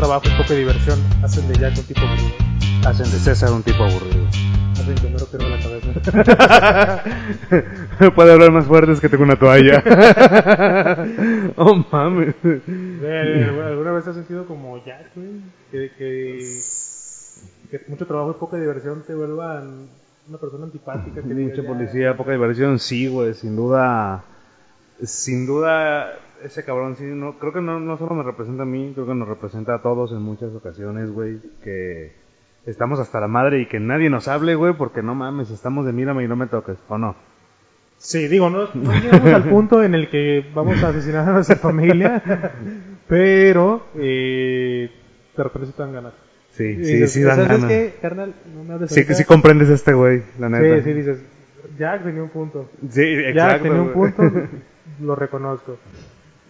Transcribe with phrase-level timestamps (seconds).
[0.00, 2.34] trabajo y poca diversión hacen de Jack un tipo aburrido.
[2.86, 4.26] Hacen de César un tipo aburrido.
[4.72, 7.04] Hacen que Homero pierda la cabeza.
[8.14, 9.84] Puede hablar más fuerte es que tengo una toalla.
[11.56, 12.34] oh mames.
[12.42, 15.28] ¿Alguna vez has sentido como Jack, güey?
[15.70, 16.38] Que, que,
[17.70, 19.88] que mucho trabajo y poca diversión te vuelvan
[20.28, 21.20] una persona antipática.
[21.20, 24.24] Que Mucha ya- policía, poca diversión, sí, güey, sin duda.
[25.02, 26.12] Sin duda,
[26.44, 29.14] ese cabrón sí, no, creo que no, no solo me representa a mí, creo que
[29.14, 32.12] nos representa a todos en muchas ocasiones, güey, que
[32.66, 35.92] estamos hasta la madre y que nadie nos hable, güey, porque no mames, estamos de
[35.92, 37.14] mírame y no me toques, ¿o no?
[37.98, 41.56] Sí, digo, no, no llegamos al punto en el que vamos a asesinar a nuestra
[41.56, 42.22] familia,
[43.06, 44.90] pero eh,
[45.36, 46.12] de repente sí te dan ganas.
[46.52, 47.68] Sí, Y sí, dices, sí dan ¿Sabes ganas.
[47.68, 48.34] qué, carnal?
[48.54, 49.14] No me hables Sí, ahorita.
[49.14, 50.76] sí comprendes a este güey, la neta.
[50.78, 51.22] Sí, sí, dices,
[51.78, 52.68] Jack tenía un punto.
[52.90, 53.34] Sí, exacto.
[53.34, 54.22] Jack tenía un punto,
[55.02, 55.78] lo reconozco.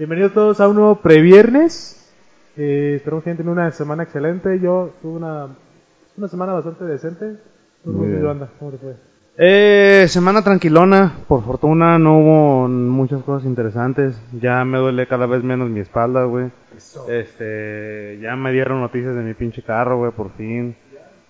[0.00, 2.10] Bienvenidos todos a un nuevo previernes.
[2.56, 4.58] Eh, esperamos que hayan tenido una semana excelente.
[4.58, 5.48] Yo tuve una,
[6.16, 7.36] una semana bastante decente.
[7.84, 8.48] ¿Tú Muy cómo?
[8.58, 8.96] ¿Cómo te fue?
[9.36, 14.18] Eh, semana tranquilona, por fortuna no hubo muchas cosas interesantes.
[14.40, 16.50] Ya me duele cada vez menos mi espalda, güey.
[17.06, 20.76] Este, ya me dieron noticias de mi pinche carro, güey, por fin.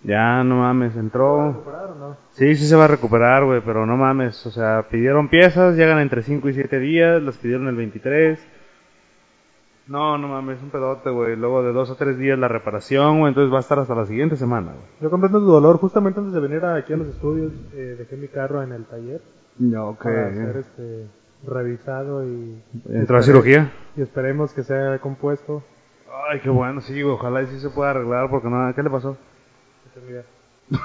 [0.05, 1.49] Ya, no mames, entró.
[1.49, 2.17] ¿Recuperar o no?
[2.35, 4.47] Sí, sí se va a recuperar, güey, pero no mames.
[4.47, 8.39] O sea, pidieron piezas, llegan entre 5 y 7 días, las pidieron el 23.
[9.91, 11.35] No, no mames, un pedote, güey.
[11.35, 14.07] Luego de dos o tres días la reparación, güey, entonces va a estar hasta la
[14.07, 14.85] siguiente semana, güey.
[15.01, 15.79] Yo comprendo tu dolor.
[15.79, 19.21] Justamente antes de venir aquí a los estudios, eh, dejé mi carro en el taller
[19.59, 21.07] No, para ser este,
[21.45, 23.73] revisado y, ¿Entró a cirugía?
[23.97, 25.65] y esperemos que sea compuesto.
[26.31, 28.91] Ay, qué bueno, sí, güey, ojalá y sí se pueda arreglar, porque no, ¿qué le
[28.91, 29.17] pasó?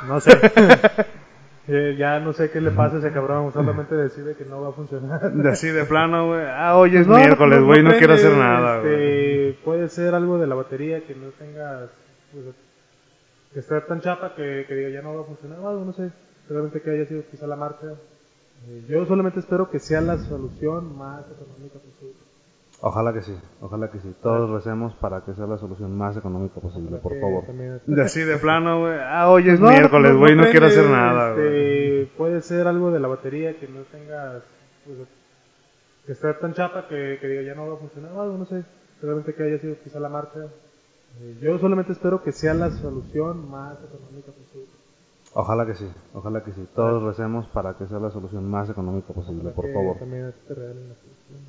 [0.08, 0.32] No sé.
[1.68, 3.52] Eh, ya no sé qué le pasa a ese cabrón.
[3.52, 5.32] Solamente decide que no va a funcionar.
[5.52, 6.46] Así de plano, güey.
[6.48, 9.50] Ah, hoy es No, miércoles, güey, no, quiero hacer nada, güey.
[9.50, 11.90] este, Puede ser algo de la batería que no tengas.
[12.32, 12.46] pues,
[13.54, 15.94] que esté tan chapa que, que diga ya no va a funcionar o algo, no
[15.94, 16.12] sé.
[16.50, 17.88] Realmente que haya sido quizá la marcha.
[18.68, 22.25] Eh, yo solamente espero que sea la solución más económica posible.
[22.88, 24.14] Ojalá que sí, ojalá que sí.
[24.22, 27.44] Todos recemos para que sea la solución más económica posible, por favor.
[28.04, 28.94] así de plano, güey.
[29.02, 32.02] Ah, hoy es No, miércoles, no, güey, no, quiero hacer nada, güey.
[32.04, 34.44] este, Puede ser algo de la batería que no tengas.
[34.86, 35.00] pues,
[36.06, 38.46] que esté tan chapa que, que diga ya no va a funcionar o algo, no
[38.46, 38.64] sé.
[39.02, 40.42] Realmente que haya sido quizá la marcha.
[41.22, 44.70] Eh, yo solamente espero que sea la solución más económica posible.
[45.38, 46.66] Ojalá que sí, ojalá que sí.
[46.74, 49.98] Todos recemos para que sea la solución más económica posible, por favor.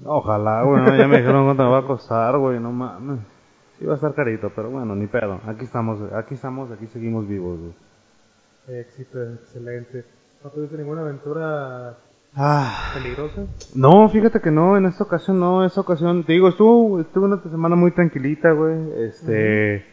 [0.05, 3.21] Ojalá, güey, no, ya me dijeron cuánto me va a costar, güey, no mames.
[3.79, 5.39] Sí va a estar carito, pero bueno, ni pedo.
[5.47, 8.81] Aquí estamos, aquí estamos, aquí seguimos vivos, güey.
[8.81, 10.05] Éxito, excelente.
[10.43, 11.95] ¿No tuviste ninguna aventura
[12.35, 13.47] Ah, peligrosa?
[13.77, 17.41] No, fíjate que no, en esta ocasión no, esta ocasión, te digo, estuvo, estuvo una
[17.41, 19.85] semana muy tranquilita, güey, este,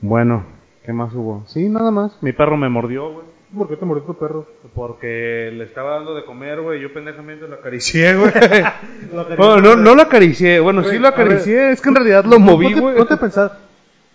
[0.00, 0.44] bueno,
[0.84, 1.44] ¿qué más hubo?
[1.46, 3.26] Sí, nada más, mi perro me mordió, güey,
[3.56, 4.46] ¿Por qué te murió tu perro?
[4.74, 8.32] porque le estaba dando de comer, güey, yo pendejamente lo acaricié, güey,
[9.36, 11.12] bueno, no, no lo acaricié, bueno, sí lo ver.
[11.12, 12.96] acaricié, es que en realidad lo moví, güey.
[12.96, 13.58] Ponte a pensar.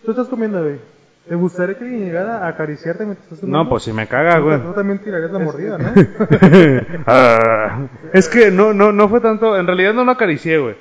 [0.04, 0.78] Tú estás comiendo, güey.
[1.28, 3.64] ¿Te gustaría que alguien llegara a acariciarte mientras estás comiendo?
[3.66, 4.62] No, pues si me caga, güey.
[4.62, 5.92] Tú también tirarías la mordida, ¿no?
[7.06, 7.82] Ah,
[8.14, 10.76] es que no, no, no fue tanto, en realidad no lo acaricié, güey.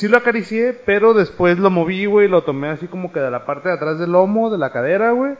[0.00, 3.44] Sí lo acaricié, pero después lo moví, güey, lo tomé así como que de la
[3.44, 5.34] parte de atrás del lomo, de la cadera, güey.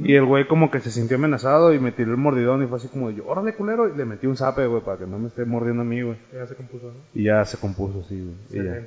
[0.00, 2.76] Y el güey como que se sintió amenazado y me tiró el mordidón y fue
[2.76, 5.26] así como, yo, órale, culero, y le metí un zape, güey, para que no me
[5.26, 6.18] esté mordiendo a mí, güey.
[6.32, 6.92] Ya se compuso, ¿no?
[7.14, 8.62] Y ya se compuso, sí, güey.
[8.62, 8.86] Y, ya.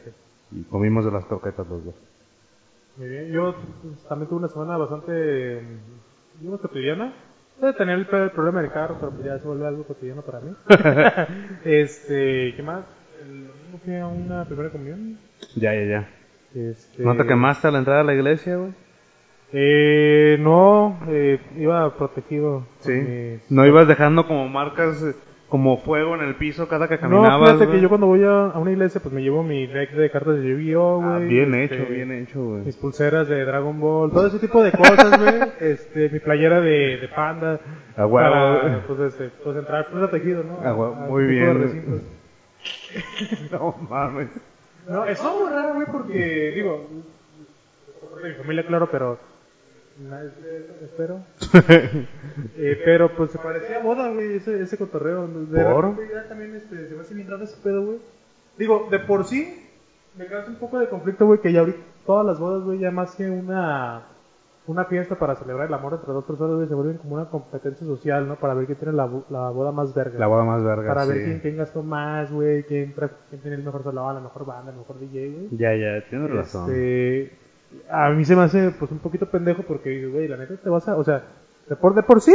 [0.53, 1.96] Y comimos de las croquetas los dos.
[2.96, 3.29] Muy bien.
[3.34, 3.56] Yo
[4.08, 7.13] también tuve una semana bastante, mm, digamos, cotidiana.
[7.59, 10.40] De tener el, el problema del carro, pero pues ya se vuelve algo cotidiano para
[10.40, 10.56] mí.
[11.66, 12.85] este, ¿qué más?
[13.72, 15.18] Domingo fui a una primera comunión.
[15.56, 16.09] Ya, ya, ya.
[16.56, 18.72] Este, ¿No te quemaste a la entrada a la iglesia, güey?
[19.52, 22.66] Eh, no, eh, iba protegido.
[22.79, 22.91] Sí.
[22.94, 25.14] mis- ¿No ibas dejando como marcas, eh,
[25.47, 27.78] como fuego en el piso cada que No, caminabas, fíjate güey?
[27.78, 30.35] que yo cuando voy a, a una iglesia, pues me llevo mi deck de cartas
[30.40, 31.28] de Yu-Gi-Oh, Ah, güey.
[31.29, 32.61] bien este, hecho, bien hecho, güey.
[32.66, 35.49] Mis pulseras de Dragon Ball, todo ese tipo de cosas, güey.
[35.72, 37.59] este, mi playera de, de panda.
[37.97, 38.29] A huevo.
[38.29, 40.59] Para, pues, este, pues entrar protegido, ¿no?
[40.67, 42.19] A huevo, A muy de bien.
[43.52, 44.30] No mames.
[44.88, 46.88] No, es muy raro, güey, porque, digo,
[48.24, 49.18] mi familia, claro, pero.
[50.00, 50.24] na-
[50.84, 51.20] Espero.
[52.58, 55.28] Eh, pero pues se parecía a boda, güey, ese, ese cotorreo.
[55.28, 55.90] De ¿Por?
[55.92, 58.00] repente ya también este, se me hace bien raro ese pedo, güey.
[58.58, 59.66] Digo, de por sí,
[60.18, 62.92] me causa un poco de conflicto, güey, que ya ahorita todas las bodas, güey, ya
[62.92, 64.04] más que una,
[64.70, 67.86] una fiesta para celebrar el amor entre dos personas, güey, se vuelven como una competencia
[67.88, 68.36] social, ¿no?
[68.36, 70.20] Para ver quién tiene la, la boda más verga.
[70.20, 72.94] La boda más verga, para ver quién, quién gastó más, güey, quién,
[73.42, 75.48] tiene el mejor salón, la mejor banda, el mejor DJ, güey.
[75.52, 76.70] Ya, ya, tienes razón.
[76.70, 77.32] Este,
[77.90, 80.88] A mí se me hace pues un poquito pendejo porque güey, la neta te vas
[80.88, 81.24] a, o sea,
[81.68, 82.34] de por, de por sí,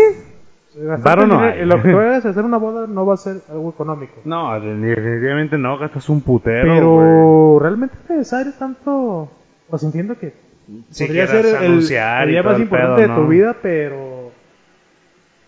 [1.05, 1.65] Varo no hay.
[1.65, 1.99] lo que tú
[2.29, 4.15] hacer una boda no va a ser algo económico.
[4.25, 9.31] No, definitivamente no, gastas un putero, Pero, realmente es necesario tanto,
[9.71, 10.35] pues entiendo que
[10.91, 11.81] Si podría ser el, el
[12.29, 14.33] día más importante pedo, de tu vida, pero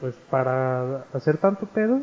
[0.01, 2.01] pues para hacer tanto pedo,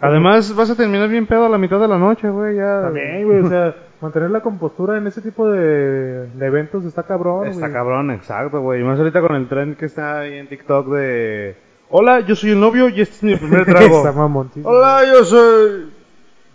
[0.00, 2.82] Además, vas a terminar bien pedo a la mitad de la noche, güey, ya.
[2.82, 7.46] también, güey, o sea, mantener la compostura en ese tipo de, de eventos está cabrón,
[7.46, 8.80] Está cabrón, exacto, güey.
[8.80, 11.56] Y más ahorita con el trend que está ahí en TikTok de...
[11.90, 14.02] Hola, yo soy el novio y este es mi primer trago.
[14.64, 15.90] Hola, yo soy...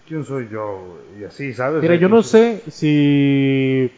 [0.07, 0.83] ¿Quién soy yo?
[0.86, 1.21] güey?
[1.21, 1.81] Y así, ¿sabes?
[1.81, 3.91] Mira, yo no sé si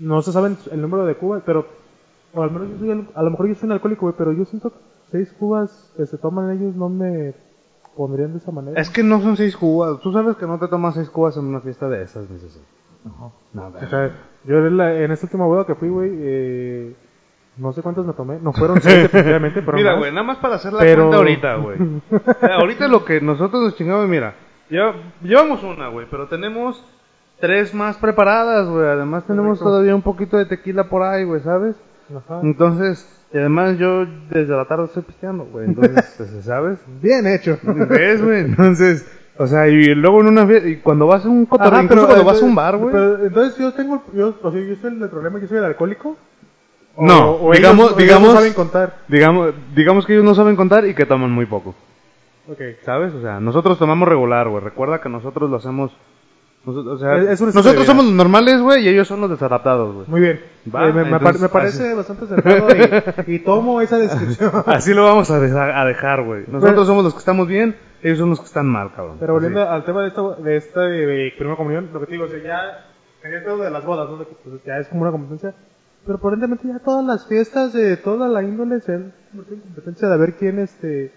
[0.00, 1.66] no se saben el número de cubas, pero
[2.34, 4.44] o al menos yo soy, a lo mejor yo soy un alcohólico, güey, pero yo
[4.44, 4.76] siento que
[5.10, 7.34] seis cubas que se toman ellos no me
[7.96, 8.80] pondrían de esa manera.
[8.80, 10.00] Es que no son seis cubas.
[10.00, 12.60] Tú sabes que no te tomas seis cubas en una fiesta de esas, ni eso.
[13.54, 14.12] No, O sea,
[14.44, 16.94] yo en, la- en esta última boda que fui, güey, eh,
[17.56, 20.56] no sé cuántas me tomé, no fueron seis definitivamente, pero Mira, güey, nada más para
[20.56, 21.78] hacer la Pero- cuenta ahorita, güey.
[22.60, 24.34] Ahorita lo que nosotros nos chingamos, mira,
[24.68, 26.84] lleva- llevamos una, güey, pero tenemos
[27.40, 28.86] tres más preparadas, güey.
[28.86, 29.64] Además tenemos Correcto.
[29.64, 31.76] todavía un poquito de tequila por ahí, güey, ¿sabes?
[32.14, 32.40] Ajá.
[32.42, 35.66] Entonces, y además yo desde la tarde estoy pisteando, güey.
[35.66, 36.78] Entonces, pues, ¿sabes?
[37.02, 37.58] Bien hecho.
[37.62, 38.40] ¿Ves, güey?
[38.40, 39.06] Entonces,
[39.36, 42.24] o sea, y luego en una fiesta, y cuando vas a un cotorreo, incluso cuando
[42.24, 42.92] vas a un bar, güey.
[42.92, 46.16] pero entonces yo tengo, yo, o sea, yo soy el problema, yo soy el alcohólico.
[46.96, 48.96] O- No, o digamos- ellos, digamos- no saben contar.
[49.06, 51.74] Digamos, digamos que ellos no saben contar y que toman muy poco.
[52.50, 52.58] Ok.
[52.82, 53.14] ¿Sabes?
[53.14, 54.64] O sea, nosotros tomamos regular, güey.
[54.64, 55.92] Recuerda que nosotros lo hacemos.
[56.64, 57.84] Nosotros- o sea, Es- es de nosotros vida.
[57.86, 60.06] somos los normales, güey, y ellos son los desadaptados, güey.
[60.08, 60.40] Muy bien.
[60.74, 61.96] Va, Eh, me, entonces, me parece así.
[61.96, 62.68] bastante acertado
[63.26, 64.50] y, y tomo esa descripción.
[64.66, 66.44] Así lo vamos a, dejar, a dejar, güey.
[66.48, 69.16] Nosotros somos los que estamos bien, ellos son los que están mal, cabrón.
[69.20, 69.72] Pero volviendo Así.
[69.72, 72.42] al tema de esta, de esta de primera comunión, lo que te digo, o sea,
[72.42, 72.86] ya
[73.22, 74.16] en el pedo de las bodas, ¿no?
[74.18, 75.54] De pues, ya es como una competencia.
[76.04, 80.16] Pero aparentemente ya todas las fiestas de toda la índole se han en competencia de
[80.16, 81.12] ver quién este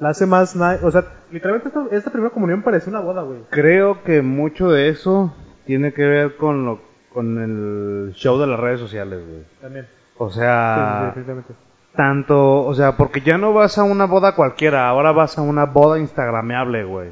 [0.00, 0.56] la hace más.
[0.82, 3.44] O sea, literalmente esta, esta primera comunión parece una boda, güey.
[3.50, 5.32] Creo que mucho de eso
[5.66, 6.80] tiene que ver con lo
[7.12, 9.42] con el show de las redes sociales, güey.
[9.60, 9.86] También.
[10.16, 11.54] O sea, sí, definitivamente.
[11.94, 15.64] tanto, o sea, porque ya no vas a una boda cualquiera, ahora vas a una
[15.64, 17.10] boda instagrameable, güey.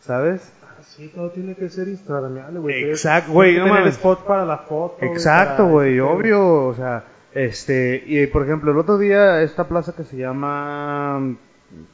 [0.00, 0.52] ¿Sabes?
[0.62, 2.84] Ah, Sí, todo tiene que ser instagramable, güey.
[2.90, 4.98] Exacto, güey, no tener spot para la foto.
[5.04, 10.02] Exacto, güey, obvio, o sea, este, y por ejemplo, el otro día esta plaza que
[10.04, 11.36] se llama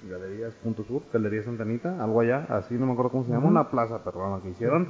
[0.09, 3.71] Galerías Punto Sur, Galería Santanita, algo allá, así no me acuerdo cómo se llama, una
[3.71, 4.88] plaza perdón, que hicieron,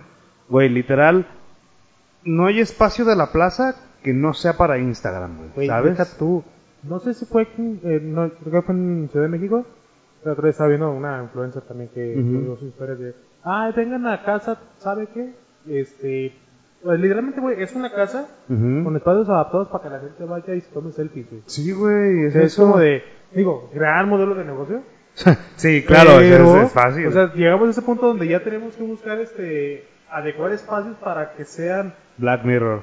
[0.48, 1.26] güey, literal,
[2.24, 5.96] no hay espacio de la plaza que no sea para Instagram, güey, Güey, ¿sabes?
[5.98, 6.44] deja tú.
[6.82, 9.64] No sé si fue aquí, eh, no, creo que fue en Ciudad de México.
[10.22, 12.28] La otra vez estaba viendo una influencer también que Ujú.
[12.40, 15.34] subió sus historias de, ay, vengan a casa, ¿sabe qué?
[15.66, 16.34] Este,
[16.84, 20.70] literalmente, güey, es una casa con espacios adaptados para que la gente vaya y se
[20.72, 21.42] tome selfies, güey.
[21.46, 22.62] Sí, güey, O es, sea, es eso.
[22.62, 23.02] como de,
[23.32, 24.82] digo, gran modelo de negocio.
[25.56, 27.06] sí, claro, es- pero, es, es fácil.
[27.06, 31.32] O sea, llegamos a ese punto donde ya tenemos que buscar, este, adecuar espacios para
[31.34, 32.82] que sean, Black Mirror.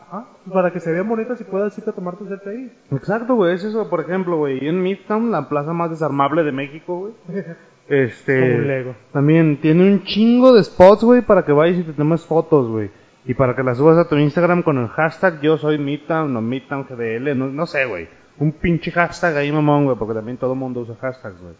[0.00, 2.72] ajá, para que se vean bonitas y puedas irte a tomar tu selfie ahí.
[2.92, 6.98] Exacto, güey, es eso, por ejemplo, güey, en Midtown, la plaza más desarmable de México,
[7.28, 7.44] güey.
[7.88, 8.56] Este.
[8.58, 8.94] Lego.
[9.12, 12.88] También tiene un chingo de spots, güey, para que vayas y te tomes fotos, güey.
[13.26, 16.40] Y para que las subas a tu Instagram con el hashtag yo soy Midtown o
[16.40, 18.08] Midtown GDL, no, no sé, güey.
[18.38, 21.54] Un pinche hashtag ahí, mamón, güey, porque también todo el mundo usa hashtags, güey.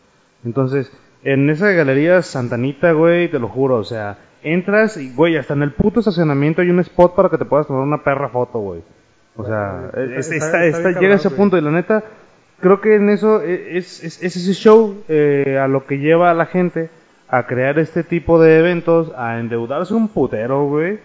[0.45, 0.91] Entonces,
[1.23, 5.63] en esa galería Santanita, güey, te lo juro, o sea, entras y, güey, hasta en
[5.63, 8.83] el puto estacionamiento hay un spot para que te puedas tomar una perra foto, güey.
[9.37, 9.91] O sea,
[10.31, 12.03] Está- es- está- llega a ese punto y la neta,
[12.61, 16.31] creo que en eso e- es, es, es ese show eh, a lo que lleva
[16.31, 16.89] a la gente
[17.29, 20.99] a crear este tipo de eventos, a endeudarse un putero, güey,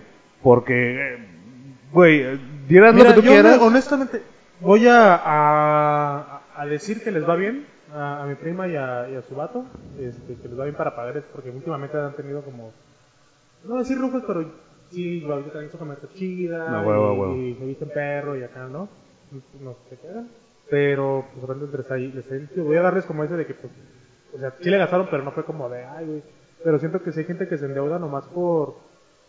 [0.46, 1.18] porque,
[1.92, 2.24] güey,
[2.68, 3.60] dirás Mira, lo que tú yo quieras.
[3.60, 4.22] honestamente
[4.62, 9.10] voy a, a, a decir que les va bien a, a mi prima y a,
[9.10, 9.66] y a su vato,
[10.00, 12.72] este, que les va bien para pagar porque últimamente han tenido como,
[13.68, 14.46] no decir lujos, pero
[14.92, 17.36] sí, la ahorita traen su camioneta chida, No, huevo, y, huevo.
[17.38, 18.88] y se visten perro y acá, ¿no?
[19.62, 20.28] No sé qué quedan.
[20.70, 23.74] Pero, pues, realmente les, hay- les hay- voy a darles como ese de que, pues,
[24.36, 26.22] o sea, sí le gastaron, pero no fue como de, ay, güey.
[26.64, 28.76] Pero siento que sí hay gente que se endeuda nomás por,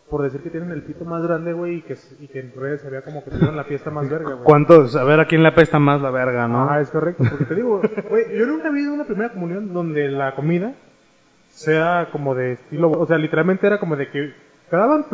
[0.09, 2.81] por decir que tienen el pito más grande, güey, y que, y que en redes
[2.81, 4.43] se vea como que tuvieron la fiesta más verga, güey.
[4.45, 4.95] ¿Cuántos?
[4.95, 6.69] A ver a quién le apesta más la verga, ¿no?
[6.69, 10.33] Ah, es correcto, porque te digo, güey, yo nunca he una primera comunión donde la
[10.35, 10.73] comida
[11.49, 14.33] sea como de estilo, o sea, literalmente era como de que
[14.71, 15.05] daban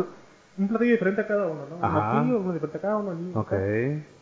[0.58, 1.76] un platillo diferente a cada uno, ¿no?
[1.78, 2.20] Uno Ajá.
[2.20, 3.12] aquí, uno diferente a cada uno.
[3.12, 3.54] aquí, Ok.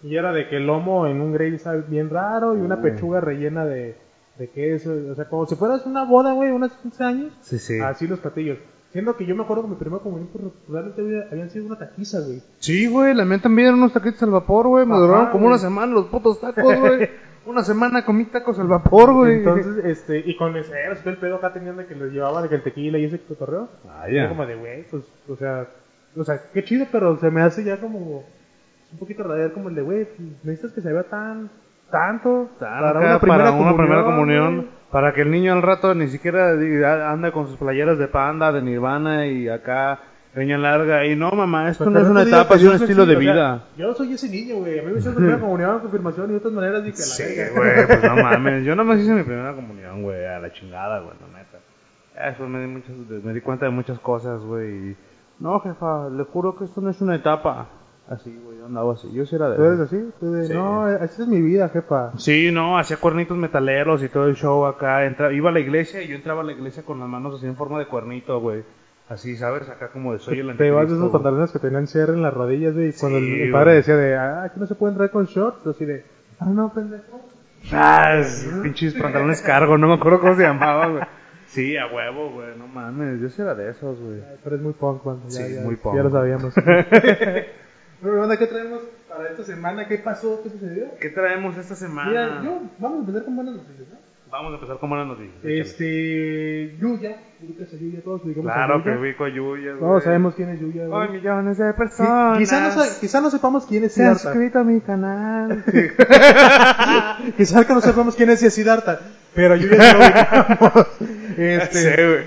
[0.04, 2.82] Y era de que el lomo en un gravy sabe bien raro y una Uy.
[2.84, 3.96] pechuga rellena de,
[4.38, 7.80] de queso, o sea, como si fueras una boda, güey, unos 15 años, Sí, sí.
[7.82, 8.58] así los platillos.
[8.92, 11.78] Siendo que yo me acuerdo que mi primera comunión, pues realmente había- habían sido una
[11.78, 12.42] taquiza, güey.
[12.60, 14.86] Sí, güey, la mía también eran unos taquitos al vapor, güey.
[14.86, 15.48] Me Ajá, duraron como güey.
[15.54, 17.10] una semana los putos tacos, güey.
[17.46, 19.38] una semana comí tacos al vapor, güey.
[19.38, 22.50] Entonces, este, y con ese, todo el pedo acá tenían de que les llevaba de
[22.50, 23.70] que el tequila y ese cotorreo.
[23.90, 24.28] Ah, ya.
[24.28, 25.68] como de, güey, pues, o sea,
[26.18, 28.26] o sea, qué chido, pero se me hace ya como
[28.92, 31.50] un poquito radial como el de, güey, pues, necesitas que se vea tan,
[31.90, 34.68] tanto Para una, para una primera comunión.
[34.92, 36.52] Para que el niño al rato ni siquiera
[37.12, 40.00] anda con sus playeras de panda, de nirvana y acá,
[40.34, 41.06] peña larga.
[41.06, 43.32] Y no, mamá, esto Pues, no es una etapa, es un estilo de o sea,
[43.34, 43.64] vida.
[43.78, 44.80] yo soy ese niño, güey.
[44.80, 47.24] A mí me hicieron primera comunión, confirmación y de otras maneras dije, Sí,
[47.56, 48.66] güey, pues no mames.
[48.66, 52.28] Yo nomás hice mi primera comunión, güey, a la chingada, güey, la neta.
[52.28, 54.96] Después me di, muchas, me di cuenta de muchas cosas, güey.
[55.40, 57.68] No, jefa, le juro que esto no es una etapa.
[58.10, 59.10] Así, güey, yo andaba así.
[59.14, 60.10] Yo sí era de ¿Tú eres así?
[60.20, 60.54] Tú de, Sí.
[60.54, 62.12] No, así es mi vida, jefa.
[62.18, 65.06] Sí, no, hacía cuernitos metaleros y todo el show acá.
[65.06, 67.46] Entra, iba a la iglesia y yo entraba a la iglesia con las manos así
[67.46, 68.64] en forma de cuernito, güey.
[69.08, 69.68] Así, ¿sabes?
[69.70, 72.34] Acá como de soy el Te vas de esos pantalones que tenían cierre en las
[72.34, 72.94] rodillas, güey.
[72.94, 73.76] Cuando el, Sí, el padre güey.
[73.78, 76.06] decía de, ah, aquí no se puede entrar con shorts, así de,
[76.40, 77.22] ah, no, pendejo.
[77.72, 78.22] Ah,
[78.64, 81.04] pinches pantalones cargo, no me acuerdo cómo se llamaban, güey.
[81.48, 84.22] Sí, a huevo, güey, no mames, yo sí era de esos, güey.
[84.44, 85.20] Pero es muy punk, man.
[85.28, 85.96] Ya, Sí, ya, muy punk.
[85.98, 86.54] Ya lo sabíamos.
[88.02, 89.88] Bueno, banda, ¿qué traemos para esta semana?
[89.88, 90.42] ¿Qué pasó?
[90.44, 90.86] ¿Qué sucedió?
[91.00, 92.10] ¿Qué traemos esta semana?
[92.10, 93.98] Mira, yo, vamos a empezar con buenas noticias, ¿no?
[94.32, 95.36] Vamos a empezar con buenas noticias.
[95.44, 99.02] Este, Yuya, ubicas a Yuya, todos ubicamos Claro a que Yuya.
[99.02, 99.80] ubico a Yuya, güey.
[99.82, 101.10] Todos sabemos quién es Yuya, güey.
[101.10, 102.38] millones de personas.
[102.40, 104.32] Quizá no, quizá no sepamos quién es se han Siddhartha.
[104.32, 105.64] suscrito a mi canal.
[107.38, 109.00] Quizá que no sepamos quién es Siddhartha.
[109.36, 110.88] Pero Yuya sí lo ubicamos.
[111.38, 111.80] Este,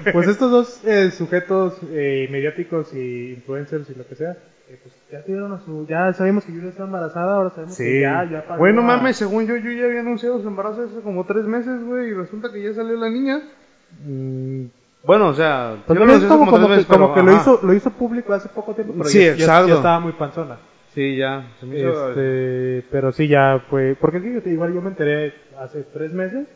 [0.02, 4.34] Sí, pues estos dos eh, sujetos eh, mediáticos y influencers y lo que sea,
[4.74, 7.84] eh, pues ya tuvieron a su, ya sabemos que Yuya está embarazada, ahora sabemos Sí.
[7.84, 11.00] que ya, ya pagó bueno, a- mames, según yo, Yuya había anunciado su embarazo hace
[11.00, 13.40] como tres meses, güey, y resulta que ya salió la niña.
[14.04, 14.64] Mm,
[15.06, 17.14] Bueno, o sea, Pues sí no lo es como, hace como tres que, meses, como
[17.14, 19.74] pero, que lo, hizo, lo hizo público hace poco tiempo, pero Sí, ya, ya- ya
[19.74, 20.56] estaba muy panzona.
[20.94, 21.46] Sí, ya.
[21.60, 22.08] Se me hizo...
[22.10, 23.96] Este, pero sí, ya fue.
[24.00, 26.46] Porque sí, igual yo me enteré hace tres meses,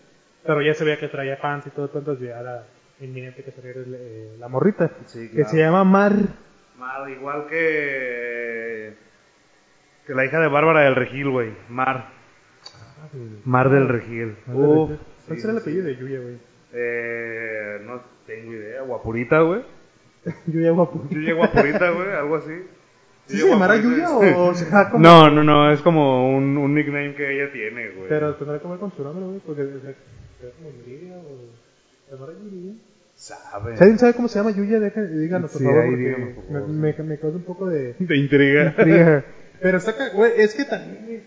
[0.47, 2.65] pero ya se veía que traía pants y todo, entonces ya era
[3.01, 4.91] inminente que saliera eh, la morrita.
[5.07, 5.51] Sí, Que claro.
[5.51, 6.13] se llama Mar.
[6.89, 8.95] Mar, igual que...
[10.07, 11.53] Que la hija de Bárbara del Regil, güey.
[11.69, 12.09] Mar.
[13.45, 14.37] Mar del Regil.
[14.47, 14.93] Uf.
[15.27, 15.89] ¿Cuál sí, será el apellido sí.
[15.89, 16.39] de Yuya, güey?
[16.73, 18.81] Eh, no tengo idea.
[18.83, 19.63] Guapurita, güey.
[20.47, 21.07] Yuya guapo.
[21.11, 22.09] Yuya Guapurita, güey.
[22.11, 22.55] Algo así.
[23.27, 24.09] ¿Sí se llamará Guapurita.
[24.09, 25.03] Yuya o será como.?
[25.03, 25.71] No, no, no.
[25.71, 28.09] Es como un, un nickname que ella tiene, güey.
[28.09, 29.95] Pero tendrá que ver con su nombre, güey, porque será
[30.57, 31.51] como Yuridia o.
[32.07, 32.73] ¿Se llamará Yuridia?
[33.21, 33.77] Sabe.
[33.77, 36.45] Si alguien sabe cómo se llama Yuya, díganos, por Sí, favor, ahí porque díganos, por
[36.45, 36.69] favor.
[36.69, 37.95] me, me, me causa un poco de.
[37.99, 38.67] De intriga.
[38.79, 39.25] intriga.
[39.61, 41.25] Pero está ca- güey, es que también,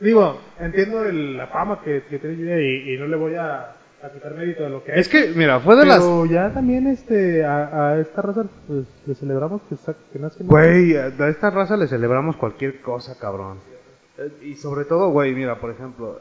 [0.00, 3.76] digo, entiendo el- la fama que, que tiene Yuya y, y no le voy a,
[4.02, 5.98] a quitar mérito de lo que Es que, mira, fue de las...
[6.00, 10.42] Pero ya también este, a, a esta raza pues, le celebramos que, sa- que nazca
[10.42, 13.58] el Güey, a esta raza le celebramos cualquier cosa, cabrón.
[14.42, 16.18] Y sobre todo, güey, mira, por ejemplo,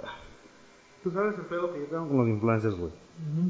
[1.05, 2.91] tú sabes el pedo que yo tengo con los influencers, güey.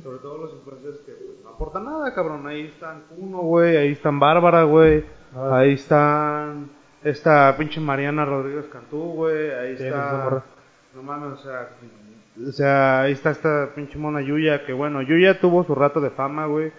[0.04, 2.46] Sobre todo los influencers que pues, no aportan nada, cabrón.
[2.46, 5.06] Ahí están Kuno, güey, ahí están Bárbara, güey.
[5.34, 5.60] Ah.
[5.60, 6.70] Ahí están
[7.02, 9.52] esta pinche Mariana Rodríguez Cantú, güey.
[9.52, 10.44] Ahí está...
[10.94, 11.70] No mames, o sea...
[12.46, 16.10] O sea, ahí está esta pinche mona Yuya, que bueno, Yuya tuvo su rato de
[16.10, 16.74] fama, güey.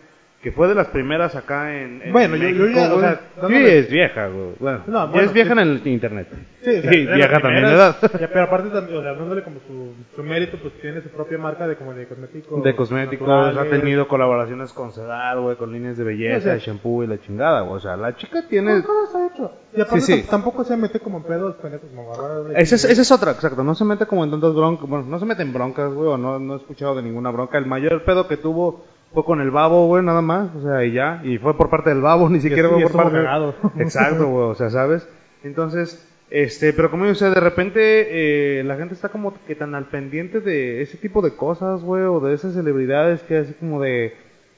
[0.47, 3.00] Que fue de las primeras acá en, en Bueno, México, Yuya, o güey.
[3.00, 4.50] sea, dándole- Yuya es vieja, güey.
[4.61, 5.59] Bueno, No, ya bueno, es vieja sí.
[5.61, 6.29] en el internet.
[6.62, 7.97] Sí, o sea, las vieja también de edad.
[8.00, 11.37] ya, pero aparte también, o sea, dándole como su, su mérito, pues tiene su propia
[11.38, 12.62] marca de como de cosméticos.
[12.62, 13.59] De cosméticos, naturales.
[13.59, 17.09] ha tenido colaboraciones con Sedal, güey, con líneas de belleza, O sea, de shampoo y
[17.09, 17.79] la chingada, güey.
[17.79, 18.73] O sea, la chica tiene...
[18.76, 19.53] No, todo está hecho.
[19.76, 20.23] Y aparte Sí, sí.
[20.23, 22.12] tam- tampoco se mete como en pedos como
[22.55, 23.65] Esa es, esa es otra, exacto.
[23.65, 24.88] No se mete como en tantas broncas.
[24.88, 27.59] Bueno, no se mete en broncas, güey, o no, no he escuchado de ninguna bronca.
[27.59, 30.54] El mayor pedo que tuvo fue con el babo, güey, nada más.
[30.54, 31.20] O sea, y ya.
[31.25, 33.54] Y fue por parte del babo, ni siquiera fue por parte cagado.
[33.78, 35.08] Exacto, güey, o sea, ¿sabes?
[35.44, 39.75] Entonces, este, pero como yo sé, de repente eh, la gente está como que tan
[39.75, 43.80] al pendiente de ese tipo de cosas, güey, o de esas celebridades que así como
[43.80, 44.12] de...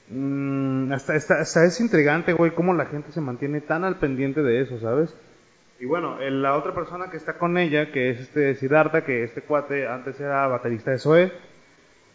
[0.09, 4.41] mm, hasta, hasta, hasta es intrigante, güey, cómo la gente se mantiene tan al pendiente
[4.41, 5.15] de eso, ¿sabes?
[5.79, 9.23] Y bueno, el- la otra persona que está con ella, que es este Siddhartha, que
[9.23, 11.31] este cuate antes era baterista de Zoe,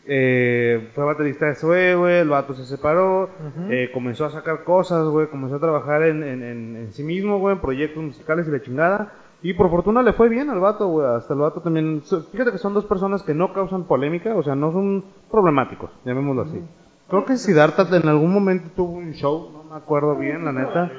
[0.06, 3.30] eh, fue baterista de Zoe, güey, el vato se separó,
[3.70, 7.38] eh, comenzó a sacar cosas, güey, comenzó a trabajar en, en, en, en sí mismo,
[7.38, 9.12] güey, en proyectos musicales y la chingada.
[9.42, 12.02] Y por fortuna le fue bien al vato, güey, hasta el vato también.
[12.32, 16.42] Fíjate que son dos personas que no causan polémica, o sea, no son problemáticos, llamémoslo
[16.42, 16.62] así.
[17.08, 20.90] Creo que Siddhartha en algún momento tuvo un show, no me acuerdo bien, la neta.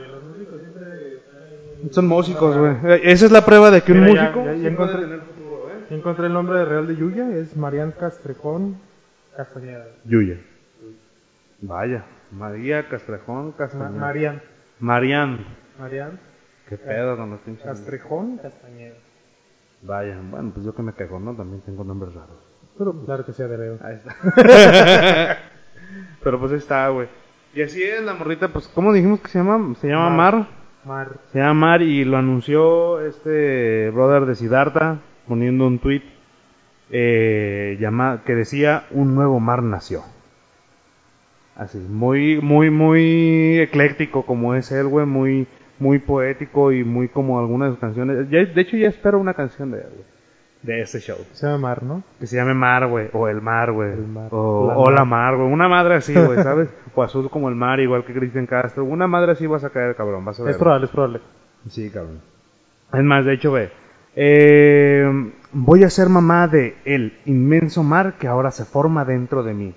[1.91, 2.73] Son músicos, güey.
[2.85, 4.91] Eh, Esa es la prueba de que un Mira, ya- músico ya- ya sí puede
[4.93, 5.85] encontré- futuro, ¿eh?
[5.95, 8.77] Encontré el nombre real de Yuya, es Marian Castrejón
[9.35, 9.85] Castañeda.
[10.05, 10.37] Yuya.
[11.61, 13.89] Vaya, María Castrejón Ma- Castañeda.
[13.99, 14.41] Marian.
[14.79, 15.45] Marian.
[15.79, 16.19] Marian.
[16.69, 17.65] Qué pedo con los pinches.
[17.65, 18.95] Castrejón Castañeda.
[19.81, 21.33] Vaya, bueno, pues yo que me quejo, ¿no?
[21.35, 22.37] También tengo nombres raros.
[22.77, 23.77] Pero claro que sea de Leo.
[23.81, 25.37] Ahí está.
[26.23, 27.07] Pero pues ahí está, güey.
[27.53, 29.75] Y así es la morrita, pues, ¿cómo dijimos que se llama?
[29.75, 30.35] Se llama Mar.
[30.35, 30.47] Mar.
[30.85, 31.09] Mar.
[31.31, 36.03] Se llama Mar y lo anunció este brother de Siddhartha poniendo un tweet
[36.91, 40.03] eh, llama- que decía un nuevo mar nació.
[41.55, 45.47] Así, muy, muy, muy ecléctico como es él, güey, muy,
[45.79, 48.29] muy poético y muy como algunas de sus canciones.
[48.29, 50.05] Ya- de hecho ya espero una canción de él, güey,
[50.63, 51.17] de ese show.
[51.31, 52.03] Se llama Mar, ¿no?
[52.19, 54.27] Que se llame Mar, güey, o El Mar, güey, El Mar.
[54.31, 55.37] o, La o La Mar.
[55.37, 56.67] Güey, una madre así, güey, ¿sabes?
[56.95, 59.95] o Azul como el Mar, igual que Cristian Castro, una madre así vas a caer,
[59.95, 60.51] cabrón, vas a ver.
[60.51, 61.19] Es probable, es probable.
[61.69, 62.19] Sí, cabrón.
[62.93, 63.69] Es más, de hecho, ve.
[64.17, 65.31] eh,
[65.65, 69.73] voy a ser mamá de el inmenso mar que ahora se forma dentro de mí.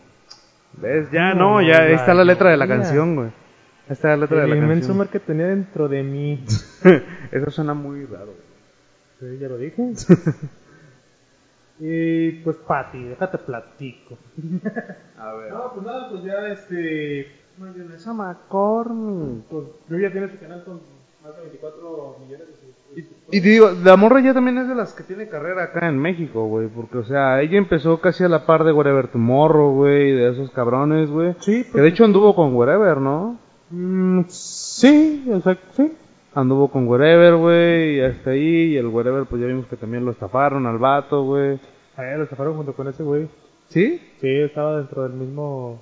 [0.74, 1.10] ¿Ves?
[1.10, 3.28] Ya, no, No, ya ahí está la letra de la canción, güey.
[3.28, 4.98] Ahí está la letra de El la inmenso canción.
[4.98, 6.44] mar que tenía dentro de mí.
[7.32, 8.26] Eso suena muy raro.
[8.26, 9.32] güey.
[9.32, 9.82] Sí, ya lo dije.
[11.80, 14.18] y pues, Pati, déjate platico.
[15.18, 15.52] A ver.
[15.52, 17.32] No, pues nada, pues ya este.
[17.58, 19.44] Mayonesa McCormick.
[19.46, 20.80] Pues yo ya tiene su canal con
[21.28, 23.28] más de 24 millones de suscriptores.
[23.30, 25.98] Y te digo, la morra ya también es de las que tiene carrera acá en
[25.98, 26.68] México, güey.
[26.68, 30.12] Porque, o sea, ella empezó casi a la par de Wherever Tomorrow, güey.
[30.12, 31.34] De esos cabrones, güey.
[31.40, 33.38] Sí, Que de hecho anduvo con Wherever, ¿no?
[33.70, 35.92] Mm, sí, o sea, sí.
[36.34, 40.04] Anduvo con Wherever, güey, y hasta ahí, y el Wherever, pues ya vimos que también
[40.04, 41.58] lo estafaron al vato, güey.
[41.98, 43.28] Él lo estafaron junto con ese güey.
[43.68, 44.00] ¿Sí?
[44.20, 45.80] Sí, estaba dentro del mismo.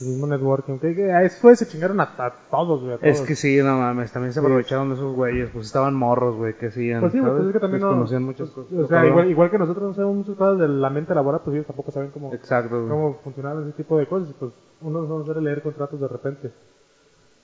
[0.00, 0.78] El mismo networking.
[0.78, 2.92] Que, a eso se chingaron a, a todos, güey.
[2.92, 3.28] a Es todos.
[3.28, 6.66] que sí, no mames, también se aprovecharon de esos güeyes, pues estaban morros, güey, que
[6.66, 7.88] hacían, Pues sí, pues es que también no.
[7.88, 8.84] Desconocían muchas pues, cosas.
[8.84, 11.54] O sea, igual, igual que nosotros no sabemos muchas cosas de la mente laboral, pues
[11.54, 14.30] ellos tampoco saben cómo, Exacto, cómo funcionaba ese tipo de cosas.
[14.30, 16.52] y Pues uno no suele leer contratos de repente.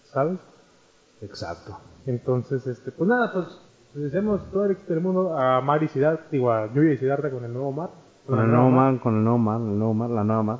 [0.04, 0.38] ¿Sabes?
[1.22, 1.78] Exacto.
[2.06, 3.46] Entonces, este, pues nada, pues
[3.94, 6.98] les deseamos todo el éxito del mundo a Mar y Siddhartha, digo a Yuya y
[6.98, 7.90] Siddhartha con el nuevo Mar.
[8.26, 10.58] Con el nuevo mar, con el nuevo mar, el nuevo mar, la nueva mar.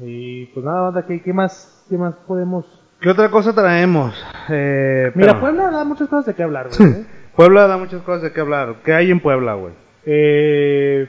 [0.00, 2.64] Y pues nada, banda, ¿qué, qué más, qué más podemos?
[3.00, 4.14] ¿Qué otra cosa traemos?
[4.48, 5.40] Eh, Mira.
[5.40, 6.90] Puebla da muchas cosas de qué hablar, güey.
[6.90, 7.04] ¿eh?
[7.36, 8.76] Puebla da muchas cosas de qué hablar.
[8.84, 9.72] ¿Qué hay en Puebla, güey?
[10.04, 11.08] Eh,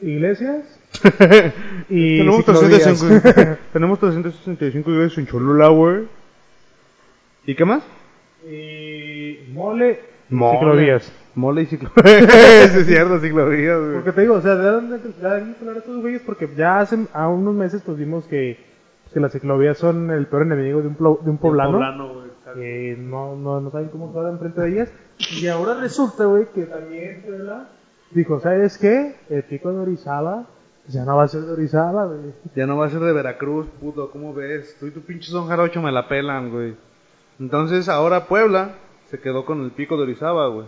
[0.00, 0.80] iglesias
[1.88, 2.82] y tenemos, ciclovías.
[2.82, 6.04] 365, tenemos 365 iglesias en Cholula, güey.
[7.46, 7.82] ¿Y qué más?
[8.44, 10.58] y mole, Mole.
[10.58, 11.12] ciclovías.
[11.34, 12.04] Mole y ciclovías.
[12.04, 13.92] sí, es cierto, ciclovías, güey.
[13.94, 16.98] Porque te digo, o sea, de dónde de dónde hablar estos güeyes porque ya hace
[17.12, 18.58] a unos meses pues vimos que,
[19.12, 21.72] que las ciclovías son el peor enemigo de un, plo- de un poblano.
[22.12, 22.26] güey.
[22.28, 22.60] exacto.
[22.60, 24.92] que no, no, no saben cómo estar enfrente de ellas.
[25.40, 27.68] Y ahora resulta, güey, que también Puebla
[28.10, 29.14] dijo, ¿sabes qué?
[29.30, 30.44] El pico de Orizaba
[30.88, 32.32] ya no va a ser de Orizaba, güey.
[32.56, 34.76] Ya no va a ser de Veracruz, puto, ¿cómo ves?
[34.80, 36.74] Tú y tu pinche son jarocho me la pelan, güey.
[37.40, 38.72] Entonces ahora Puebla
[39.06, 40.66] se quedó con el pico de Orizaba, güey.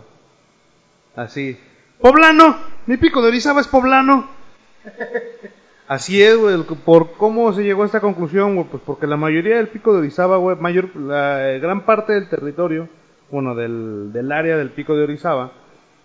[1.15, 1.57] Así.
[2.01, 2.57] ¡Poblano!
[2.87, 4.27] ¡Mi pico de Orizaba es poblano!
[5.87, 6.57] Así es, güey.
[6.83, 8.67] ¿Por cómo se llegó a esta conclusión, güey?
[8.69, 12.27] Pues porque la mayoría del pico de Orizaba, güey, mayor, la eh, gran parte del
[12.27, 12.89] territorio,
[13.29, 15.51] bueno, del, del área del pico de Orizaba,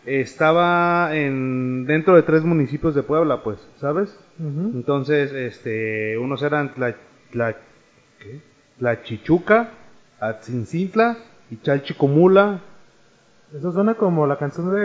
[0.06, 4.18] estaba en, dentro de tres municipios de Puebla, pues, ¿sabes?
[4.38, 6.94] Entonces, este, unos eran Tla,
[7.32, 7.56] Tla-
[8.18, 8.40] ¿qué?
[8.78, 9.70] Tlachichuca,
[10.20, 11.18] Atzincintla
[11.50, 12.60] y Chalchicomula.
[13.56, 14.78] Eso suena como la canción de...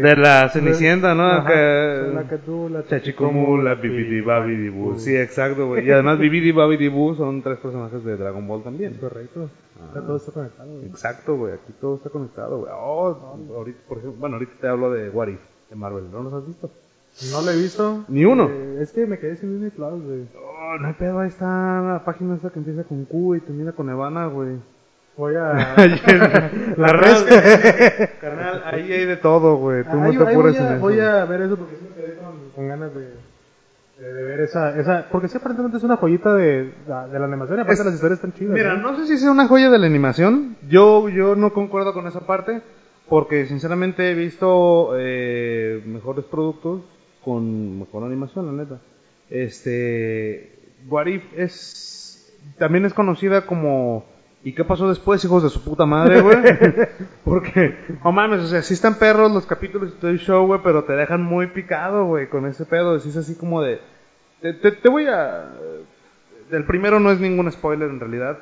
[0.00, 1.24] De la Cenicienta, ¿no?
[1.26, 1.46] Ajá.
[1.48, 4.22] Que- La que tú, la Chachicomula, Bibidi.
[4.98, 5.86] Sí, exacto, güey.
[5.86, 8.94] Y además Bibidi Babidi Boo son tres personajes de Dragon Ball también.
[9.00, 9.48] Correcto.
[9.80, 10.00] Ah.
[10.06, 10.86] Todo está conectado, güey.
[10.86, 11.54] Exacto, güey.
[11.54, 12.70] Aquí todo está conectado, güey.
[12.74, 16.10] Oh, ahorita, por ejemplo, bueno, ahorita te hablo de What If, de Marvel.
[16.12, 16.70] ¿No los has visto?
[17.32, 18.04] No lo he visto.
[18.08, 18.50] Ni uno.
[18.50, 20.26] Eh, es que me quedé sin Disney Plus, güey.
[20.36, 21.46] Oh, no hay pedo, ahí está
[21.80, 24.56] la página esta que empieza con Q y termina con Evana, güey.
[25.16, 25.52] Voy a...
[26.76, 28.08] la red.
[28.20, 29.84] Carnal, ahí hay de todo, güey.
[29.84, 30.80] Tú no Ahí- te apures en a, eso.
[30.80, 33.00] voy a ver eso porque sí me quedé con, con ganas de,
[34.02, 35.06] de, de ver esa, esa...
[35.12, 38.18] Porque sí, aparentemente es una joyita de, de la animación y aparte Es- las historias
[38.18, 38.54] están chidas.
[38.54, 38.92] Mira, ¿no?
[38.92, 40.56] no sé si sea una joya de la animación.
[40.68, 42.62] Yo, yo no concuerdo con esa parte.
[43.08, 46.82] Porque sinceramente he visto eh, mejores productos
[47.24, 48.78] con mejor animación, la neta.
[49.28, 50.52] Este.
[50.88, 52.32] What If es.
[52.56, 54.04] También es conocida como.
[54.42, 56.38] ¿Y qué pasó después, hijos de su puta madre, güey?
[57.24, 60.60] Porque, no mames, o sea, sí están perros los capítulos y todo el show, güey,
[60.64, 62.96] pero te dejan muy picado, güey, con ese pedo.
[62.96, 63.80] Es así como de.
[64.40, 65.50] Te, te, te voy a.
[66.50, 68.38] El primero no es ningún spoiler en realidad.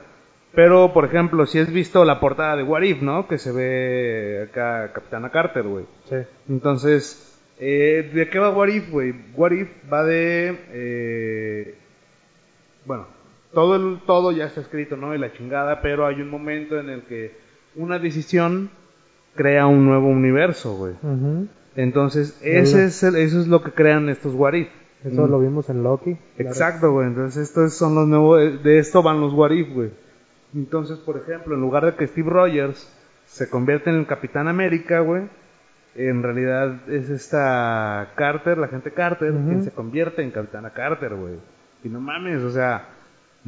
[0.55, 3.29] Pero, por ejemplo, si has visto la portada de What If, ¿no?
[3.29, 5.85] Que se ve acá Capitana Carter, güey.
[6.09, 6.17] Sí.
[6.49, 9.15] Entonces, eh, ¿de qué va What If, güey?
[9.35, 10.59] What If va de...
[10.73, 11.75] eh,
[12.87, 13.07] bueno,
[13.53, 15.15] todo, el, todo ya está escrito, ¿no?
[15.15, 17.37] Y la chingada, pero hay un momento en el que
[17.77, 18.71] una decisión
[19.35, 20.95] crea un nuevo universo, güey.
[21.77, 24.69] Entonces, ese es el- eso es lo que crean estos What If.
[25.05, 25.31] Eso Mm.
[25.31, 26.17] lo vimos en Loki.
[26.39, 27.07] Exacto, güey.
[27.07, 28.63] Entonces, estos son los nuevos.
[28.65, 29.91] De esto van los What If, güey.
[30.55, 32.93] Entonces, por ejemplo, en lugar de que Steve Rogers
[33.27, 35.23] se convierte en el Capitán América, güey,
[35.95, 41.35] en realidad es esta Carter, la gente Carter, quien se convierte en Capitana Carter, güey.
[41.85, 42.89] Y no mames, o sea,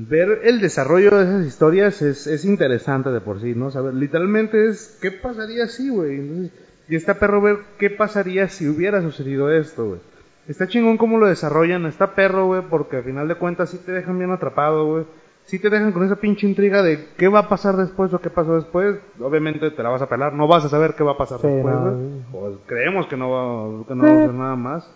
[0.09, 3.71] ver el desarrollo de esas historias es, es interesante de por sí, ¿no?
[3.71, 6.51] Saber, literalmente es, ¿qué pasaría si, güey?
[6.89, 10.01] Y está perro ver qué pasaría si hubiera sucedido esto, güey.
[10.49, 13.93] Está chingón cómo lo desarrollan, está perro, güey, porque al final de cuentas sí te
[13.93, 15.05] dejan bien atrapado, güey.
[15.45, 18.31] Sí te dejan con esa pinche intriga de qué va a pasar después o qué
[18.31, 18.97] pasó después.
[19.21, 21.47] Obviamente te la vas a pelar, no vas a saber qué va a pasar Sí,
[21.47, 21.83] después, no.
[21.93, 22.23] güey.
[22.55, 24.91] O creemos que no va, que no va a hacer nada más.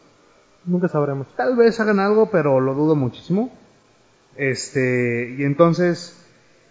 [0.65, 1.27] Nunca sabremos.
[1.37, 3.53] Tal vez hagan algo, pero lo dudo muchísimo.
[4.37, 6.21] Este, y entonces,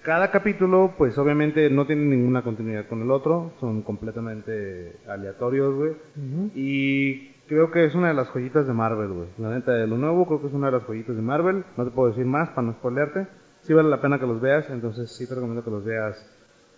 [0.03, 5.91] cada capítulo, pues obviamente no tiene ninguna continuidad con el otro, son completamente aleatorios, güey.
[5.91, 6.51] Ujú.
[6.55, 9.27] Y creo que es una de las joyitas de Marvel, güey.
[9.37, 11.63] La neta, de lo nuevo, creo que es una de las joyitas de Marvel.
[11.77, 13.27] No te puedo decir más para no spoilearte.
[13.61, 16.29] Sí vale la pena que los veas, entonces sí te recomiendo que los veas.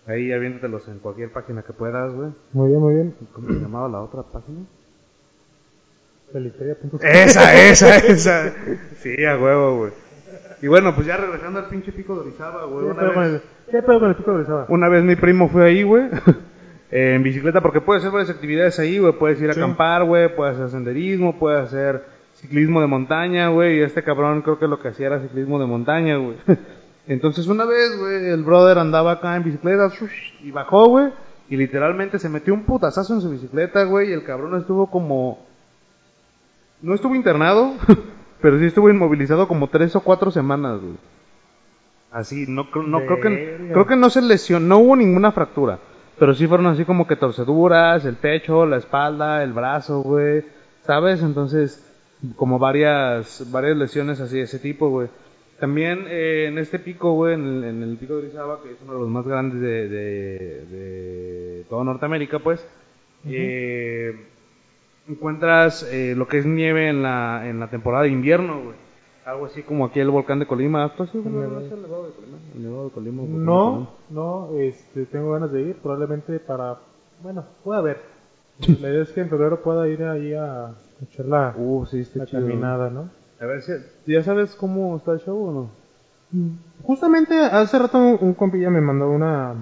[0.06, 2.30] Ahí aviéntatelos en cualquier página que puedas, güey.
[2.54, 3.16] Muy bien, muy bien.
[3.34, 4.60] ¿Cómo se llamaba la otra página?
[6.32, 7.00] Felisteria.com.
[7.02, 8.54] Esa, esa, esa.
[8.98, 10.05] Sí, a huevo, güey.
[10.66, 12.86] Y bueno, pues ya regresando al pinche pico de Orizaba, güey.
[12.88, 14.66] ¿Qué Una vez, el, qué pedo con el pico de Orizaba?
[14.70, 16.06] una vez mi primo fue ahí, güey.
[16.90, 19.14] En bicicleta, porque puedes hacer varias actividades ahí, güey.
[19.14, 19.60] Puedes ir a Sí.
[19.60, 20.36] acampar, güey.
[20.36, 22.04] Puedes hacer senderismo, puedes hacer
[22.36, 23.78] ciclismo de montaña, güey.
[23.78, 26.38] Y este cabrón creo que lo que hacía era ciclismo de montaña, güey.
[27.08, 31.12] Entonces una vez, güey, el brother andaba acá en bicicleta shush, y bajó, güey.
[31.50, 34.10] Y literalmente se metió un putazazo en su bicicleta, güey.
[34.10, 35.46] Y el cabrón estuvo como
[36.82, 37.74] no estuvo internado,
[38.42, 40.96] pero sí estuvo inmovilizado como tres o cuatro semanas, güey.
[42.12, 45.80] Así, no, creo- no creo que creo que no se lesionó, no hubo ninguna fractura,
[46.18, 50.44] pero sí fueron así como que torceduras, el pecho, la espalda, el brazo, güey,
[50.86, 51.22] ¿sabes?
[51.22, 51.84] Entonces,
[52.38, 55.10] como varias varias lesiones así de ese tipo, güey.
[55.60, 58.78] También eh, en este pico, güey, en el, en el pico de Orizaba, que es
[58.84, 62.66] uno de los más grandes de, de, de toda Norteamérica, pues,
[63.28, 64.16] eh,
[65.08, 68.76] encuentras eh, lo que es nieve en la, en la temporada de invierno, güey.
[69.26, 70.94] Algo así como aquí el volcán de Colima.
[70.96, 72.38] ¿Tú has ido alguna vez al Nevado de Colima?
[72.56, 73.22] ¿El Nevado de Colima?
[73.24, 76.78] o volcán de No, no, este, tengo ganas de ir, probablemente para,
[77.24, 78.02] bueno, pueda ver.
[78.82, 81.54] La idea es que en febrero pueda ir ahí a echar la?
[81.58, 82.42] Uh, sí, está la chido.
[82.42, 83.10] caminada, ¿no?
[83.42, 83.72] A ver, si,
[84.06, 85.70] ¿ya sabes cómo está el show o no?
[86.84, 89.56] Justamente hace rato un, un compilla me mandó una,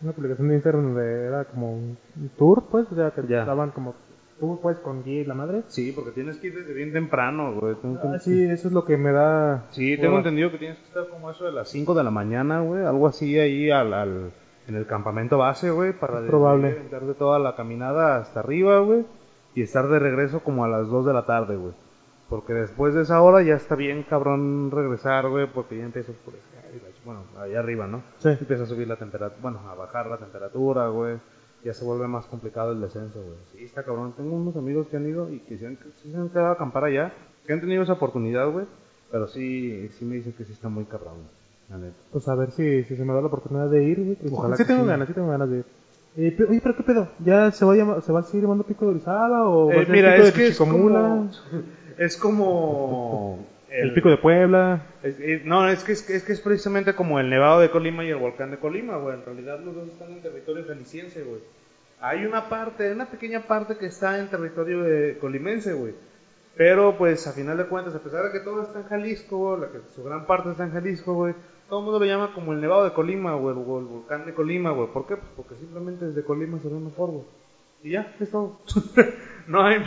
[0.00, 3.40] una publicación de Instagram donde era como un, un tour, pues, o sea, que Ya.
[3.40, 3.94] estaban como
[4.38, 5.62] tour, pues, con guía y la madre.
[5.68, 7.76] Sí, porque tienes que ir desde bien temprano, güey.
[8.02, 9.66] Ah, sí, eso es lo que me da...
[9.70, 12.60] Sí, tengo entendido que tienes que estar como eso de las 5 de la mañana,
[12.60, 12.84] güey.
[12.84, 14.30] Algo así ahí al, al-
[14.66, 15.92] en el campamento base, güey.
[15.92, 16.74] Para probable.
[16.90, 19.04] de toda la caminada hasta arriba, güey.
[19.54, 21.72] Y estar de regreso como a las 2 de la tarde, güey.
[22.28, 25.46] Porque después de esa hora ya está bien cabrón regresar, güey.
[25.46, 26.42] Porque ya empieza a oscurecer.
[26.74, 28.02] ch- Bueno, ahí arriba, ¿no?
[28.18, 28.28] Sí.
[28.28, 31.16] Empieza a subir la temperatura, bueno, a bajar la temperatura, güey.
[31.64, 33.36] Ya se vuelve más complicado el descenso, güey.
[33.52, 34.12] Sí, está cabrón.
[34.16, 36.84] Tengo unos amigos que han ido y que se han, se han quedado a acampar
[36.84, 37.12] allá.
[37.46, 38.66] Que han tenido esa oportunidad, güey.
[39.10, 41.14] Pero sí, sí me dicen que sí está muy cabrón,
[41.70, 41.96] la neta.
[42.12, 44.16] Pues a ver si, si se me da la oportunidad de ir, güey.
[44.32, 44.88] Ojalá sí que tengo sí.
[44.88, 45.64] ganas, sí tengo ganas de ir.
[46.16, 48.42] Eh, pero- oye, pero qué pedo, ¿ya se va a, llamar- se va a seguir
[48.42, 50.58] llamando Pico de Orizaba o va a Eh, ser mira, Pico es de que es
[50.58, 51.28] como...
[51.98, 53.38] Es como...
[53.70, 54.86] El Pico de Puebla.
[55.02, 57.70] Es- es- no, es que es, que es que es precisamente como el Nevado de
[57.70, 59.16] Colima y el Volcán de Colima, güey.
[59.16, 61.40] En realidad los dos están en territorio jalisciense, güey.
[62.00, 65.94] Hay una parte, una pequeña parte que está en territorio de colimense, güey.
[66.56, 69.60] Pero pues a final de cuentas, a pesar de que todo está en Jalisco, güey,
[69.60, 71.34] la que su gran parte está en Jalisco, güey,
[71.68, 74.34] todo el mundo lo llama como el Nevado de Colima, güey, o el Volcán de
[74.34, 74.88] Colima, güey.
[74.92, 75.16] ¿Por qué?
[75.16, 77.24] Pues porque simplemente desde Colima se ve mejor, güey.
[77.82, 78.60] Y ya, es todo.
[79.46, 79.78] no hay,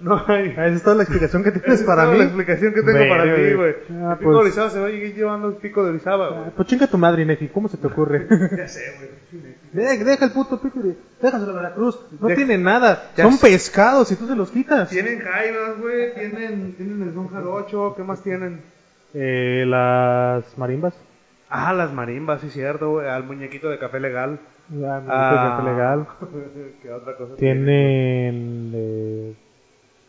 [0.00, 0.50] no hay.
[0.50, 2.18] Esa es toda la explicación que tienes para toda mí.
[2.18, 3.74] la explicación que tengo para ti, güey.
[3.90, 6.28] Ah, el pico pues- de Orizaba se va a seguir llevando el pico de Orizaba,
[6.30, 6.42] güey.
[6.46, 8.26] Ah, Pues chinga tu madre, Inegi, ¿cómo se te ocurre?
[8.56, 9.54] Ya sé, güey.
[9.72, 10.96] deja, deja el puto pico de...
[11.20, 11.98] Déjaselo a Veracruz.
[12.20, 13.10] No Deja- tiene nada.
[13.16, 13.48] Ya Son sé.
[13.50, 14.88] pescados y tú se los quitas.
[14.90, 16.14] Tienen jaivas, güey.
[16.14, 17.94] Tienen, tienen el don jarocho.
[17.96, 18.62] ¿Qué más tienen?
[19.14, 20.94] Eh, las marimbas.
[21.54, 23.08] Ah, las marimbas, sí, cierto, güey.
[23.08, 24.40] Al muñequito de café legal.
[24.74, 25.58] La Ah.
[25.58, 26.06] ah, legal.
[26.80, 28.72] ¿Qué otra cosa Tienen...
[28.74, 29.34] Eh,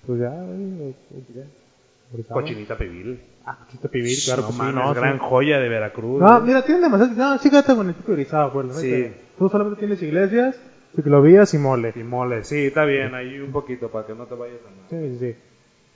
[0.08, 0.34] pues ya...
[0.34, 2.24] eh, eh.
[2.30, 3.20] Cochinita pibil.
[3.46, 4.60] Ah, cochinita pibil, claro no que sí.
[4.60, 5.20] mames, No, gran sí.
[5.22, 6.22] joya de Veracruz.
[6.22, 6.44] No, güey.
[6.48, 7.14] mira, tienen demasiado.
[7.34, 8.70] No, sí, quédate con el pico de Orizaba, güey.
[8.72, 9.12] Sí.
[9.38, 10.60] Tú solamente tienes iglesias,
[10.96, 11.92] ciclovías y mole.
[11.96, 13.16] Y mole, sí, está bien.
[13.16, 14.86] Ahí un poquito para que no te vayas a mal.
[14.90, 15.36] Sí, sí, sí.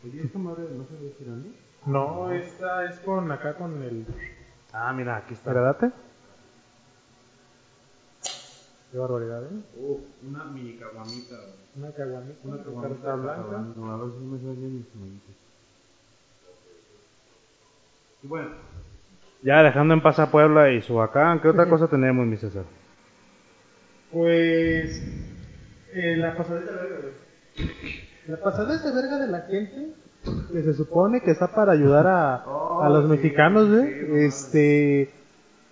[0.10, 1.50] Oye, ¿esta madre no se ve girando?
[1.86, 4.06] No, esta es con acá con el.
[4.80, 5.50] Ah, mira, aquí está.
[5.50, 5.92] Mira, date.
[8.92, 9.62] Qué barbaridad, ¿eh?
[9.80, 11.36] Uh, una mini caguamita.
[11.76, 13.58] Una caguamita, Una caguamita blanca.
[13.58, 15.36] A ver si me sale mis manitas.
[18.22, 18.50] Y bueno.
[19.42, 22.66] Ya dejando en paz a Puebla y Subacán, ¿qué otra cosa tenemos, mi César?
[24.12, 25.02] Pues.
[25.94, 27.10] eh, la pasadita verga.
[28.28, 29.94] La pasadita verga de la gente
[30.52, 32.36] que se supone que está para ayudar a,
[32.82, 33.84] a los mexicanos, güey.
[33.94, 35.12] sí, no este.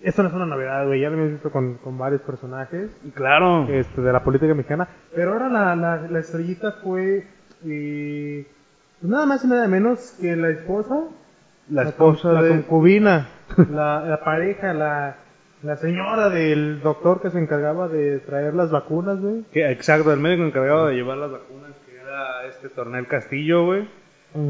[0.01, 1.01] Esto no es una novedad, güey.
[1.01, 3.67] Ya lo hemos visto con, con varios personajes Claro.
[3.69, 4.87] este, de la política mexicana.
[5.15, 7.25] Pero ahora la, la, la estrellita fue.
[7.65, 8.45] eh,
[8.99, 10.95] pues nada más y nada menos que la esposa.
[11.69, 12.49] la esposa la de...
[12.49, 13.27] concubina,
[13.71, 15.15] la, la pareja, la,
[15.63, 19.43] la señora del doctor que se encargaba de traer las vacunas, güey.
[19.51, 23.87] Que, exacto, el médico encargado de llevar las vacunas, que era este Tornel Castillo, güey.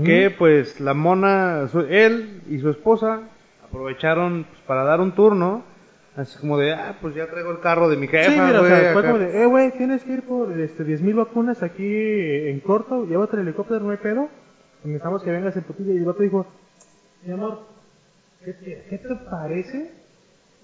[0.03, 3.21] Que pues la mona, su- él y su esposa
[3.67, 5.63] aprovecharon pues, para dar un turno.
[6.15, 8.65] Así como de, ah, pues ya traigo el carro de mi jefa, Sí, mira, o
[8.65, 12.61] sea, fue como de, eh, güey, tienes que ir por este, 10.000 vacunas aquí en
[12.61, 14.29] corto, llévate el helicóptero, no hay pedo.
[14.85, 15.91] Necesitamos que vengas en putilla.
[15.93, 16.45] Y el vato dijo,
[17.25, 17.63] mi amor,
[18.45, 19.91] ¿qué te, qué te parece?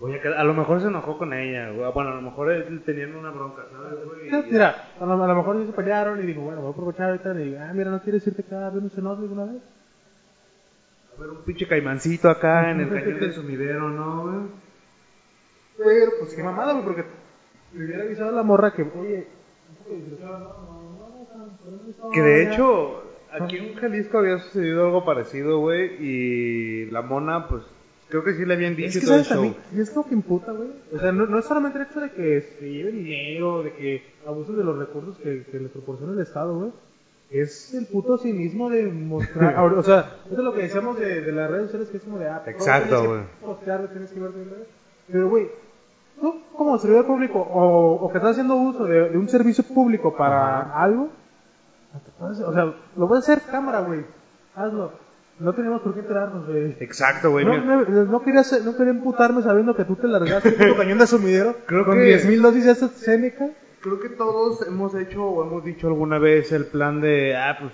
[0.01, 1.91] Voy a, a lo mejor se enojó con ella, güey.
[1.93, 4.51] Bueno, a lo mejor él tenían una bronca, ¿sabes, güey?
[4.51, 7.11] Mira, a lo, a lo mejor ellos se pelearon y digo, bueno, voy a aprovechar
[7.11, 9.61] ahorita y digo, ah, mira, ¿no quieres irte cada vez un cenote alguna vez?
[11.15, 14.47] A ver, un pinche caimancito acá en el cañón del sumidero, ¿no, güey?
[15.77, 17.05] Pero, pues qué mamada, güey, porque
[17.75, 19.27] le hubiera avisado a la morra que, oye,
[19.69, 20.49] un poco de discreción, no, no,
[20.97, 26.85] no, no, no, Que de hecho, aquí en Jalisco había sucedido algo parecido, güey, y
[26.89, 27.61] la mona, pues,
[28.11, 29.55] creo que sí le habían dicho Es que, todo el ¿sabes show.
[29.81, 30.69] es lo que imputa, güey.
[30.93, 34.03] O sea, no, no es solamente el hecho de que se lleve dinero, de que
[34.27, 36.71] abusen de los recursos que, que les proporciona el Estado, güey.
[37.31, 39.55] Es el puto cinismo de mostrar.
[39.57, 42.03] ahora, o sea, eso es lo que decíamos de, de las redes sociales, que es
[42.03, 42.27] como de.
[42.27, 43.87] Ah, todo Exacto, güey.
[43.93, 44.31] tienes que ver.
[45.11, 45.47] Pero, güey,
[46.19, 50.15] tú como servidor público o, o que estás haciendo uso de, de un servicio público
[50.15, 51.07] para algo,
[51.93, 54.01] te puedes- o sea, lo puedes hacer cámara, güey.
[54.55, 54.91] Hazlo.
[55.41, 56.75] No tenemos por qué enterarnos, güey.
[56.79, 57.45] Exacto, güey.
[57.45, 60.99] No, no, no quería, ser- no quería emputarme sabiendo que tú te largaste puto cañón
[60.99, 63.49] de sumidero Creo con que- 10.000 dosis de AstraZeneca.
[63.81, 67.73] Creo que todos hemos hecho o hemos dicho alguna vez el plan de, ah, pues,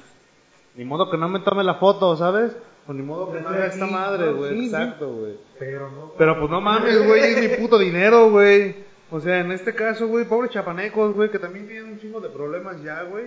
[0.75, 2.55] ni modo que no me tome la foto, ¿sabes?
[2.87, 4.57] O ni modo que no haga esta madre, güey.
[4.57, 4.65] Sí.
[4.67, 5.37] Exacto, güey.
[5.59, 6.13] Pero no.
[6.17, 8.75] Pero pues no mames, güey, es mi puto dinero, güey.
[9.11, 12.29] O sea, en este caso, güey, pobres chapanecos, güey, que también tienen un chingo de
[12.29, 13.25] problemas ya, güey.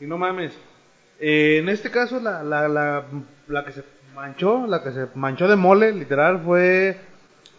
[0.00, 0.52] Y no mames.
[1.20, 3.04] Eh, en este caso, la, la, la,
[3.48, 3.82] la que se
[4.14, 6.98] manchó, la que se manchó de mole, literal, fue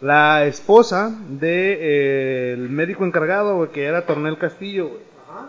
[0.00, 5.02] la esposa de eh, el médico encargado, güey, que era Tornel Castillo, güey.
[5.28, 5.48] Ajá.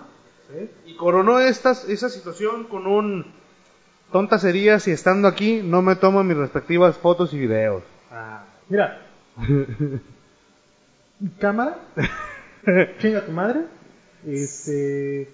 [0.49, 0.69] Sí.
[0.91, 3.33] Y coronó estas, esa situación con un
[4.11, 7.83] tontas serías y estando aquí no me tomo mis respectivas fotos y videos.
[8.11, 9.01] Ah, mira.
[11.39, 11.77] Cámara.
[12.99, 13.61] Chinga tu madre.
[14.27, 15.29] Este.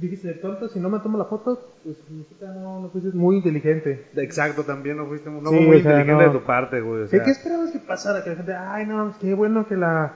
[0.00, 4.04] Dijiste tonto, si no me tomo la foto, pues significa no, no fuiste muy inteligente.
[4.16, 6.32] Exacto, también no fuiste no Sí, fue muy o sea, inteligente no.
[6.32, 7.02] de tu parte, güey.
[7.02, 7.24] o ¿Qué, sea.
[7.24, 8.24] qué esperabas que pasara?
[8.24, 10.12] Que la gente, ay, no, qué bueno que la,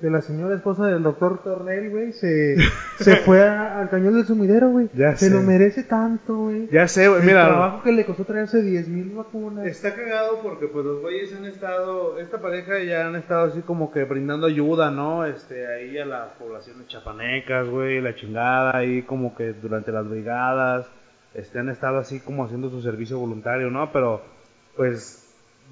[0.00, 2.56] que la señora esposa del doctor Tornel, güey, se,
[2.98, 4.88] se fue a- al cañón del sumidero, güey.
[4.94, 5.34] Ya se sé.
[5.34, 6.68] lo merece tanto, güey.
[6.70, 7.46] Ya sé, güey, El mira.
[7.46, 9.66] trabajo que le costó traerse 10.000 vacunas.
[9.66, 13.90] Está cagado porque pues los güeyes han estado, esta pareja ya han estado así como
[13.90, 15.24] que brindando ayuda, ¿no?
[15.24, 20.86] Este, ahí a las poblaciones chapanecas, güey, la chingada, ahí como que durante las brigadas,
[21.32, 23.90] este, han estado así como haciendo su servicio voluntario, ¿no?
[23.92, 24.20] Pero,
[24.76, 25.25] pues,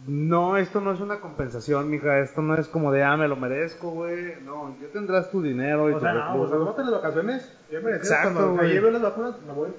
[0.07, 3.37] no, esto no es una compensación, mija, esto no es como de, ah, me lo
[3.37, 6.93] merezco, güey, no, ya tendrás tu dinero y O sea, no, o sea, tómate las
[6.93, 7.59] vacaciones.
[7.71, 8.81] Ya Exacto, güey.
[8.81, 9.71] las vacunas, me voy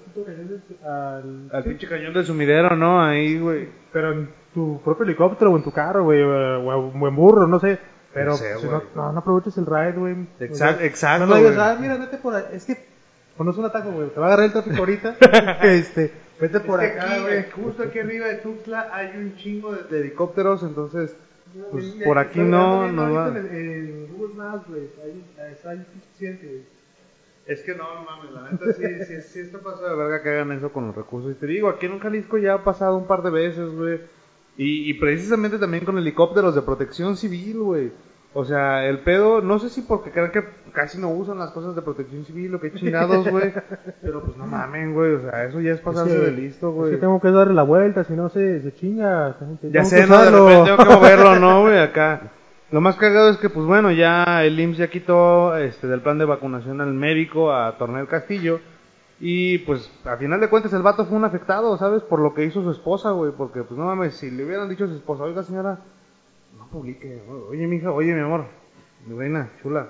[0.83, 1.63] al al...
[1.63, 3.03] Pinche cañón del sumidero, ¿no?
[3.03, 3.69] Ahí, güey.
[3.93, 7.79] Pero en tu propio helicóptero o en tu carro, güey, o en burro, no sé.
[8.15, 10.15] Pero No sé, si no, no, no aproveches el ride, güey.
[10.39, 12.45] Exacto, exacto, No, no digas, ah, mira, vete por ahí.
[12.53, 12.77] Es que
[13.35, 14.07] conoce un ataco, güey.
[14.09, 15.17] Te va a agarrar el tráfico ahorita.
[15.63, 17.51] este, vete por Es acá, aquí, güey.
[17.51, 21.15] justo aquí arriba de Tuxtla hay un chingo de, de helicópteros, entonces
[21.71, 23.29] pues por aquí no nos va.
[23.29, 24.89] En, en Google Maps, güey.
[25.03, 26.63] Ahí está ahí suficiente, güey.
[27.47, 30.29] Es que no, no mames, la neta sí, sí, sí está pasado de verga que
[30.29, 31.31] hagan eso con los recursos.
[31.31, 33.99] Y te digo, aquí en Jalisco ya ha pasado un par de veces, güey.
[34.57, 37.91] Y, y precisamente también con helicópteros de protección civil, güey.
[38.37, 40.43] O sea, el pedo, no sé si porque creen que
[40.73, 43.53] casi no usan las cosas de protección civil o que chingados, güey.
[44.01, 45.13] Pero pues no mamen, güey.
[45.13, 46.91] O sea, eso ya es pasarse Es que- de listo, Es güey.
[46.91, 49.37] que tengo que darle la vuelta, si no se, se chinga.
[49.71, 50.21] Ya sé, ¿no?
[50.21, 51.79] De repente tengo que moverlo, ¿no, güey?
[51.79, 52.31] Acá.
[52.71, 56.17] Lo más cagado es que, pues bueno, ya el IMSS ya quitó este, del plan
[56.17, 58.59] de vacunación al médico, a Tornel Castillo.
[59.17, 62.01] Y pues, a final de cuentas, el vato fue un afectado, ¿sabes?
[62.03, 63.31] Por lo que hizo su esposa, güey.
[63.31, 65.77] Porque, pues no mames, si le hubieran dicho a su esposa, oiga, señora,
[66.57, 67.21] no publique.
[67.49, 68.45] Oye, mija, oye, mi amor,
[69.05, 69.89] mi reina, chula,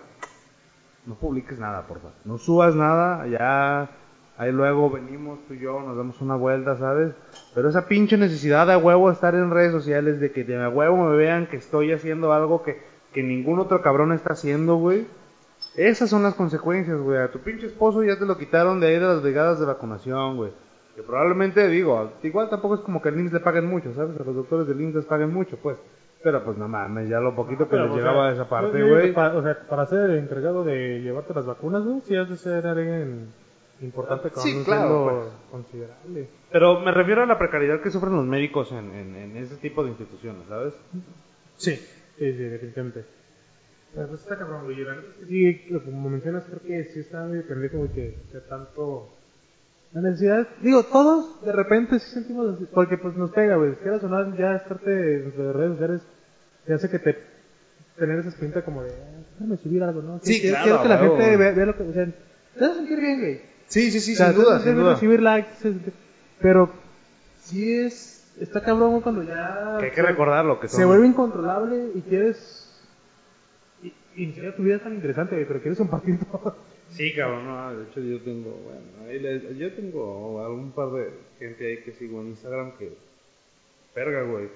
[1.06, 2.16] no publiques nada, por favor.
[2.26, 3.90] No subas nada, ya
[4.38, 7.14] ahí luego venimos tú y yo, nos damos una vuelta, ¿sabes?
[7.54, 11.10] Pero esa pinche necesidad de a huevo estar en redes sociales, de que de huevo
[11.10, 12.82] me vean que estoy haciendo algo que,
[13.14, 15.08] que ningún otro cabrón está haciendo, güey.
[15.76, 17.20] Esas son las consecuencias, güey.
[17.20, 20.38] A tu pinche esposo ya te lo quitaron de ahí de las brigadas de vacunación,
[20.38, 20.52] güey.
[20.96, 24.20] Que probablemente, digo, igual tampoco es como que al IMSS le paguen mucho, ¿sabes?
[24.20, 25.78] A los doctores del IMSS les paguen mucho, pues.
[26.26, 28.50] Pero pues no mames, ya lo poquito que Pero, les o llegaba sea, a esa
[28.50, 29.12] parte, que güey.
[29.12, 32.66] o sea, para ser el encargado de llevarte las vacunas, güey, sí has de ser
[32.66, 33.28] alguien
[33.80, 35.34] importante con Sí, un claro, pues.
[35.52, 36.28] considerable.
[36.52, 39.84] Pero me refiero a la precariedad que sufren los médicos en, en, en ese tipo
[39.84, 40.74] de instituciones, ¿sabes?
[41.58, 41.86] Sí, sí,
[42.18, 43.06] sí, definitivamente.
[43.94, 44.78] Pero pues está cabrón, güey.
[44.78, 49.10] que Sí, como mencionas, creo que sí está muy pendejo, güey, que, que tanto...
[49.94, 53.76] La necesidad, digo, todos de repente sí sentimos así, porque pues nos pega, güey.
[53.76, 56.08] Quieras o no, ya estarte en las redes sociales
[56.66, 57.18] te hace que te
[57.98, 60.20] tener esa pinta como de, "Ah, déjame subir algo, ¿no?
[60.22, 62.06] Sí, quiero, claro, quiero que la gente vea, vea lo que, o sea,
[62.58, 63.42] te hace sentir bien, güey.
[63.68, 64.94] Sí, sí, sí, O sea, sin duda, sin duda.
[64.94, 65.50] recibir likes,
[66.42, 66.70] pero
[67.42, 70.80] sí es, está cabrón cuando ya Que hay que recordarlo, que son...
[70.80, 72.62] se vuelve incontrolable y quieres.
[73.82, 76.56] Y, y tu vida es tan interesante, güey, pero quieres compartir todo.
[76.90, 81.78] Sí, cabrón, no, de hecho yo tengo, bueno, yo tengo algún par de gente ahí
[81.84, 82.94] que sigo en Instagram que,
[83.96, 84.50] verga, güey.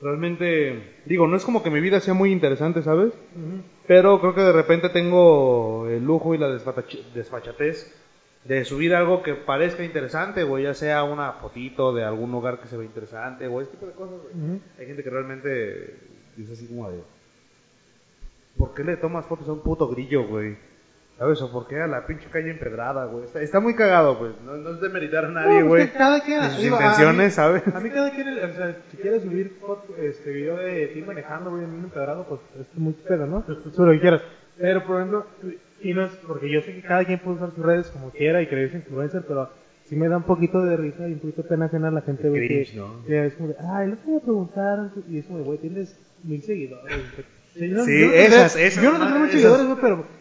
[0.00, 3.12] Realmente, digo, no es como que mi vida sea muy interesante, ¿sabes?
[3.86, 7.92] Pero creo que de repente tengo el lujo y la desfachatez
[8.44, 12.68] de subir algo que parezca interesante, güey, ya sea una fotito de algún lugar que
[12.68, 14.60] se ve interesante, o este tipo de cosas, güey.
[14.78, 15.96] Hay gente que realmente
[16.36, 17.02] dice así como de,
[18.56, 20.56] ¿por qué le tomas fotos a un puto grillo, güey?
[21.18, 21.42] ¿Sabes?
[21.42, 23.24] O por qué a la pinche calle empedrada, güey.
[23.24, 24.32] Está, está muy cagado, pues.
[24.46, 25.86] No, no es de meritar a nadie, No, güey.
[25.86, 26.42] que cada quien.
[26.44, 27.74] Sus digo, intenciones, a mí- ¿sabes?
[27.74, 31.50] A mí cada quien, o sea, si quieres subir foto, este video de ti manejando,
[31.50, 33.44] güey, en un empedrado, pues es muy pedo, ¿no?
[33.72, 34.22] Sube lo que quieras.
[34.58, 35.26] Pero, por ejemplo,
[35.82, 38.40] y no es porque yo sé que cada quien puede usar sus redes como quiera
[38.40, 39.50] y creerse influencer, pero
[39.86, 42.02] sí me da un poquito de risa y un poquito de pena ajena a la
[42.02, 43.04] gente, güey, que, ¿no?
[43.04, 45.58] que es como de, ay, no te voy a preguntar, y es como de, güey,
[45.58, 46.96] tienes mil seguidores.
[47.56, 50.17] yo no- Sí, yo no esas, esas, Yo no tengo muchos seguidores, güey, pero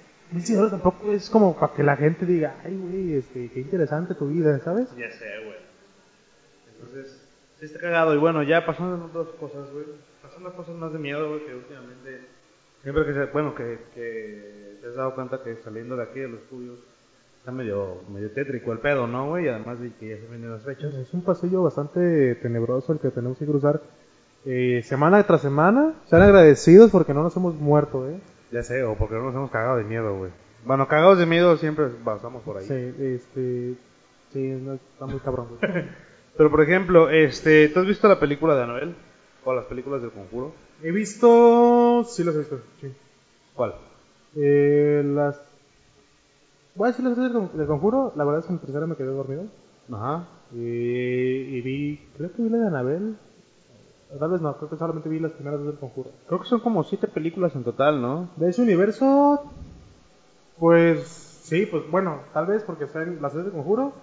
[0.69, 4.59] tampoco es como para que la gente diga, ay, güey, este, qué interesante tu vida,
[4.59, 4.89] ¿sabes?
[4.97, 5.57] Ya sé, güey.
[6.73, 7.21] Entonces,
[7.59, 8.13] sí está cagado.
[8.13, 9.85] Y bueno, ya pasando en otras cosas, güey.
[10.21, 12.21] Pasando a cosas más de miedo, güey, que últimamente.
[12.83, 13.25] Siempre que se.
[13.25, 16.79] Bueno, que, que te has dado cuenta que saliendo de aquí de los estudios.
[17.39, 19.45] Está medio, medio tétrico el pedo, ¿no, güey?
[19.45, 20.93] Y además de que ya se vienen las fechas.
[20.93, 23.81] Es un pasillo bastante tenebroso el que tenemos que cruzar
[24.45, 25.93] eh, semana tras semana.
[26.07, 28.19] Sean agradecidos porque no nos hemos muerto, ¿eh?
[28.51, 30.31] Ya sé, o porque no nos hemos cagado de miedo, güey.
[30.65, 32.65] Bueno, cagados de miedo siempre pasamos por ahí.
[32.65, 33.75] Sí, este.
[34.33, 35.85] Sí, no, está muy cabrón, güey.
[36.37, 38.95] Pero por ejemplo, este, ¿tú has visto la película de Anabel?
[39.43, 40.53] O las películas del conjuro.
[40.83, 42.03] he visto.
[42.07, 42.93] Sí, las he visto, sí.
[43.55, 43.75] ¿Cuál?
[44.35, 45.41] Eh, las.
[46.75, 48.13] Voy a decir las tres del conjuro.
[48.15, 49.45] La verdad es que en tercera me quedé dormido.
[49.91, 50.27] Ajá.
[50.53, 52.07] Y, y vi.
[52.17, 53.17] Creo que vi la de Anabel.
[54.19, 56.11] Tal vez no, creo que solamente vi las primeras dos del conjuro.
[56.27, 58.29] Creo que son como siete películas en total, ¿no?
[58.37, 59.43] De ese universo,
[60.59, 61.07] pues
[61.43, 63.93] sí, pues bueno, tal vez porque están las tres del conjuro.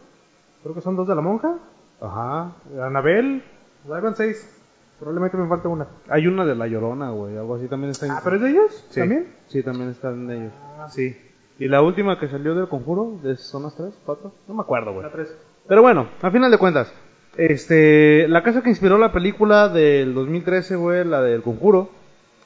[0.62, 1.56] Creo que son dos de la monja.
[2.00, 2.52] Ajá.
[2.82, 3.42] Anabel,
[3.84, 4.50] ahí van seis.
[4.98, 5.86] Probablemente me falta una.
[6.08, 8.12] Hay una de La Llorona, güey, algo así también está en...
[8.12, 9.00] Ah, pero es de ellos sí.
[9.00, 9.34] también.
[9.48, 10.52] Sí, también están ellos.
[10.78, 10.88] Ah.
[10.88, 11.16] Sí.
[11.58, 13.18] ¿Y la última que salió del conjuro?
[13.22, 13.94] ¿De ¿Son las tres?
[14.04, 14.32] ¿Cuatro?
[14.48, 15.04] No me acuerdo, güey.
[15.04, 15.36] La tres.
[15.66, 16.92] Pero bueno, a final de cuentas,
[17.36, 21.90] este, la casa que inspiró la película del 2013, güey, la del conjuro,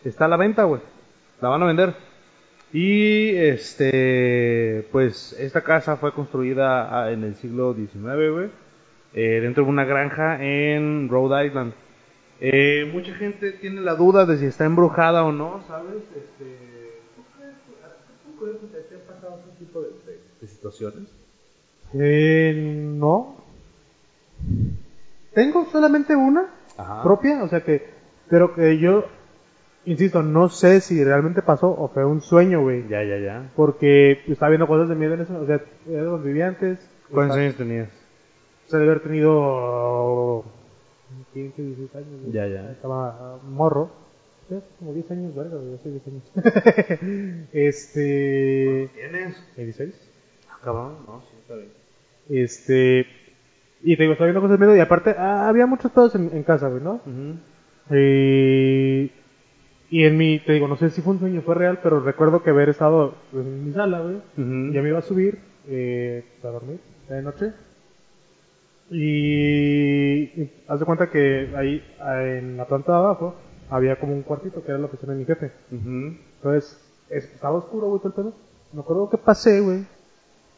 [0.04, 0.80] está a la venta, güey.
[1.40, 1.94] La van a vender.
[2.72, 8.50] Y, este, pues, esta casa fue construida ah, en el siglo XIX, güey,
[9.14, 11.72] eh, dentro de una granja en Rhode Island.
[12.40, 16.02] Eh, mucha gente tiene la duda de si está embrujada o no, ¿sabes?
[16.16, 21.08] Este, ¿tú crees, que te han pasado ese tipo de, de- de situaciones?
[21.94, 22.52] Eh,
[22.96, 23.37] no.
[25.34, 27.02] Tengo solamente una Ajá.
[27.02, 27.86] propia, o sea que,
[28.28, 29.04] pero que yo,
[29.84, 32.88] insisto, no sé si realmente pasó o fue un sueño, güey.
[32.88, 33.50] Ya, ya, ya.
[33.54, 36.78] Porque estaba viendo cosas de miedo en eso, o sea, era donde vivía antes.
[37.10, 37.88] ¿Cuántos años tenías?
[38.66, 40.44] O sea, de haber tenido
[41.32, 42.20] 15, 16 años.
[42.22, 42.32] güey.
[42.32, 42.70] Ya, ya.
[42.72, 43.90] Estaba morro.
[44.48, 46.22] Sí, como 10 años, verga, güey, hace 10 años.
[47.52, 48.90] este.
[48.94, 49.36] ¿Tienes?
[49.56, 50.10] 16.
[50.50, 51.70] Ah, cabrón, no, sí, está bien.
[52.30, 53.06] Este.
[53.82, 56.30] Y te digo, estaba viendo cosas de miedo y aparte ah, había muchos pedos en,
[56.32, 57.00] en casa, güey, ¿no?
[57.90, 59.10] Y,
[59.90, 62.42] y en mi, te digo, no sé si fue un sueño, fue real, pero recuerdo
[62.42, 64.16] que haber estado en mi sala, güey.
[64.16, 64.72] Ujú.
[64.72, 67.52] Ya me iba a subir eh, a dormir de noche.
[68.90, 73.34] Y, y haz de cuenta que ahí ah, en la planta de abajo
[73.70, 75.52] había como un cuartito que era la oficina de mi jefe.
[75.70, 76.16] Ujú.
[76.36, 78.32] Entonces, es- estaba oscuro, güey, todo el pedo.
[78.72, 79.84] Me acuerdo que pasé, güey.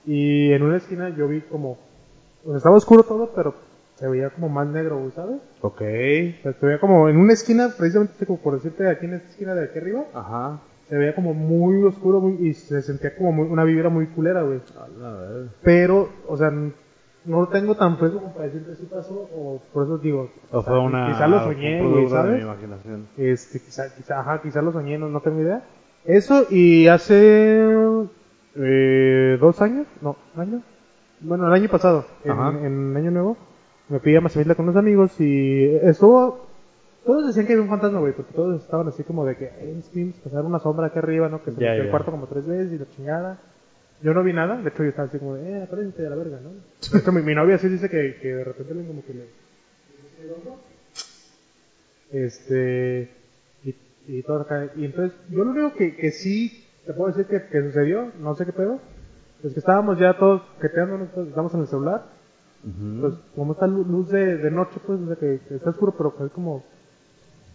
[0.06, 1.78] Y en una esquina yo vi como.
[2.44, 3.54] O sea, estaba oscuro todo, pero
[3.96, 5.36] se veía como más negro, ¿sabes?
[5.60, 5.80] Ok.
[5.80, 9.28] O sea, se veía como en una esquina, precisamente como por decirte, aquí en esta
[9.28, 10.60] esquina de aquí arriba, Ajá.
[10.88, 14.42] se veía como muy oscuro muy- y se sentía como muy- una vibra muy culera,
[14.42, 14.60] güey.
[15.62, 19.84] Pero, o sea, no lo tengo tan fresco como para decirte si pasó, o por
[19.84, 20.30] eso digo.
[20.50, 21.08] O sea, fue una.
[21.12, 22.42] Quizá lo soñé, güey, producto de mi ¿sabes?
[22.42, 23.06] imaginación.
[23.18, 25.62] Este, quizá, quizá, ajá, quizá lo soñé, no, no tengo idea.
[26.06, 27.60] Eso, y hace
[28.56, 30.62] eh, dos años, no, ¿un año?
[31.22, 33.36] Bueno, el año pasado, en, en Año Nuevo,
[33.88, 36.46] me fui a Mazamitla con unos amigos y estuvo,
[37.04, 39.82] todos decían que había un fantasma, güey, porque todos estaban así como de que, que
[39.92, 41.42] vimos pasar una sombra aquí arriba, ¿no?
[41.42, 43.38] Que se metió el cuarto como tres veces y la chingada.
[44.02, 46.16] Yo no vi nada, de hecho yo estaba así como de, eh, apárate a la
[46.16, 46.50] verga, ¿no?
[46.90, 49.26] De hecho mi, mi novia sí dice que, que de repente le como que le...
[52.12, 53.10] Este...
[53.62, 53.74] Y,
[54.08, 54.70] y todo acá.
[54.74, 58.34] Y entonces, yo lo único que, que sí te puedo decir que, que sucedió, no
[58.34, 58.80] sé qué pedo,
[59.44, 62.02] es que estábamos ya todos queteándonos, pues, estamos en el celular,
[63.00, 65.94] pues como está lu- luz de, de noche, pues, o sea, que, que está oscuro,
[65.96, 66.62] pero que hay como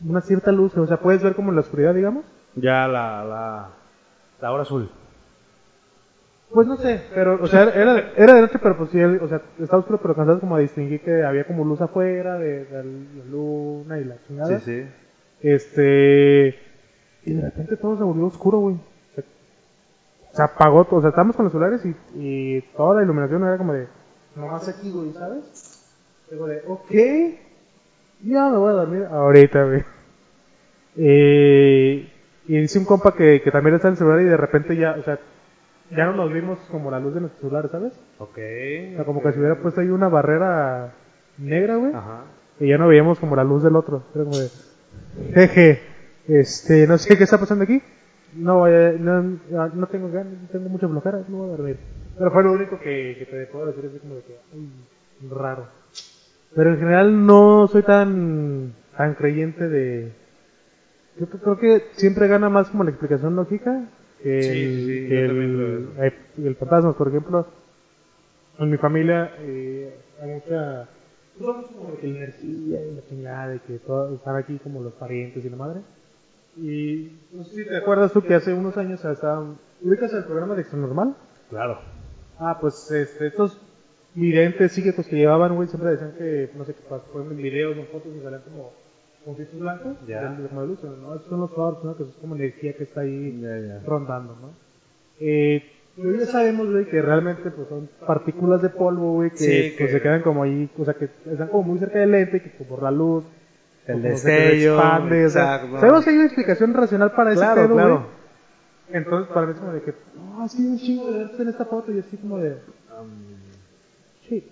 [0.07, 2.25] una cierta luz, o sea, puedes ver como en la oscuridad, digamos.
[2.55, 3.67] Ya la, la,
[4.41, 4.89] la hora azul.
[6.51, 9.41] Pues no sé, pero, o sea, era, era de noche, pero pues sí, o sea,
[9.59, 12.83] estaba oscuro, pero cansado como a distinguir que había como luz afuera de, de la
[13.29, 14.59] luna y la chingada.
[14.59, 14.87] Sí, sí.
[15.41, 16.55] Este.
[17.25, 18.77] Y de repente todo se volvió oscuro, güey.
[20.35, 20.99] Se, se apagó todo.
[20.99, 23.87] O sea, estábamos con los celulares y, y toda la iluminación era como de.
[24.35, 25.95] Nomás aquí, güey, ¿sabes?
[26.29, 26.91] Digo de, ok.
[28.23, 29.83] Ya me voy a dormir ahorita, güey.
[30.97, 32.09] Eh,
[32.47, 34.95] y dice un compa que, que también está en el celular y de repente ya,
[34.99, 35.19] o sea,
[35.91, 37.93] ya no nos vimos como la luz de nuestro celular, ¿sabes?
[38.17, 38.37] Ok.
[38.37, 40.93] O sea, como que se hubiera puesto ahí una barrera
[41.37, 41.93] negra, güey.
[41.93, 42.23] Ajá.
[42.59, 44.03] Y ya no veíamos como la luz del otro.
[44.15, 44.49] Era como de,
[45.33, 45.81] jeje,
[46.27, 47.81] este, no sé qué está pasando aquí.
[48.35, 49.23] No, voy a- no,
[49.73, 51.77] no tengo ganas, tengo mucha flojera, no voy a dormir.
[52.17, 54.37] Pero fue lo único que, que te puedo decir así como de que,
[55.29, 55.67] raro.
[56.55, 60.11] Pero en general no soy tan, tan creyente de...
[61.19, 63.85] Yo creo- que siempre gana más como la explicación lógica
[64.21, 66.93] que Sí, el, sí, que el, eh, el fantasma.
[66.93, 67.45] Por ejemplo,
[68.59, 70.87] en mi familia eh, hay mucha...
[71.37, 74.57] pues, somos como de que la energía y la chingada de que todos están aquí
[74.59, 75.81] como los parientes y la madre.
[76.57, 79.57] Y no sé si te acuerdas tú que hace unos años estaban...
[79.81, 81.15] ¿Ubicas el programa de Extra Normal?
[81.49, 81.79] Claro.
[82.39, 83.59] Ah, pues este, estos
[84.13, 87.85] videntes psíquicos que llevaban, güey, siempre decían que, no sé qué ejemplo, en videos en
[87.87, 88.71] fotos y salían como
[89.25, 90.29] puntitos blancos, Ya.
[90.31, 91.15] de, de luz, ¿no?
[91.15, 91.97] Esos son los orbs, ¿no?
[91.97, 93.81] Que es como energía que está ahí Ya, ya.
[93.85, 94.49] rondando, ¿no?
[95.19, 95.63] Eh,
[95.95, 99.91] pues ya sabemos, güey, que realmente pues son partículas de polvo, güey, que, Sí, pues,
[99.91, 102.49] que- se quedan como ahí, o sea, que están como muy cerca del lente, que
[102.65, 103.23] por la luz,
[103.87, 105.79] El como destello, expande, o sea, exacto.
[105.79, 108.07] sabemos que hay una explicación racional para ese Claro, pedo, claro.
[108.91, 109.93] Entonces, para mí es como de que,
[110.37, 112.57] ah, sí, un chingo de arte en esta foto, y así como de,
[114.27, 114.43] sí,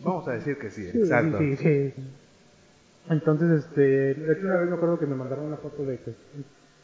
[0.00, 1.38] Vamos a decir que sí, Sí, exacto.
[1.38, 2.02] Sí, sí, sí.
[3.08, 3.80] Entonces, este,
[4.14, 6.14] de hecho una vez me acuerdo que me mandaron una foto de que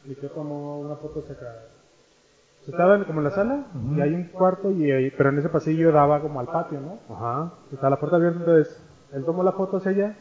[0.07, 1.47] mi tío tomó una foto cerca.
[2.67, 3.65] Estaba como en la sala
[3.97, 6.99] y hay un cuarto y ahí- pero en ese pasillo daba como al patio, ¿no?
[7.15, 7.51] Ajá.
[7.73, 8.81] Está la puerta abierta, entonces
[9.13, 10.15] él tomó la foto hacia allá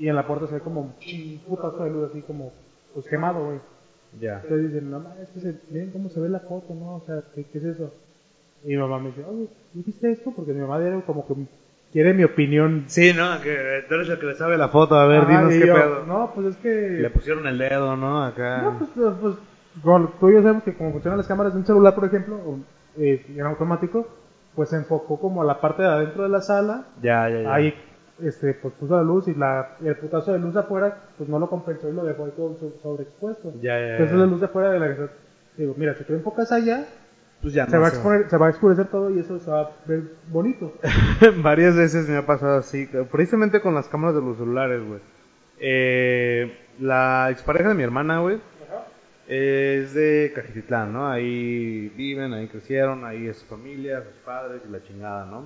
[0.00, 2.52] y en la puerta se ve como un putazo de luz así como
[2.94, 3.58] pues quemado, güey.
[4.18, 4.40] Ya.
[4.42, 6.96] Entonces dicen, no es que se, miren cómo se ve la foto, ¿no?
[6.96, 7.92] O sea, ¿qué, qué es eso?
[8.64, 10.32] Y mi mamá me dice, oye, ¿tú viste esto?
[10.34, 11.34] Porque mi mamá era como que
[11.92, 14.96] quiere mi opinión Sí, no, que tú eres el que le sabe la foto.
[14.96, 16.06] A ver, Ajá, dinos qué yo, pedo.
[16.06, 16.98] No, pues es que.
[17.02, 18.24] Le pusieron el dedo, ¿no?
[18.24, 18.62] Acá.
[18.62, 19.34] No, pues, pues, pues,
[19.84, 22.38] bueno, tú y yo sabemos que como funcionan las cámaras de un celular, por ejemplo,
[22.98, 24.08] eh, en automático,
[24.56, 26.86] pues se enfocó como a la parte de adentro de la sala.
[27.02, 27.54] Ya, ya, ya.
[27.54, 27.74] Ahí,
[28.22, 31.38] este, pues puso la luz y, la, y el putazo de luz afuera, pues no
[31.38, 33.52] lo compensó y lo dejó ahí todo so- sobreexpuesto.
[33.60, 33.92] Ya, ya, ya.
[33.92, 35.08] Entonces la luz de afuera de la que
[35.56, 36.86] digo, mira, si tú enfocas allá,
[37.42, 39.50] Pues ya se, no va a exponer, se va a oscurecer todo y eso se
[39.50, 40.72] va a ver bonito.
[41.42, 45.00] Varias veces me ha pasado así, precisamente con las cámaras de los celulares, güey.
[45.58, 48.40] Eh, la expareja de mi hermana, güey,
[49.28, 51.08] es de Cajititlán, ¿no?
[51.08, 55.44] Ahí viven, ahí crecieron, ahí es su familia, sus padres y la chingada, ¿no?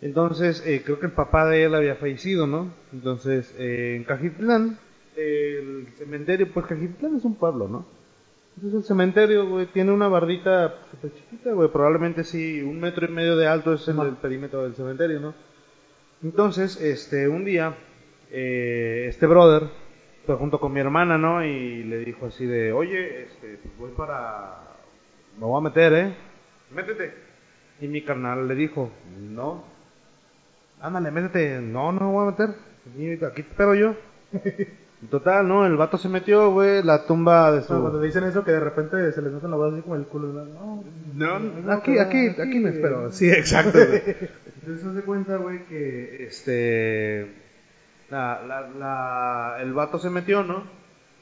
[0.00, 2.72] Entonces, eh, creo que el papá de él había fallecido, ¿no?
[2.92, 4.78] Entonces, eh, en Cajititlán,
[5.16, 7.86] el cementerio, pues Cajititlán es un pueblo, ¿no?
[8.56, 13.12] Entonces el cementerio, güey, tiene una bardita súper chiquita, güey, probablemente sí, un metro y
[13.12, 15.34] medio de alto es el, el perímetro del cementerio, ¿no?
[16.22, 17.76] Entonces, este, un día,
[18.32, 19.68] eh, este brother
[20.26, 21.44] fue junto con mi hermana, ¿no?
[21.44, 24.76] Y le dijo así de, oye, este, pues voy para,
[25.38, 26.14] me voy a meter, ¿eh?
[26.72, 27.14] Métete.
[27.80, 28.90] Y mi carnal le dijo,
[29.20, 29.62] no,
[30.80, 33.94] ándale, métete, no, no me voy a meter, aquí te espero yo.
[35.10, 35.64] Total, ¿no?
[35.64, 37.72] El vato se metió, güey, la tumba de su...
[37.72, 40.06] No, cuando dicen eso, que de repente se les nota la voz así como el
[40.06, 40.44] culo.
[40.44, 40.82] No,
[41.14, 43.12] No, no, aquí, va, aquí, aquí, aquí me espero.
[43.12, 44.02] Sí, exacto, güey.
[44.60, 47.32] Entonces se hace cuenta, güey, que este.
[48.10, 50.64] La, la, la, el vato se metió, ¿no?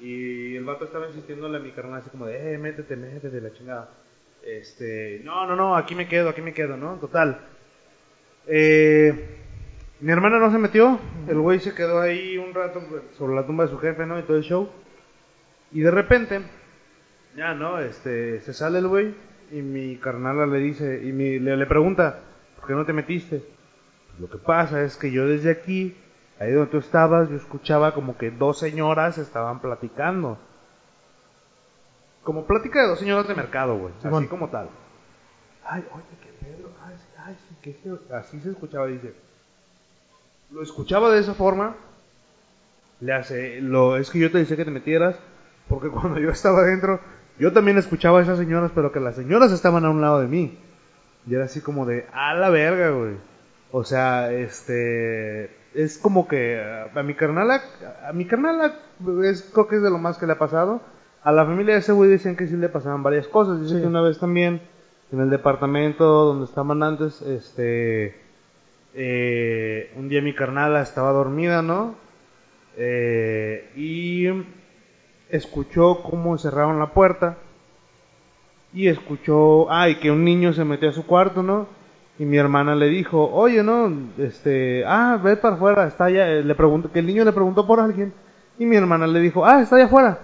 [0.01, 3.53] Y el vato estaba insistiéndole a mi carnal así como de, eh, métete, métete, la
[3.53, 3.91] chingada.
[4.43, 6.95] Este, no, no, no, aquí me quedo, aquí me quedo, ¿no?
[6.95, 7.41] Total.
[8.47, 9.37] Eh,
[10.01, 12.83] mi hermana no se metió, el güey se quedó ahí un rato
[13.17, 14.19] sobre la tumba de su jefe, ¿no?
[14.19, 14.69] Y todo el show.
[15.73, 16.43] Y de repente,
[17.37, 17.79] ya, ¿no?
[17.81, 19.15] Este, se sale el güey
[19.53, 22.21] y mi carnala le dice, y mi- le, le pregunta,
[22.59, 23.43] ¿por qué no te metiste?
[24.19, 25.97] Lo que pasa es que yo desde aquí,
[26.41, 30.39] ahí donde tú estabas, yo escuchaba como que dos señoras estaban platicando.
[32.23, 33.95] Como plática de dos señoras de mercado, güey.
[34.19, 34.69] Así como tal.
[35.65, 37.77] Ay, oye, que Pedro, ay, sí, ay, sí,
[38.09, 39.15] se- Así se escuchaba, dice.
[40.51, 41.75] Lo escuchaba de esa forma.
[43.01, 45.17] Le hace, lo, es que yo te decía que te metieras,
[45.69, 47.01] porque cuando yo estaba adentro,
[47.39, 50.29] yo también escuchaba a esas señoras, pero que las señoras estaban a un lado de
[50.29, 50.59] mí.
[51.29, 53.15] Y era así como de, a la verga, güey.
[53.73, 57.61] O sea, este, es como que a, a mi carnala,
[58.09, 58.77] a mi carnala,
[59.25, 60.81] es, creo que es de lo más que le ha pasado.
[61.25, 63.61] A la familia de ese güey decían que sí le pasaban varias cosas.
[63.61, 63.81] Dice Sí.
[63.81, 64.63] que una vez también,
[65.11, 68.15] en el departamento donde estaban antes, este,
[68.99, 71.97] eh, un día mi carnala estaba dormida, ¿no?
[72.79, 74.27] Eh, y
[75.29, 77.37] escuchó cómo cerraron la puerta
[78.73, 81.67] y escuchó, ay, que un niño se metió a su cuarto, ¿no?
[82.19, 86.43] Y mi hermana le dijo, oye, no, este, ah, ve para afuera, está allá, eh,
[86.43, 88.15] le preguntó, que el niño le preguntó por alguien,
[88.59, 90.19] y mi hermana le dijo, ah, está allá afuera.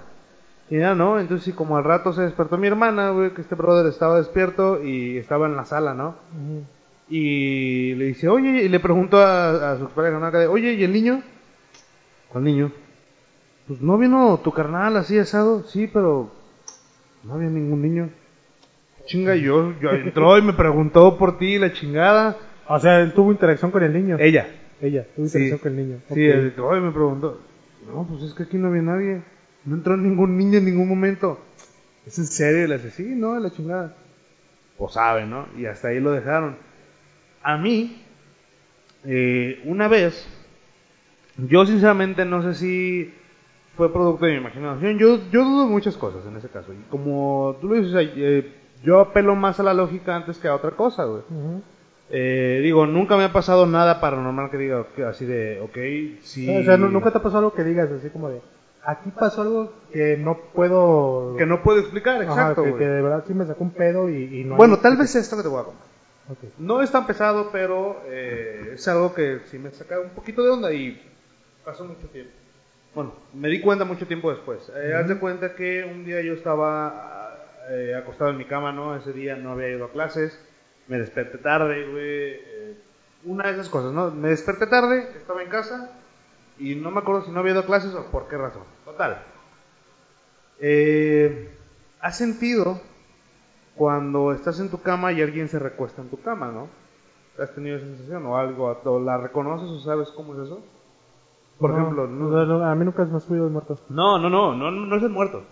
[0.70, 1.20] Y ya, ¿no?
[1.20, 4.82] Entonces, sí, como al rato se despertó mi hermana, güey, que este brother estaba despierto
[4.82, 6.14] y estaba en la sala, ¿no?
[7.14, 10.24] Y le dice, oye, y le preguntó a, a su pareja, ¿no?
[10.24, 11.22] Acá de, oye, ¿y el niño?
[12.28, 12.72] ¿Cuál niño?
[13.68, 16.30] Pues no vino tu carnal así asado, sí, pero
[17.24, 18.08] no había ningún niño.
[19.04, 22.38] Chinga, yo, yo entró y me preguntó por ti, la chingada.
[22.66, 24.16] O sea, él tuvo interacción con el niño.
[24.18, 24.46] Ella.
[24.80, 25.36] Ella, tuvo Sí.
[25.38, 25.98] interacción con el niño.
[26.14, 26.34] Sí, Ok.
[26.34, 27.40] el que hoy me preguntó.
[27.86, 29.20] No, pues es que aquí no había nadie.
[29.66, 31.38] No entró ningún niño en ningún momento.
[32.06, 32.64] ¿Es en serio?
[32.64, 33.96] Y le dice, sí, no, la chingada.
[34.78, 35.46] Pues sabe, ¿no?
[35.58, 36.56] Y hasta ahí lo dejaron.
[37.43, 38.03] A mí,
[39.05, 40.26] eh, una vez,
[41.36, 43.14] yo sinceramente no sé si
[43.76, 44.99] fue producto de mi imaginación.
[44.99, 46.72] Yo, yo dudo muchas cosas en ese caso.
[46.72, 48.53] Y como tú lo dices, eh,
[48.84, 51.22] yo apelo más a la lógica antes que a otra cosa, güey.
[51.30, 51.62] Ujú.
[52.11, 56.55] Eh, digo, nunca me ha pasado nada paranormal que diga así de, ok, sí.
[56.59, 58.40] O sea, nu- nunca te ha pasado algo que digas así como de,
[58.84, 61.34] aquí pasó algo que no puedo...
[61.38, 64.11] Que no puedo explicar, Ajá, exacto, que, que de verdad sí me sacó un pedo
[64.11, 65.86] y, y no hay- Bueno, tal vez esto que te voy a contar.
[66.58, 70.50] No es tan pesado, pero eh, es algo que sí me saca un poquito de
[70.50, 71.00] onda y
[71.64, 72.32] pasó mucho tiempo.
[72.94, 74.70] Bueno, me di cuenta mucho tiempo después.
[74.76, 77.36] Eh, Haz de cuenta que un día yo estaba
[77.70, 78.94] eh, acostado en mi cama, ¿no?
[78.96, 80.38] Ese día no había ido a clases,
[80.88, 82.02] me desperté tarde, güey.
[82.04, 82.76] eh,
[83.24, 84.10] una de esas cosas, ¿no?
[84.10, 85.90] Me desperté tarde, estaba en casa
[86.58, 88.64] y no me acuerdo si no había ido a clases o por qué razón.
[88.84, 89.22] Total.
[90.60, 91.50] Eh,
[92.00, 92.80] ¿Has sentido
[93.76, 96.68] cuando estás en tu cama y alguien se recuesta en tu cama, ¿no?
[97.42, 98.76] ¿Has tenido esa sensación o algo?
[98.84, 100.60] ¿O la reconoces o sabes cómo es eso?
[101.58, 103.78] Por No, ejemplo, o no, sea, no, a mí nunca me ha subido el muerto.
[103.88, 105.42] no, no, no, no, no es el muerto.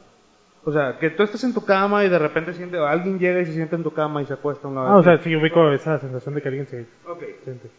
[0.65, 3.47] O sea, que tú estés en tu cama y de repente siente, alguien llega y
[3.47, 5.35] se sienta en tu cama y se acuesta a un lado Ah, o sea, sí
[5.35, 7.23] ubico esa sensación de que alguien se Ok.
[7.45, 7.71] siente.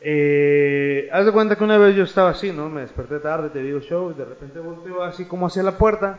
[0.00, 2.68] Eh, haz de cuenta que una vez yo estaba así, ¿no?
[2.68, 6.18] Me desperté tarde, te digo show, y de repente volteo así como hacia la puerta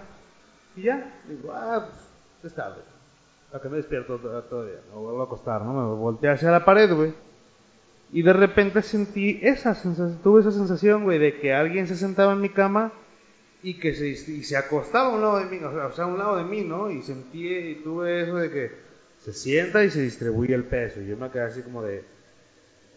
[0.75, 2.81] y ya, digo, ah, pues es tarde.
[3.53, 4.79] ¿A que me despierto to- todavía?
[4.93, 5.73] Me vuelvo a acostar, ¿no?
[5.73, 7.13] Me volteé hacia la pared, güey.
[8.11, 12.33] Y de repente sentí esa sensación, tuve esa sensación, güey, de que alguien se sentaba
[12.33, 12.91] en mi cama
[13.61, 16.17] y que se, y se acostaba a un lado de mí, o sea, a un
[16.17, 16.89] lado de mí, ¿no?
[16.91, 18.71] Y sentí, y tuve eso de que
[19.23, 21.01] se sienta y se distribuye el peso.
[21.01, 22.03] Y yo me quedé así como de,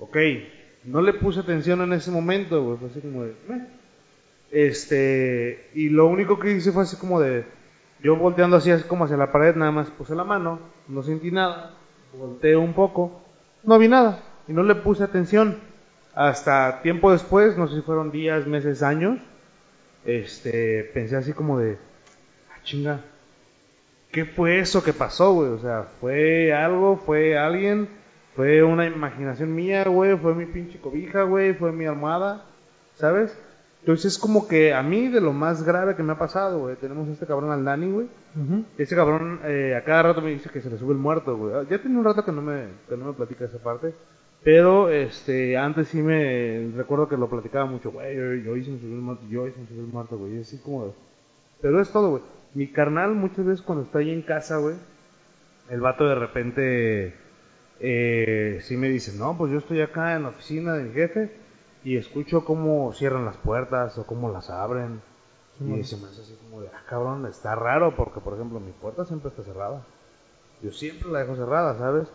[0.00, 0.16] ok,
[0.84, 3.66] no le puse atención en ese momento, güey, fue así como de, "Meh".
[4.50, 7.44] este, y lo único que hice fue así como de,
[8.02, 11.30] yo volteando así, así como hacia la pared, nada más puse la mano, no sentí
[11.30, 11.74] nada,
[12.18, 13.20] volteo un poco,
[13.62, 15.58] no vi nada, y no le puse atención.
[16.14, 19.18] Hasta tiempo después, no sé si fueron días, meses, años,
[20.04, 21.78] este, pensé así como de,
[22.50, 23.00] ah, chinga,
[24.10, 25.50] ¿qué fue eso que pasó, güey?
[25.50, 26.96] O sea, ¿fue algo?
[26.96, 27.88] ¿Fue alguien?
[28.34, 30.16] ¿Fue una imaginación mía, güey?
[30.16, 31.54] ¿Fue mi pinche cobija, güey?
[31.54, 32.44] ¿Fue mi almohada?
[32.96, 33.36] ¿Sabes?
[33.82, 36.76] Entonces es como que a mí de lo más grave que me ha pasado, güey,
[36.76, 38.06] tenemos a este cabrón al Dani, güey.
[38.36, 38.64] Ujú.
[38.78, 41.52] Ese cabrón eh, a cada rato me dice que se le sube el muerto, güey.
[41.68, 43.92] Ya tiene un rato que no me, que no me platica esa parte.
[44.44, 48.80] Pero, este, antes sí me recuerdo que lo platicaba mucho, güey, yo, yo hice un
[48.80, 50.92] subir muerto, yo hice un subir muerto, güey, así como de-
[51.60, 52.22] Pero es todo, güey.
[52.54, 54.74] Mi carnal muchas veces cuando está ahí en casa, güey,
[55.70, 57.14] el vato de repente
[57.80, 61.30] eh, sí me dice, no, pues yo estoy acá en la oficina de mi jefe
[61.84, 65.00] y escucho cómo cierran las puertas o cómo las abren.
[65.60, 68.72] Y se me hace así como de, ah, cabrón, está raro porque, por ejemplo, mi
[68.72, 69.84] puerta siempre está cerrada.
[70.62, 72.08] Yo siempre la dejo cerrada, ¿sabes?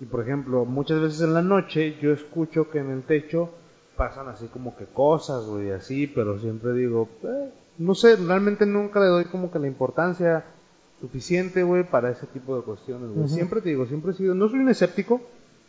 [0.00, 3.50] Y, por ejemplo, muchas veces en la noche yo escucho que en el techo
[3.96, 9.00] pasan así como que cosas, güey, así, pero siempre digo, eh, no sé, realmente nunca
[9.00, 10.44] le doy como que la importancia
[11.00, 13.28] suficiente, güey, para ese tipo de cuestiones, güey.
[13.28, 15.20] Siempre te digo, siempre he sido, no soy un escéptico,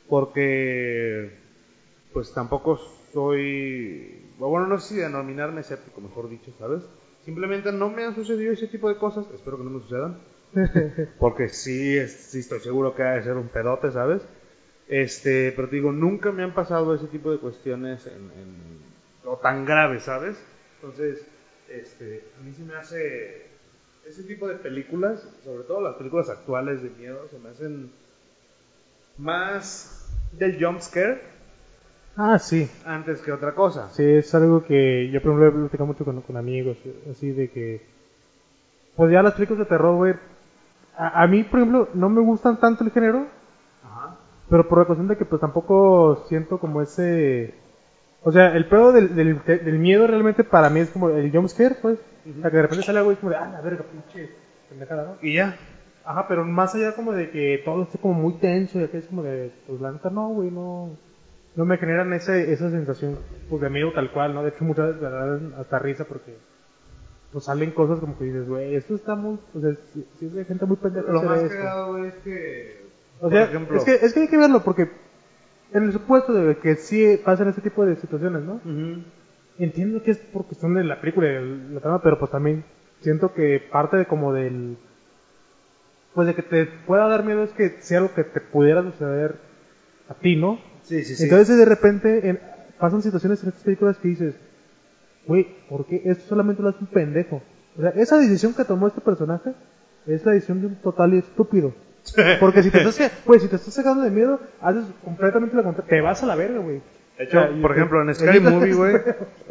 [0.09, 1.37] porque,
[2.11, 2.79] pues tampoco
[3.13, 6.83] soy, bueno, no sé si denominarme escéptico, mejor dicho, ¿sabes?
[7.25, 10.17] Simplemente no me han sucedido ese tipo de cosas, espero que no me sucedan,
[11.19, 14.21] porque sí, es- sí estoy seguro que ha de ser un pedote, ¿sabes?
[14.87, 18.93] Este, pero te digo, nunca me han pasado ese tipo de cuestiones en, en-
[19.25, 20.37] o tan graves, ¿sabes?
[20.81, 21.25] Entonces,
[21.69, 23.43] este, a mí se me hace
[24.05, 27.89] ese tipo de películas, sobre todo las películas actuales de miedo, se me hacen
[29.17, 31.21] más del jump scare
[32.15, 32.69] Ah, sí.
[32.85, 33.89] antes que otra cosa.
[33.89, 36.77] Sí, es algo que yo, por ejemplo, he platicado mucho con, con amigos,
[37.09, 37.81] así de que.
[38.95, 40.13] Pues ya las películas de terror, güey.
[40.95, 43.25] A, a mí, por ejemplo, no me gustan tanto el género,
[43.83, 44.15] Ajá.
[44.49, 47.55] pero por la cuestión de que, pues tampoco siento como ese.
[48.23, 51.75] O sea, el pedo del, del, del miedo realmente para mí es como el jumpscare,
[51.81, 51.99] pues.
[52.37, 54.29] O sea, que de repente sale algo y es como de, ah, la verga, pinche
[54.69, 55.27] pendejada, ¿no?
[55.27, 55.55] Y ya.
[56.05, 59.07] Ajá, pero más allá como de que todo esté como muy tenso y acá es
[59.07, 60.91] como de, pues la neta no, güey, no,
[61.55, 64.43] no me generan ese, esa sensación pues, de miedo tal cual, ¿no?
[64.43, 66.35] De hecho muchas veces me dan hasta risa porque
[67.31, 70.33] pues salen cosas como que dices, güey, esto está muy, o sea, si, si es
[70.33, 72.83] de gente muy pendeja Lo más cagado, es que.
[73.19, 74.89] O sea, ejemplo, es, que, es que hay que verlo porque
[75.73, 78.61] en el supuesto de que sí pasan ese tipo de situaciones, ¿no?
[79.57, 82.63] Entiendo que es por cuestión de la película y de la trama, pero pues también
[83.01, 84.77] siento que parte de como del...
[86.13, 89.37] Pues de que te pueda dar miedo es que sea algo que te pudiera suceder
[90.09, 90.59] a ti, ¿no?
[90.83, 91.23] Sí, sí, sí.
[91.23, 92.39] Entonces de repente en-
[92.79, 94.35] pasan situaciones en estas películas que dices,
[95.25, 97.41] güey, ¿por qué esto solamente lo hace un pendejo?
[97.77, 99.51] O sea, esa decisión que tomó este personaje
[100.05, 101.73] es la decisión de un total estúpido.
[102.41, 105.89] Porque si te estás, güey, si te estás sacando de miedo, haces completamente la contraria.
[105.89, 106.81] Te vas a la verga, güey.
[107.17, 108.95] De hecho, y por ejemplo, en Scary Movie, güey,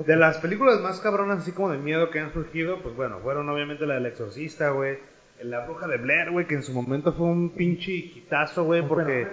[0.06, 3.48] de las películas más cabronas así como de miedo que han surgido, pues bueno, fueron
[3.48, 4.98] obviamente la del Exorcista, güey,
[5.45, 9.26] la Bruja de Blair, güey, que en su momento fue un pinche hitazo, güey, porque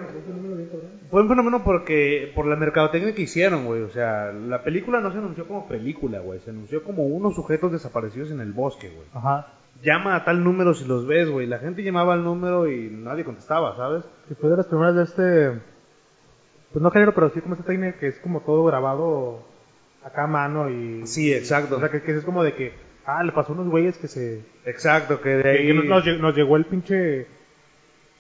[1.10, 5.12] fue un fenómeno porque por la mercadotecnia que hicieron, güey, o sea, la película no
[5.12, 9.08] se anunció como película, güey, se anunció como unos sujetos desaparecidos en el bosque, güey.
[9.14, 9.54] Ajá.
[9.82, 11.48] Llama a tal número si los ves, güey.
[11.48, 14.04] La gente llamaba al número y nadie contestaba, ¿sabes?
[14.28, 15.62] Que fue de las primeras de este,
[16.74, 19.46] pues no género, pero sí como esta técnica que es como todo grabado
[20.04, 21.06] acá a mano y...
[21.08, 21.78] Sí, exacto.
[21.78, 22.74] O sea, que, que es como de que,
[23.06, 24.42] ah, le pasó a unos güeyes que se...
[24.66, 25.68] Exacto, que de ahí...
[25.68, 27.22] que nos, nos lle- nos llegó el pinche...
[27.22, 27.28] eh,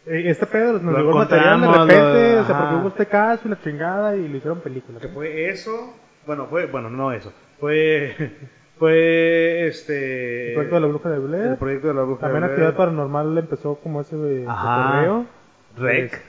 [0.05, 2.75] Este pedo, nos Lo llegó el material de repente, lo- o sea, porque ajá.
[2.77, 4.99] hubo este caso y la chingada y le hicieron película.
[4.99, 5.93] Que fue eso.
[6.25, 6.65] Bueno, fue...
[6.67, 7.31] Bueno, no eso.
[7.59, 8.15] Fue...
[8.79, 10.49] Fue este...
[10.49, 11.45] El proyecto de la bruja de Blair.
[11.47, 12.51] El proyecto de la bruja También de Blair.
[12.69, 14.91] Actividad Paranormal empezó como ese de, de Ajá.
[14.93, 15.25] correo.
[15.77, 16.21] Rec.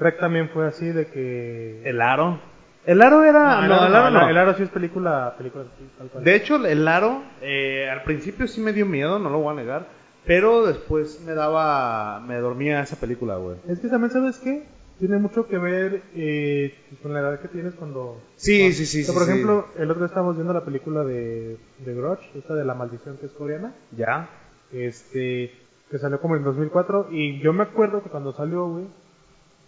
[0.00, 1.82] Rec también fue así de que...
[1.84, 2.38] El aro.
[2.86, 3.60] El aro era...
[3.62, 4.28] No, No, el aro no.
[4.28, 6.24] El aro sí es película, película sí, tal cual.
[6.24, 9.56] De hecho, el aro, eh, al principio sí me dio miedo, no lo voy a
[9.56, 9.86] negar.
[10.24, 12.20] Pero después me daba...
[12.20, 13.56] Me dormía esa película, güey.
[13.68, 14.64] Es que también, ¿sabes qué?
[14.98, 18.20] Tiene mucho que ver eh, con la edad que tienes cuando...
[18.36, 19.30] Sí, cuando- sí, sí, O sea, sí, por sí.
[19.30, 23.18] ejemplo, el otro día estábamos viendo la película de, de Grudge, esta de la maldición
[23.18, 24.30] que es coreana, ¿Ya?
[24.72, 25.52] este,
[25.90, 28.86] que salió como en 2004, y yo me acuerdo que cuando salió, güey,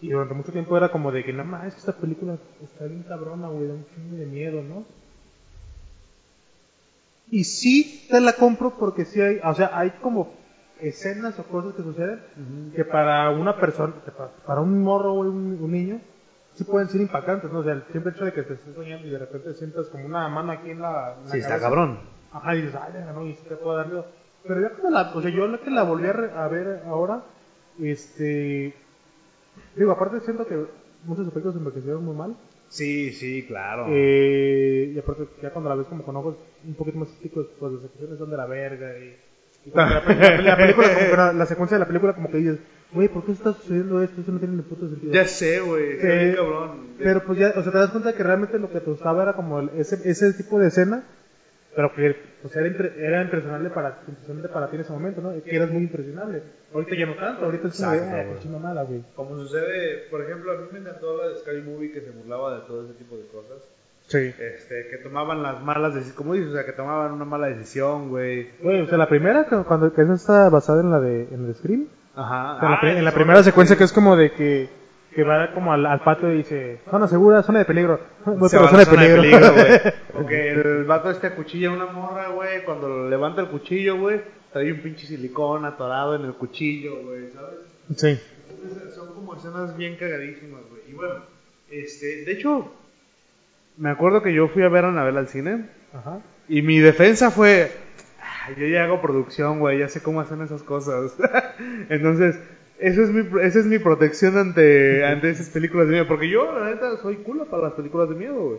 [0.00, 3.48] y durante mucho tiempo era como de que, no más, esta película está bien cabrona,
[3.48, 4.84] güey, da un chingo de miedo, ¿no?
[7.30, 10.28] Y sí te la compro porque sí hay, o sea, hay como
[10.80, 12.20] escenas o cosas que suceden
[12.74, 13.94] que para una persona,
[14.46, 16.00] para un morro o un, un niño,
[16.54, 17.58] sí pueden ser impactantes, ¿no?
[17.58, 20.06] O sea, el simple hecho de que te estés soñando y de repente sientas como
[20.06, 21.98] una mano aquí en la, en la Sí, está cabrón.
[22.32, 24.06] Ajá, y dices, ay, no, y sí te puede dar miedo.
[24.46, 26.82] Pero ya que la, o sea, yo la que la volví a, re- a ver
[26.86, 27.22] ahora,
[27.80, 28.72] este,
[29.76, 30.56] digo, aparte siento que
[31.04, 32.34] muchos efectos envejecieron muy mal,
[32.68, 33.86] Sí, sí, claro.
[33.88, 36.34] eh, y aparte ya cuando la ves como con ojos
[36.66, 39.16] un poquito más críticos, pues las ejecuciones son de la verga y,
[39.66, 42.30] y la, pe- la- la película, como que la, la secuencia de la película como
[42.30, 42.58] que dices,
[42.92, 44.20] güey, ¿por qué está sucediendo esto?
[44.20, 45.12] Eso no tiene ni puto sentido.
[45.12, 45.96] Ya sé, güey.
[46.00, 46.88] Eh, cabrón.
[46.98, 49.32] Pero pues ya, o sea, te das cuenta que realmente lo que te gustaba era
[49.34, 51.04] como el- ese, ese tipo de escena,
[51.78, 55.30] pero que pues, era, impre- era impresionable para, impresionante para ti en ese momento, ¿no?
[55.44, 56.42] Que eras muy impresionable.
[56.74, 58.16] Ahorita ya no tanto, ahorita es como, Exacto,
[58.66, 59.04] ah, güey.
[59.14, 62.56] Como sucede, por ejemplo, a mí me encantó la de Sky Movie que se burlaba
[62.56, 63.58] de todo ese tipo de cosas.
[64.08, 64.18] Sí.
[64.18, 68.08] Este, que tomaban las malas decisiones, como dices, o sea, que tomaban una mala decisión,
[68.08, 68.50] güey.
[68.60, 71.46] Güey, o sea, la primera, que- cuando, que esa está basada en la de, en
[71.46, 72.56] el Scream, Ajá.
[72.56, 74.68] O sea, en la, Ah, en la eso, primera secuencia que es como de que,
[75.18, 77.98] que va como al, al patio y dice, zona segura, zona de peligro.
[78.24, 79.20] La zona de peligro.
[79.52, 79.80] güey.
[80.12, 82.62] Porque el vato este acuchilla a una morra, güey.
[82.64, 84.20] Cuando levanta el cuchillo, güey,
[84.52, 87.58] trae un pinche silicón atorado en el cuchillo, güey, ¿sabes?
[87.96, 88.20] sí.
[88.48, 90.82] Entonces, son como escenas bien cagadísimas, güey.
[90.88, 91.14] Y bueno,
[91.68, 92.72] este, de hecho,
[93.76, 96.20] me acuerdo que yo fui a ver a Anabel al cine Ajá.
[96.48, 97.72] y mi defensa fue,
[98.22, 101.16] "Ah, yo ya hago producción, güey, ya sé cómo hacen esas cosas.
[101.88, 102.38] Entonces,
[102.78, 106.06] eso es mi, esa es mi protección ante, ante esas películas de miedo.
[106.08, 108.58] Porque yo, la neta, soy culo para las películas de miedo, güey.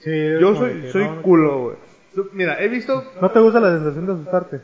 [0.00, 1.76] Sí, Yo soy, soy no, culo, güey.
[2.32, 3.04] Mira, he visto...
[3.20, 4.60] ¿No te gusta la sensación de asustarte?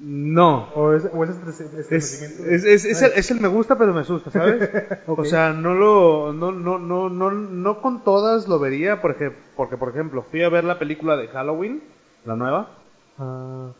[0.00, 0.68] No.
[0.74, 2.44] ¿O es, o es estres- Es, estremecimiento?
[2.54, 4.68] es, es, es el, es el me gusta, pero me asusta, ¿sabes?
[5.06, 9.76] O sea, no lo, no, no, no, no, no con todas lo vería, porque, porque,
[9.76, 11.82] por ejemplo, fui a ver la película de Halloween,
[12.26, 12.70] la nueva.
[13.18, 13.70] Ah.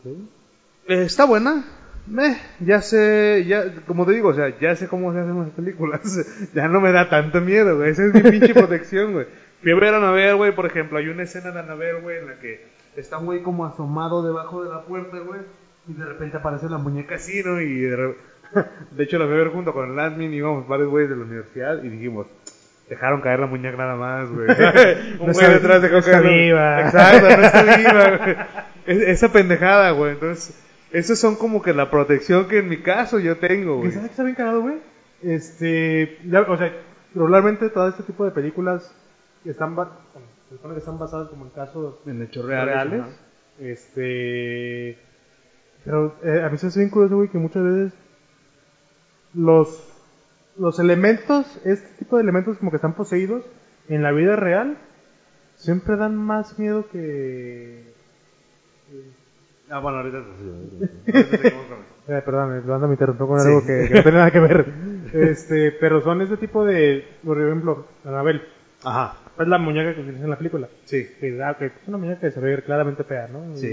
[0.87, 1.63] Eh, está buena.
[2.07, 5.49] Meh, ya sé, ya, como te digo, o sea, ya sé cómo se hacen las
[5.49, 6.01] películas.
[6.53, 7.89] ya no me da tanto miedo, güey.
[7.91, 9.25] Esa es mi pinche protección, güey.
[9.61, 12.27] Fui a ver a Anabel, güey, por ejemplo, hay una escena de Anabel, güey, en
[12.27, 12.63] la que
[12.95, 15.41] está un güey como asomado debajo de la puerta, güey,
[15.87, 17.59] y de repente aparece la muñeca así, ¿no?
[17.59, 18.15] Y de, re-
[18.91, 21.23] de hecho la fui a ver junto con el admin, íbamos varios güeyes de la
[21.23, 22.27] universidad y dijimos,
[22.87, 24.47] dejaron caer la muñeca nada más, güey.
[25.19, 26.81] un No güey detrás dejó no está caer viva.
[26.81, 28.35] Exacto, no está viva, güey.
[28.85, 30.11] Es- esa pendejada, güey.
[30.11, 30.61] Entonces,
[30.91, 33.91] esos son como que la protección que en mi caso yo tengo, ¿Que güey.
[33.91, 34.77] sabes que está bien cagado, güey?
[35.21, 36.71] Este, ya, o sea,
[37.13, 38.93] regularmente todo este tipo de películas
[39.43, 43.03] están, ba- bueno, se supone que están basadas como en casos En hechos reales.
[43.59, 44.97] Este,
[45.83, 47.93] pero eh, a mí se me hace bien curioso, güey, que muchas veces
[49.33, 49.87] los,
[50.57, 53.43] los elementos, este tipo de elementos como que están poseídos
[53.89, 54.77] en la vida real,
[55.55, 57.93] siempre dan más miedo que...
[59.69, 60.19] Ah, bueno, ahorita.
[62.07, 63.47] Eh, perdón, Luanda me interrumpió con Sí.
[63.47, 64.65] algo que, que no tiene nada que ver.
[65.13, 68.41] Este, pero son ese tipo de, por ejemplo, Anabel,
[68.83, 70.67] Ajá, es la muñeca que utiliza en la película.
[70.83, 71.07] sí.
[71.19, 73.55] Que, ah, ok, es una muñeca que se ve claramente fea, ¿no?
[73.55, 73.67] Sí.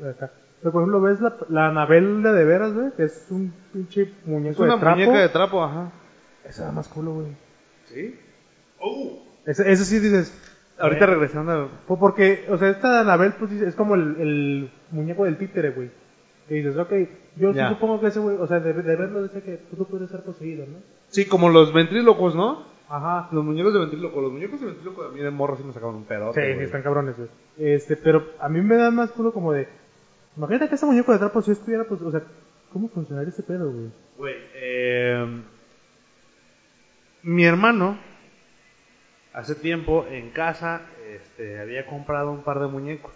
[0.00, 0.30] Y- acá.
[0.60, 4.12] Pero por ejemplo, ves la, la Anabel de de veras, güey, que es un pinche
[4.24, 4.96] muñeco Es una de trapo.
[4.98, 5.92] muñeca de trapo, ajá.
[6.44, 7.28] Esa da más culo, güey.
[7.84, 8.18] Sí.
[8.80, 9.22] Oh.
[9.46, 10.49] Ese, ese sí dices.
[10.80, 11.70] Ahorita regresando.
[11.86, 15.90] Pues porque, o sea, esta Anabel pues, es como el, el muñeco del títere, güey.
[16.48, 16.92] Que dices, ok,
[17.36, 17.68] yo sí Ya.
[17.68, 20.66] supongo que ese güey, o sea, de, de verlo dice que tú puedes ser poseído,
[20.66, 20.78] ¿no?
[21.08, 22.64] Sí, como los ventrílocos, ¿no?
[22.88, 23.28] Ajá.
[23.30, 24.20] Los muñecos de ventríloco.
[24.20, 26.40] Los muñecos de ventríloco a mí de morro sí me sacaban un pedote.
[26.52, 27.28] Sí, sí, están cabrones, güey.
[27.58, 29.68] Este, pero a mí me da más culo como de.
[30.36, 32.22] Imagínate que ese muñeco de trapo si estuviera, pues, o sea,
[32.72, 33.90] ¿cómo funcionaría ese pedo, güey?
[34.18, 35.40] Güey, eh,
[37.22, 37.98] mi hermano
[39.32, 40.82] hace tiempo en casa
[41.14, 43.12] este, había comprado un par de muñecos.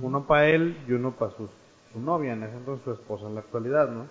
[0.00, 1.48] Uno para él y uno para su,
[1.92, 4.08] su novia, en ese entonces su esposa en la actualidad, ¿no?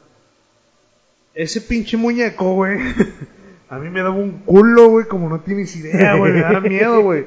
[1.33, 2.79] Ese pinche muñeco, güey,
[3.69, 7.01] a mí me daba un culo, güey, como no tienes idea, güey, me daba miedo,
[7.01, 7.25] güey.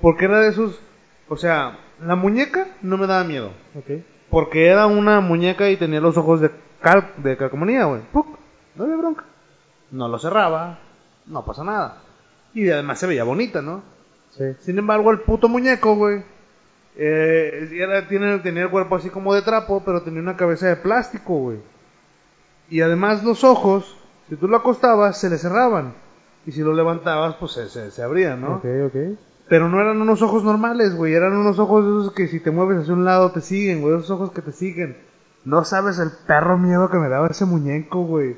[0.00, 0.80] Porque era de esos,
[1.28, 3.52] o sea, la muñeca no me daba miedo.
[3.74, 4.02] Ok.
[4.28, 6.50] Porque era una muñeca y tenía los ojos de,
[6.82, 8.02] cal de calcomanía, güey.
[8.12, 8.26] ¡Puc!
[8.74, 9.24] No había bronca.
[9.90, 10.80] No lo cerraba,
[11.26, 12.02] no pasa nada.
[12.56, 13.82] Y además se veía bonita, ¿no?
[14.30, 14.44] Sí.
[14.60, 16.22] Sin embargo, el puto muñeco, güey,
[16.96, 20.76] eh, era- tiene, tenía el cuerpo así como de trapo, pero tenía una cabeza de
[20.76, 21.58] plástico, güey.
[22.70, 23.96] Y además los ojos,
[24.28, 25.94] si tú lo acostabas, se le cerraban.
[26.46, 28.54] Y si lo levantabas, pues se, se, se abrían, ¿no?
[28.56, 29.18] Ok, ok.
[29.48, 31.12] Pero no eran unos ojos normales, güey.
[31.14, 33.94] Eran unos ojos esos que si te mueves hacia un lado te siguen, güey.
[33.96, 34.96] Esos ojos que te siguen.
[35.44, 38.36] No sabes el perro miedo que me daba ese muñeco, güey.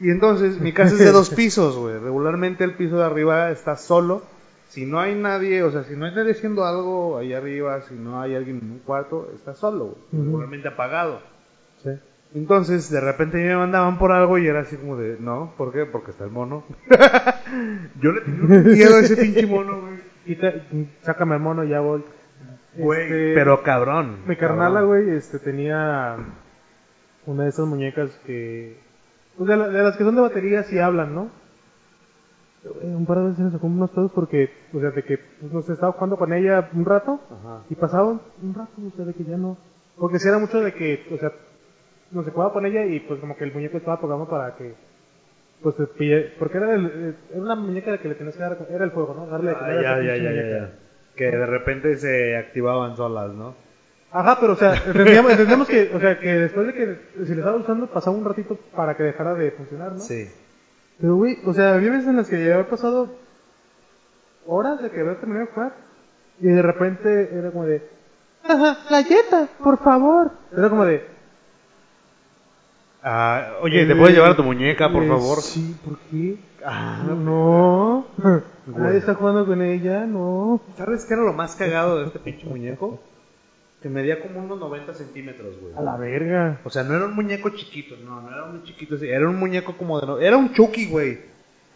[0.00, 1.98] Y entonces, mi casa es de dos pisos, güey.
[1.98, 4.22] Regularmente el piso de arriba está solo.
[4.68, 7.94] Si no hay nadie, o sea, si no hay nadie haciendo algo ahí arriba, si
[7.94, 10.24] no hay alguien en un cuarto, está solo, güey.
[10.24, 11.20] Regularmente apagado.
[11.82, 11.90] Sí.
[12.34, 15.84] Entonces, de repente me mandaban por algo y era así como de, no, ¿por qué?
[15.84, 16.64] Porque está el mono.
[18.00, 19.94] Yo le tenía un miedo a ese pinche mono, güey.
[20.26, 20.62] Y te,
[21.02, 22.04] sácame el mono y ya voy.
[22.76, 24.18] Güey, Este, pero cabrón.
[24.26, 26.16] Mi carnala, güey, este, tenía
[27.26, 28.78] una de esas muñecas que...
[29.40, 31.30] Pues de, la- de las que son de baterías y hablan, ¿no?
[32.62, 35.16] Güey, Un par de veces se nos sacó unos pedos porque, o sea, de que
[35.40, 37.62] pues, nos estaba jugando con ella un rato Ajá.
[37.70, 39.56] y pasaba un, rato, o sea, de que ya no...
[39.96, 41.32] Porque si era mucho de que, o sea,
[42.10, 44.74] nos se jugaba con ella y pues como que el muñeco estaba programado para que...
[45.62, 46.32] Pues te pille...
[46.38, 48.58] Porque era, el, eh, era una muñeca de que le tenías que dar...
[48.68, 49.26] Era el fuego, ¿no?
[49.26, 50.70] Darle Ah, ya, ya, ya, ya, ya.
[51.16, 53.54] Que de repente se activaban solas, ¿no?
[54.12, 57.40] Ajá, pero o sea, entendíamos, entendíamos que, o sea, que después de que si le
[57.40, 60.00] estaba usando pasaba un ratito para que dejara de funcionar, ¿no?
[60.00, 60.28] Sí.
[61.00, 63.08] Pero güey, o sea, había veces en las que ya había pasado
[64.46, 65.72] horas de que había terminado de jugar
[66.40, 67.88] y de repente era como de,
[68.42, 70.32] ajá, galleta, por favor.
[70.56, 71.04] Era como de,
[73.02, 75.40] Ah, oye, ¿te puedes llevar a tu muñeca, por eh, favor?
[75.40, 76.36] Sí, ¿por qué?
[76.64, 78.04] Ah, No,
[78.66, 80.60] nadie está jugando con ella, no.
[80.76, 83.00] ¿Sabes qué era lo más cagado de este pinche muñeco?
[83.82, 85.72] Que medía como unos 90 centímetros, güey.
[85.74, 86.60] A la verga.
[86.64, 89.36] O sea, no era un muñeco chiquito, no, no era un chiquito así, era un
[89.36, 90.06] muñeco como de...
[90.06, 91.18] no- Era un Chucky, güey.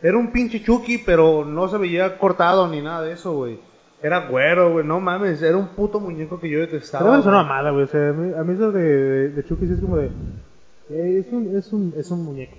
[0.02, 3.58] Era un pinche Chucky, pero no se veía cortado ni nada de eso, güey.
[4.02, 7.04] Era güero, güey, no mames, era un puto muñeco que yo detestaba.
[7.06, 7.84] Pero es una mamada, güey.
[7.84, 10.10] O sea, a mí, a mí eso de, de, de Chucky sí es como de,
[10.90, 12.54] eh, es un, es un, es un muñeco.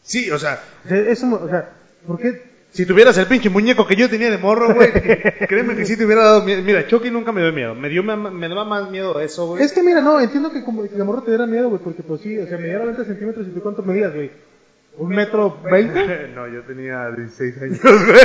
[0.00, 1.70] Sí, o sea, O sea, es un, o sea,
[2.06, 2.49] ¿por qué?
[2.70, 4.92] Si tuvieras el pinche muñeco que yo tenía de morro, güey,
[5.48, 6.62] créeme que sí te hubiera dado miedo.
[6.62, 9.64] Mira, Chucky nunca me dio miedo, me dio me, me daba más miedo eso, güey.
[9.64, 12.04] Es que mira, no, entiendo que como que la morra te diera miedo, güey, porque
[12.04, 14.30] pues sí, o sea, me diera 20 centímetros y tú cuánto medías, güey.
[14.98, 16.28] ¿Un metro 20?
[16.34, 18.20] no, yo tenía 16 años, güey.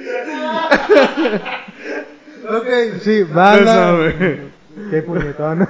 [2.48, 2.66] ok,
[3.02, 3.22] sí.
[3.22, 4.50] Eso, güey.
[4.90, 5.68] Qué puñetón.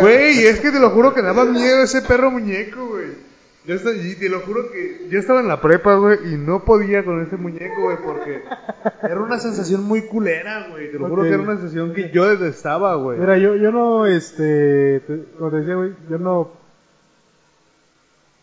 [0.00, 3.29] Güey, es que te lo juro que daba miedo ese perro muñeco, güey.
[3.66, 6.64] Yo esta- y te lo juro que yo estaba en la prepa, güey, y no
[6.64, 8.42] podía con ese muñeco, güey, porque
[9.02, 10.90] era una sensación muy culera, güey.
[10.90, 13.18] Te lo juro que era una sensación que yo detestaba, güey.
[13.18, 16.50] Mira, yo, yo no, este, te- como te decía, güey, yo no...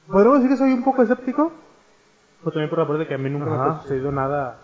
[0.08, 1.52] ¿Podríamos decir que soy un poco escéptico?
[2.44, 3.72] Pues también por la parte de que a mí nunca me Ajá.
[3.72, 4.60] ha sucedido nada,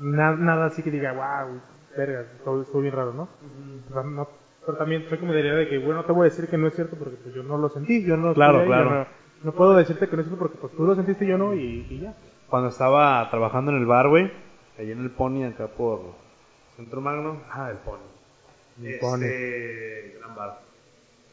[0.00, 1.60] na- nada así que diga, wow,
[1.96, 3.28] verga, estuvo, estuvo bien raro, ¿no?
[4.04, 4.28] No-
[4.64, 6.46] Pero también soy como de la idea de que, bueno, no te voy a decir
[6.48, 8.72] que no es cierto porque pues, yo no lo sentí, yo no Claro, ahí, yo
[8.72, 9.06] claro.
[9.42, 12.00] No, puedo decirte que no es porque pues tú lo sentiste yo no y, y
[12.00, 12.14] ya.
[12.48, 14.30] Cuando estaba trabajando en el bar, güey,
[14.78, 16.00] allá en el Pony, acá por
[16.76, 17.42] Centro Magno.
[17.50, 17.98] Ah, el Pony.
[18.80, 20.60] El Este, gran bar.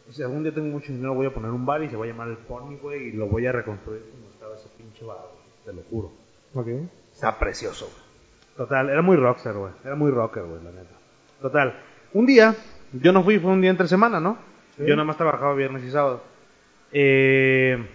[0.10, 2.08] Si algún día tengo mucho dinero, voy a poner un bar y se va a
[2.08, 5.46] llamar el Pony, güey, y lo voy a reconstruir como estaba ese pinche bar, güey,
[5.66, 6.12] te lo juro.
[6.54, 6.68] Ok.
[7.14, 8.06] Está precioso, güey.
[8.58, 9.74] Total, era muy rockstar, güey.
[9.84, 10.96] Era muy rocker, güey, la neta.
[11.42, 11.80] Total,
[12.14, 12.56] un día,
[12.94, 14.38] yo no fui, fue un día entre semana, ¿no?
[14.78, 14.84] Sí.
[14.86, 16.22] Yo nada más trabajaba viernes y sábado.
[16.92, 17.86] Eh,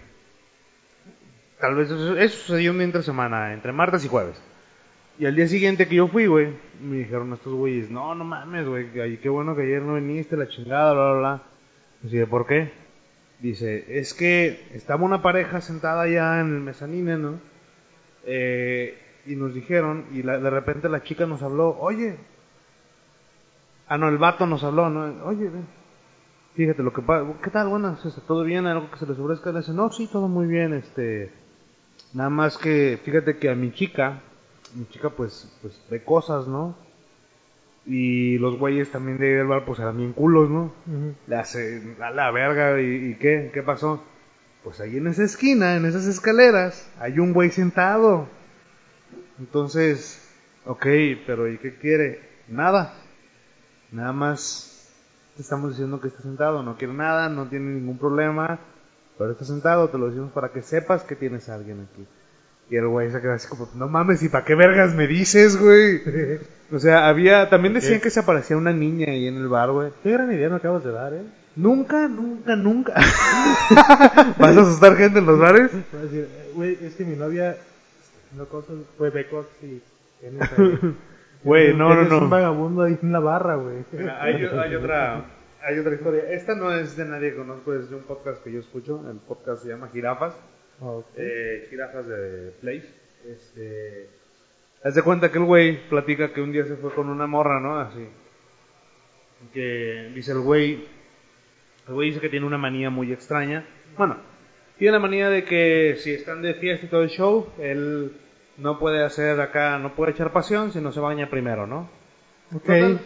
[1.61, 4.41] tal vez eso, sucedió un entre semana, entre martes y jueves.
[5.19, 8.67] Y al día siguiente que yo fui, güey, me dijeron estos güeyes, no, no mames,
[8.67, 11.41] güey, qué bueno que ayer no viniste, la chingada, bla, bla, bla.
[12.01, 12.71] Dice, ¿por qué?
[13.39, 17.39] Dice, es que estaba una pareja sentada allá en el mezanine, ¿no?
[18.25, 22.17] Eh, y nos dijeron, y la- de repente la chica nos habló, oye,
[23.87, 25.25] ah, no, el vato nos habló, ¿no?
[25.25, 25.49] Oye,
[26.55, 27.67] fíjate lo que pasa, ¿qué tal?
[27.67, 28.65] Buenas, este, ¿todo bien?
[28.65, 29.51] ¿Algo que se les ofrezca?
[29.51, 31.31] Le dice, no, sí, todo muy bien, este,
[32.13, 34.21] nada más que, fíjate que a mi chica,
[34.75, 36.75] mi chica pues, pues ve cosas, ¿no?
[37.85, 40.73] Y los güeyes también de ahí del bar pues eran bien culos, ¿no?
[40.87, 41.15] Ujú.
[41.27, 44.03] Le hace a la verga y, y qué, qué pasó?
[44.63, 48.27] Pues ahí en esa esquina, en esas escaleras, hay un güey sentado.
[49.39, 50.21] Entonces,
[50.65, 50.85] ok,
[51.25, 52.21] pero ¿y qué quiere?
[52.47, 52.93] Nada.
[53.91, 54.87] Nada más
[55.35, 58.59] te estamos diciendo que está sentado, no quiere nada, no tiene ningún problema,
[59.17, 62.05] pero está sentado, te lo decimos para que sepas que tienes a alguien aquí.
[62.69, 65.57] Y el güey se quedó así como, no mames, ¿y para qué vergas me dices,
[65.57, 66.01] güey?
[66.71, 69.91] o sea, había, también decían que se aparecía una niña ahí en el bar, güey.
[70.03, 71.23] Qué gran idea me acabas de dar, ¿eh?
[71.55, 72.93] Nunca, nunca, nunca.
[74.39, 75.69] ¿Vas a asustar gente en los bares?
[75.73, 77.57] Eh, güey, es que mi novia
[78.37, 79.81] no cosas, fue Becox y
[81.43, 82.19] Güey, no, no, no.
[82.19, 83.83] un vagabundo ahí en la barra, güey.
[83.91, 85.25] Mira, hay, hay otra,
[85.63, 86.31] hay otra historia.
[86.31, 89.03] Esta no es de nadie que conozco, es de un podcast que yo escucho.
[89.09, 90.35] El podcast se llama Jirafas.
[90.79, 91.05] Ok.
[91.15, 92.87] Eh, jirafas de Place.
[93.25, 94.09] Este,
[94.83, 97.59] haz de cuenta que el güey platica que un día se fue con una morra,
[97.59, 97.79] ¿no?
[97.79, 98.07] Así.
[99.53, 100.87] Que dice el güey,
[101.87, 103.65] el güey dice que tiene una manía muy extraña.
[103.97, 104.17] Bueno,
[104.77, 108.13] tiene la manía de que si están de fiesta y todo el show, él
[108.57, 111.89] no puede hacer acá, no puede echar pasión si no se baña primero, ¿no?
[112.53, 112.63] Ok.
[112.63, 112.99] Total.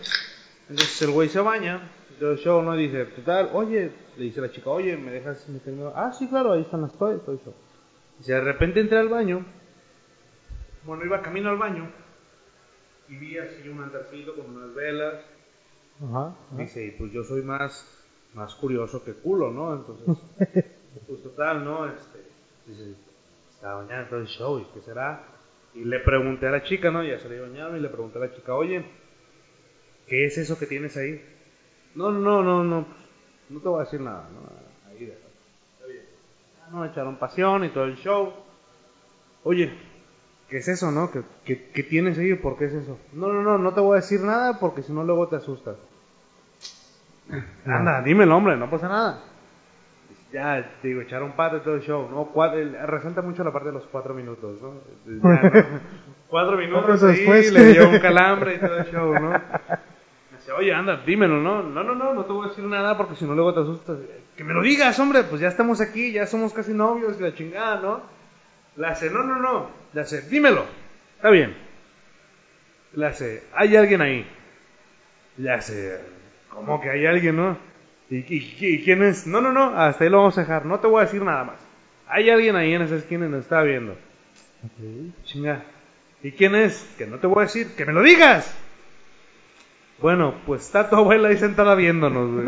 [0.70, 1.91] Entonces el güey se baña,
[2.22, 2.76] el show, ¿no?
[2.76, 5.89] Dice, total, oye, le dice la chica, oye, ¿me dejas meterme?
[5.95, 7.53] Ah, sí, claro, ahí están las toallas, todo show.
[8.20, 9.45] Dice, de repente entré al baño,
[10.86, 11.89] bueno, iba camino al baño,
[13.09, 15.16] y vi así un altarcito con unas velas,
[16.03, 16.28] Ajá.
[16.28, 16.36] ajá.
[16.57, 17.86] dice, y pues yo soy más,
[18.34, 19.74] más curioso que culo, ¿no?
[19.74, 20.24] Entonces,
[21.07, 21.88] pues total, ¿no?
[21.88, 22.20] Este,
[22.68, 22.95] dice,
[23.53, 25.24] estaba bañando todo el show, ¿y qué será?
[25.74, 27.03] Y le pregunté a la chica, ¿no?
[27.03, 28.86] Ya se le bañaron y le pregunté a la chica, oye,
[30.07, 31.22] ¿qué es eso que tienes ahí?
[31.96, 32.86] No, no, no, no,
[33.50, 34.89] no te voy a decir nada, ¿no?
[34.89, 35.26] Ahí déjalo.
[35.78, 36.04] Está bien.
[36.60, 38.34] Ya, No, echaron pasión y todo el show.
[39.43, 39.72] Oye,
[40.50, 41.12] ¿qué es eso, no?
[41.12, 42.34] ¿Qué, qué, qué tienes ahí?
[42.36, 42.98] ¿Por qué es eso?
[43.14, 45.78] No, no, no, no te voy a decir nada porque si no luego te asustas.
[47.66, 49.22] Anda, dímelo, hombre, no pasa nada.
[50.32, 52.26] Ya, te digo, echar un par de todo el show, ¿no?
[52.26, 54.74] Cuatro, el- resalta mucho la parte de los cuatro minutos, ¿no?
[55.06, 55.80] Ya, ¿no?
[56.30, 57.54] Cuatro minutos ahí, después.
[57.54, 59.32] le dio un calambre y todo el show, ¿no?
[60.46, 61.64] Dice, oye, anda, dímelo, ¿no?
[61.64, 63.98] No, no, no, no te voy a decir nada porque si no luego te asustas.
[64.38, 67.82] Que me lo digas, hombre, pues ya estamos aquí, ya somos casi novios la chingada,
[67.82, 68.02] ¿no?
[68.78, 69.70] Le hace, no, no, no.
[69.93, 70.66] Le hace, dímelo.
[71.16, 71.56] Está bien.
[72.93, 74.28] Le hace, hay alguien ahí.
[75.38, 76.00] Le hace,
[76.50, 77.58] ¿cómo que hay alguien, no?
[78.12, 79.26] ¿Y, y- y quién es?
[79.26, 80.66] No, no, no, hasta ahí lo vamos a dejar.
[80.68, 81.56] No te voy a decir nada más.
[82.08, 83.96] Hay alguien ahí en esa esquina y nos está viendo.
[85.24, 85.64] Chinga.
[86.22, 86.88] ¿Y quién es?
[87.00, 87.76] Que no te voy a decir.
[87.76, 88.56] ¡Que me lo digas!
[90.02, 92.46] Bueno, pues está tu abuela ahí sentada viéndonos, güey.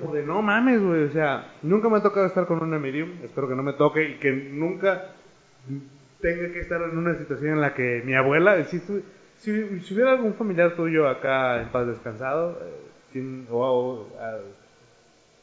[0.00, 1.04] Como de, no mames, güey.
[1.04, 3.10] O sea, nunca me ha tocado estar con una medium.
[3.22, 5.08] Espero que no me toque y que nunca
[6.20, 9.02] tenga que estar en una situación en la que mi abuela, si, estu-
[9.38, 12.58] si, si hubiera algún familiar tuyo acá en paz descansado,
[13.14, 14.38] eh, o- o, ah,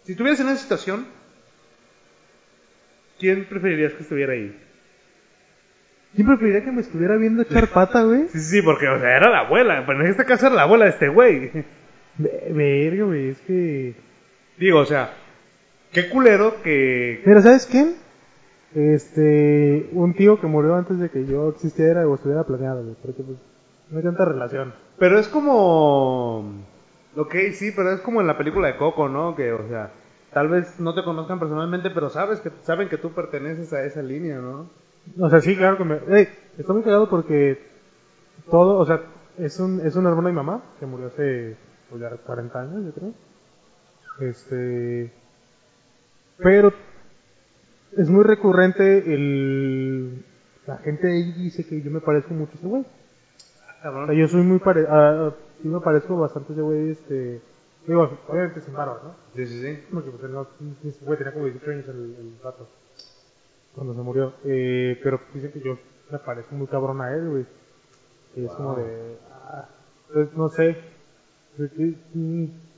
[0.04, 1.06] si estuvieras en esa situación,
[3.20, 4.56] ¿quién preferirías que estuviera ahí?
[6.16, 8.28] ¿Quién preferiría que me estuviera viendo echar pata, güey?
[8.30, 9.84] Sí, sí, porque, o sea, era la abuela.
[9.86, 11.52] Pero en este caso era la abuela de este güey.
[12.18, 13.96] Ve- Verga, güey, es que...
[14.58, 15.14] Digo, o sea,
[15.94, 17.22] qué culero que.
[17.26, 17.96] Mira, ¿sabes quién?
[18.76, 23.24] Este, un tío que murió antes de que yo existiera o estuviera planeado, güey, porque
[23.24, 23.38] pues
[23.90, 24.74] no hay tanta relación.
[24.98, 26.66] Pero es como.
[27.16, 29.36] Ok, sí, pero es como en la película de Coco, ¿no?
[29.36, 29.92] Que, o sea,
[30.34, 34.02] tal vez no te conozcan personalmente, pero sabes que saben que tú perteneces a esa
[34.04, 34.70] línea, ¿no?
[35.18, 36.00] O sea, sí, claro que me...
[36.10, 37.60] Ey, está muy cagado porque
[38.50, 39.02] todo, o sea,
[39.38, 41.56] es un, es un hermano de mi mamá que murió hace
[41.90, 43.14] pues, ya 40 años, yo creo.
[44.30, 45.12] Este...
[46.38, 46.74] Pero
[47.98, 50.24] es muy recurrente el...
[50.68, 52.86] La gente ahí dice que yo me parezco mucho a ese güey.
[53.82, 54.86] Ah, O sea, yo soy muy pare...
[54.88, 57.42] ah, sí me parezco bastante a ese güey, este...
[57.88, 59.16] Digo, obviamente sin barba, ¿no?
[59.36, 59.84] Sí, sí, sí.
[59.92, 60.48] Porque pues no,
[60.84, 62.68] ese güey tenía como 18 años el, el rato.
[63.80, 64.34] Cuando se murió.
[64.44, 65.78] Eh, pero dicen que yo
[66.12, 67.46] me parezco muy cabrón a él, güey.
[68.36, 69.18] Y es como de...
[69.32, 69.70] Ah,
[70.10, 70.78] entonces, no sé.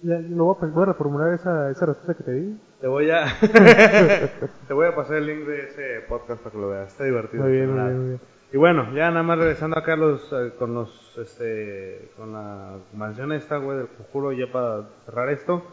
[0.04, 2.60] Ya, lo voy a, voy a reformular esa, esa respuesta que te di.
[2.80, 3.26] Te voy a.
[4.68, 6.92] te voy a pasar el link de ese podcast para que lo veas.
[6.92, 7.46] Está divertido.
[7.46, 8.20] Muy bien, muy bien, muy bien.
[8.54, 13.32] Y bueno, ya nada más regresando acá los, eh, con los, este, con la mansión
[13.32, 15.64] esta, güey, del conjuro, ya para cerrar esto.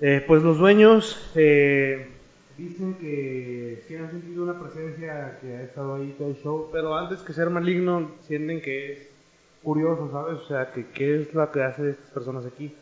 [0.00, 2.19] Eh, pues los dueños eh,
[2.60, 6.94] dicen que sí han sentido una presencia que ha estado ahí todo el show, pero
[6.94, 9.10] antes que ser maligno, sienten que es
[9.62, 10.38] curioso, ¿sabes?
[10.38, 12.74] O sea, que qué es lo que hacen estas personas aquí.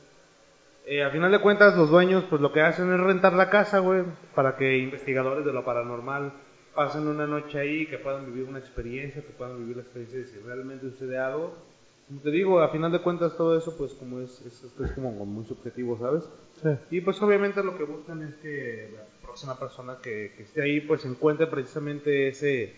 [0.86, 3.78] Eh, a final de cuentas, los dueños, pues lo que hacen es rentar la casa,
[3.78, 4.04] güey,
[4.34, 6.32] para que investigadores de lo paranormal
[6.74, 10.26] pasen una noche ahí, que puedan vivir una experiencia, que puedan vivir la experiencia de
[10.26, 11.54] si realmente sucede algo.
[12.06, 15.10] Como te digo, a final de cuentas, todo eso, pues como es, es, es como
[15.26, 16.24] muy subjetivo, ¿sabes?
[16.62, 16.70] Sí.
[16.96, 18.96] Y pues obviamente lo que buscan es que
[19.38, 22.74] próxima persona que, que esté ahí pues encuentre precisamente ese,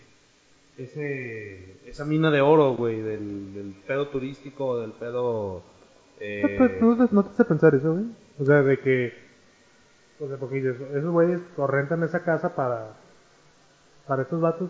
[0.77, 5.63] ese esa mina de oro, güey, del, del pedo turístico, del pedo...
[6.19, 8.05] eh, No, tú no te- no te hace pensar eso, güey.
[8.39, 9.13] O sea, de que.
[10.19, 12.93] O sea, porque dices, esos güeyes rentan esa casa para.
[14.07, 14.69] Para estos vatos.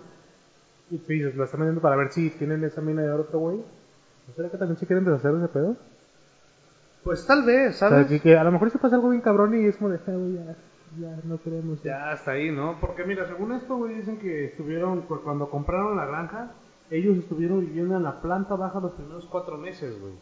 [0.90, 3.40] Y tú dices, la están vendiendo para ver si tienen esa mina de oro otro
[3.40, 3.58] güey.
[3.58, 5.76] ¿No será que también se quieren deshacer de ese pedo?
[7.04, 8.08] Pues tal vez, O sea, ¿sabes?
[8.08, 10.12] que, que a lo mejor se pasa algo bien cabrón y es como de, "Ah,
[10.12, 10.56] güey, ya,
[11.00, 11.82] ya no queremos.
[11.84, 12.78] Ya hasta ahí, ¿no?
[12.80, 16.52] Porque mira, según esto, güey, dicen que estuvieron, cu- cuando compraron la granja,
[16.90, 20.14] ellos estuvieron viviendo en la planta baja los primeros cuatro meses, güey.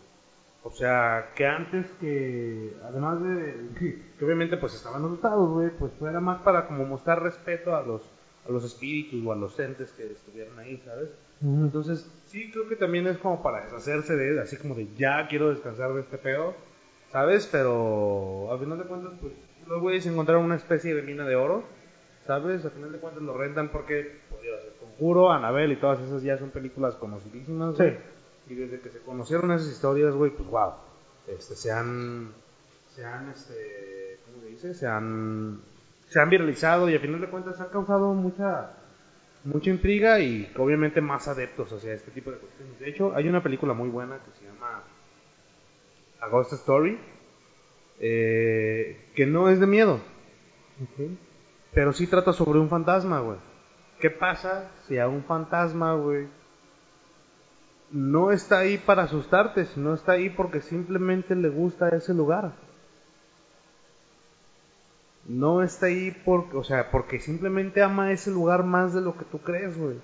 [0.63, 3.55] O sea, que antes que, además de,
[4.19, 8.01] que, obviamente pues estaban asustados, güey, pues era más para como mostrar respeto a los,
[8.47, 11.09] a los espíritus o a los entes que estuvieron ahí, ¿sabes?
[11.41, 15.25] Entonces, sí, creo que también es como para deshacerse de él, así como de ya
[15.27, 16.53] quiero descansar de este pedo,
[17.11, 17.47] ¿sabes?
[17.51, 19.33] Pero a final de cuentas, pues
[19.67, 21.63] los güeyes encontraron una especie de mina de oro,
[22.25, 22.65] ¿sabes?
[22.65, 26.23] A final de cuentas lo rentan porque, pues, Dios, el conjuro, Anabel y todas esas
[26.23, 27.77] ya son películas conocidísimas.
[27.77, 27.93] Sí.
[28.49, 30.73] Y desde que se conocieron esas historias, güey, pues wow,
[31.27, 32.31] este, se han,
[32.89, 34.73] se han, este, ¿cómo se dice?
[34.73, 35.61] Se han,
[36.07, 38.75] se han viralizado y a final de cuentas han causado mucha
[39.43, 42.79] mucha intriga y obviamente más adeptos hacia este tipo de cuestiones.
[42.79, 44.83] De hecho, hay una película muy buena que se llama
[46.21, 46.99] A Ghost Story,
[47.99, 49.99] eh, que no es de miedo,
[51.73, 53.37] pero sí trata sobre un fantasma, güey.
[53.99, 56.27] ¿Qué pasa si a un fantasma, güey,
[57.91, 62.53] no está ahí para asustarte, sino está ahí porque simplemente le gusta ese lugar?
[65.25, 69.25] No está ahí porque, o sea, porque simplemente ama ese lugar más de lo que
[69.25, 69.97] tú crees, güey.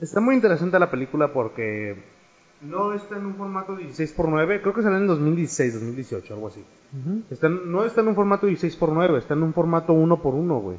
[0.00, 2.15] Está muy interesante la película porque
[2.62, 6.64] no está en un formato 16x9, creo que salió en 2016, 2018, algo así.
[6.98, 7.22] Ujú.
[7.30, 10.78] Está en- no está en un formato 16x9, está en un formato 1x1, güey.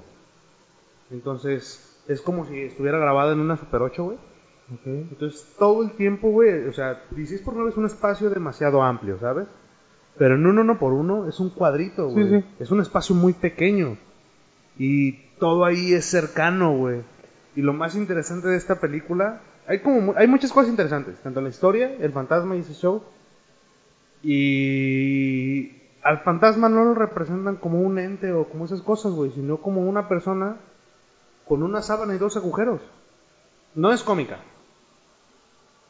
[1.11, 4.17] Entonces, es como si estuviera grabada en una Super 8, güey.
[4.73, 4.85] Ok.
[4.85, 9.47] Entonces, todo el tiempo, güey, o sea, 16x9 es un espacio demasiado amplio, ¿sabes?
[10.17, 12.41] Pero en un 1x1 es un cuadrito, Sí, güey.
[12.41, 12.47] sí.
[12.59, 13.97] Es un espacio muy pequeño.
[14.77, 17.01] Y todo ahí es cercano, güey.
[17.55, 21.49] Y lo más interesante de esta película, hay como hay muchas cosas interesantes, tanto la
[21.49, 23.03] historia, el fantasma y ese show.
[24.23, 29.57] Y al fantasma no lo representan como un ente o como esas cosas, güey, sino
[29.57, 30.57] como una persona
[31.45, 32.81] con una sábana y dos agujeros.
[33.75, 34.39] No es cómica.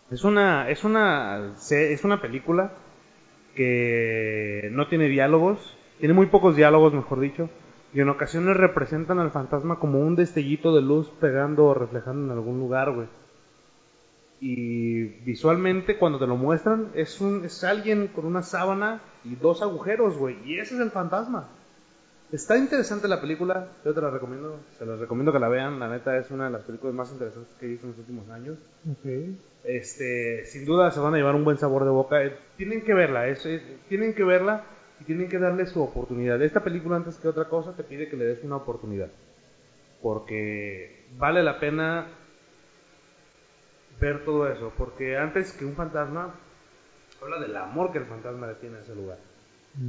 [0.10, 2.72] Es una es una es una película
[3.56, 7.50] que no tiene diálogos, tiene muy pocos diálogos, mejor dicho,
[7.94, 12.38] y en ocasiones representan al fantasma como un destellito de luz pegando o reflejando en
[12.38, 13.08] algún lugar, güey.
[14.40, 19.62] Y visualmente cuando te lo muestran es un es alguien con una sábana y dos
[19.64, 21.48] agujeros, güey, y ese es el fantasma.
[22.32, 25.88] Está interesante la película, yo te la recomiendo, se los recomiendo que la vean, la
[25.88, 28.58] neta es una de las películas más interesantes que he visto en los últimos años.
[28.92, 29.10] Ok.
[29.64, 32.24] Este, sin duda se van a llevar un buen sabor de boca.
[32.24, 34.64] Eh, Tienen que verla, es- es- tienen que verla
[35.00, 36.42] y tienen que darle su oportunidad.
[36.42, 39.10] Esta película antes que otra cosa te pide que le des una oportunidad.
[40.02, 42.08] Porque vale la pena
[44.00, 44.72] ver todo eso.
[44.78, 46.34] Porque antes que un fantasma,
[47.22, 49.18] habla del amor que el fantasma le tiene a ese lugar.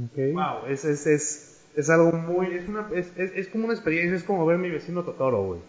[0.05, 0.33] Ok.
[0.33, 4.15] Wow, es, es, es, es algo muy, es, una, es, es, es como una experiencia,
[4.15, 5.61] es como ver mi vecino Totoro, güey.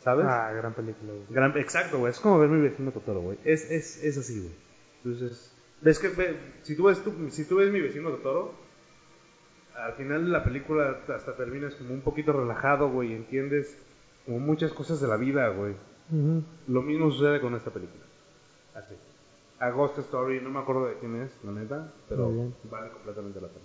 [0.00, 0.26] ¿Sabes?
[0.28, 1.24] Ah, gran película, güey.
[1.30, 2.10] Gran- exacto, güey.
[2.10, 3.38] Es como ver mi vecino Totoro, güey.
[3.44, 4.52] Es, es, es así, güey.
[5.04, 8.52] Entonces, ves que ve- si, tú ves tu- si tú ves mi vecino Totoro,
[9.76, 13.14] al final de la película hasta terminas como un poquito relajado, güey.
[13.14, 13.76] Entiendes
[14.26, 15.74] como muchas cosas de la vida, güey.
[16.68, 18.02] Lo mismo sucede con esta película.
[18.74, 18.94] Así.
[19.60, 22.30] A Ghost Story, no me acuerdo de quién es, la neta, pero
[22.70, 23.64] vale completamente la pena.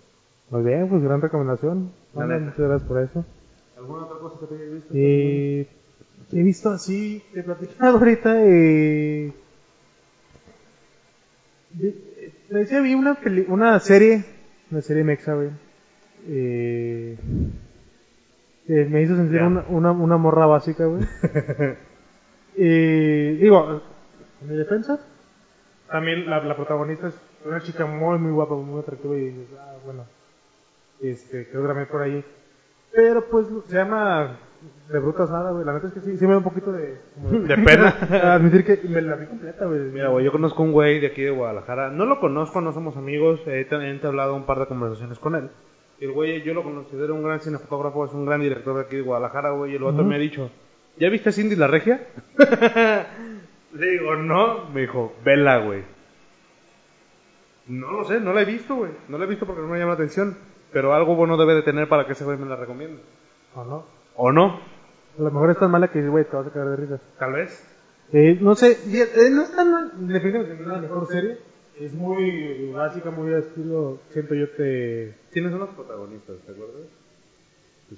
[0.50, 1.92] Muy bien, pues gran recomendación.
[2.14, 3.26] Muchas gracias por eso.
[3.78, 4.90] ¿Alguna otra cosa que te hayas visto?
[4.94, 5.68] Eh,
[6.32, 9.32] he visto así, te platicaba ahorita, eh,
[12.50, 14.24] decía, vi una, peli- una serie,
[14.72, 15.50] una serie mexa, güey,
[16.28, 17.18] eh,
[18.68, 21.04] me hizo sentir una, una, una morra básica, güey.
[22.58, 23.82] Eh, digo,
[24.42, 25.00] en mi defensa,
[25.90, 29.76] también la, la protagonista es una chica muy, muy guapa, muy atractiva y dices, ah,
[29.86, 30.06] bueno,
[31.02, 32.24] este, creo que también por ahí.
[32.92, 34.38] Pero pues se llama
[34.90, 35.66] de brutas nada, güey.
[35.66, 36.98] La neta es que sí, sí me da un poquito de...
[37.16, 37.90] como De pena.
[38.34, 39.80] admitir que me la vi completa, güey.
[39.80, 41.92] Mira, güey, yo conozco un güey de aquí de Guadalajara.
[41.92, 43.42] No lo conozco, no somos amigos.
[43.46, 45.50] He también he hablado un par de conversaciones con él.
[46.00, 48.98] Y el güey, yo lo considero un gran cinefotógrafo, es un gran director de aquí
[48.98, 49.74] de Guadalajara, güey.
[49.74, 50.50] Y el otro me ha dicho,
[51.00, 52.08] ¿ya viste a Cindy la Regia?
[53.74, 54.70] Le digo, no.
[54.70, 55.84] Me dijo, vela, güey.
[57.68, 58.92] No lo sé, no la he visto, güey.
[59.10, 60.38] No la he visto porque no me llama la atención.
[60.72, 63.02] Pero algo bueno debe de tener para que ese güey me la recomiende.
[63.56, 63.86] ¿O no?
[64.16, 64.60] ¿O no?
[65.18, 67.02] A lo mejor es tan mala que, güey, te vas a caer de risa.
[67.18, 67.66] Tal vez.
[68.14, 70.08] Eh, no sé, eh, no es tan...
[70.08, 71.38] Definitivamente no es la mejor serie.
[71.80, 74.00] Es muy básica, muy de estilo...
[74.10, 75.14] Siento yo que...
[75.32, 76.88] ¿Quiénes son los protagonistas, te acuerdas?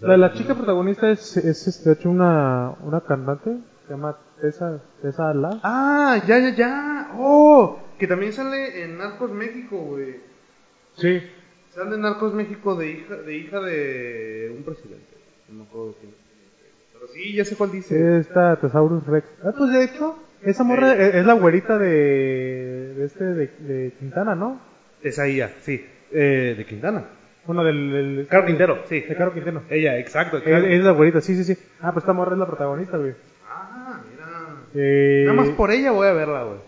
[0.02, 3.58] La, la chica protagonista es, es este, de hecho, una, una cantante.
[3.88, 5.60] Se llama Tessa, Tessa La.
[5.64, 7.12] Ah, ya, ya, ya.
[7.18, 10.18] Oh, que también sale en Narcos México, güey.
[10.96, 11.22] Sí.
[11.72, 15.08] Sale en Narcos México de hija de hija de un presidente.
[15.50, 16.14] No me acuerdo quién.
[16.94, 18.20] Pero sí, ya sé cuál dice.
[18.20, 19.28] Esta Tesaurus Rex.
[19.44, 21.10] Ah, pues de hecho, esa morra Eh.
[21.10, 24.60] es, es la güerita de, de este, de, de Quintana, ¿no?
[25.02, 25.84] Esa ella, sí.
[26.12, 27.06] Eh, de Quintana.
[27.50, 27.92] Bueno, del...
[27.92, 29.00] del Caro Quintero, sí.
[29.00, 29.64] De Caro Quintero.
[29.72, 30.38] Ella, exacto.
[30.38, 31.60] Es, es la güerita, sí, sí, sí.
[31.82, 33.16] Ah, pues esta morra es la protagonista, güey.
[33.50, 34.28] Ah, mira.
[34.76, 36.60] Eh, Nada más por ella voy a verla, güey.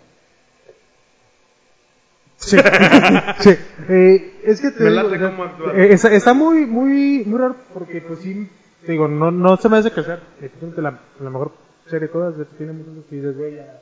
[2.38, 2.58] Sí.
[3.42, 3.50] sí.
[3.90, 5.74] Eh, es que te Me digo, late cómo actúa.
[5.76, 8.50] eh, está, está muy, muy, muy raro porque pues sí,
[8.84, 11.52] te digo, no, no se me hace que sea efectivamente la, la mejor
[11.86, 13.82] serie de todas, tiene muchos que dices, güey, ya,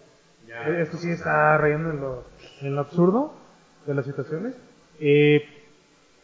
[0.68, 2.26] eh, esto sí está rayando en lo,
[2.62, 3.34] en lo absurdo
[3.86, 4.54] de las situaciones,
[5.00, 5.42] eh,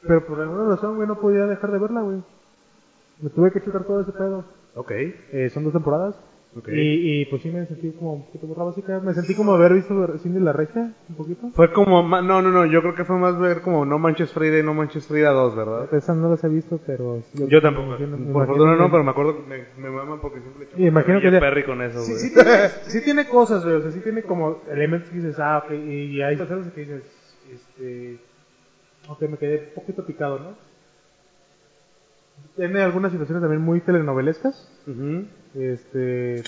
[0.07, 2.17] pero por alguna razón, güey, no podía dejar de verla, güey.
[3.21, 4.43] Me tuve que chutar todo ese pedo.
[4.75, 4.91] Ok.
[4.91, 6.19] Eh, son dos temporadas.
[6.57, 6.69] Ok.
[6.69, 9.01] Y, y pues sí me sentí como un poquito borra básica.
[9.01, 11.49] Me sentí como haber visto Cindy la Regia, un poquito.
[11.53, 14.59] Fue como, no, no, no, yo creo que fue más ver como No Manches Frida
[14.59, 15.93] y No Manches Frida 2, ¿verdad?
[15.93, 17.21] Esas no las he visto, pero...
[17.37, 17.87] lo- Yo tampoco.
[17.87, 20.87] imagino- Por fortuna no, que- pero me acuerdo que me, me maman porque siempre Y
[20.87, 22.05] imagino que Perry con eso, güey.
[22.19, 23.75] Sí, sí, tiene, sí tiene cosas, güey.
[23.75, 25.71] O sea, sí tiene como elementos que dices, ah, ok.
[25.73, 27.03] Y hay cosas que dices,
[27.51, 28.17] este.
[29.07, 30.55] Ok, me quedé un poquito picado, ¿no?
[32.55, 34.69] Tiene algunas situaciones también muy telenovelescas.
[35.53, 36.43] Este.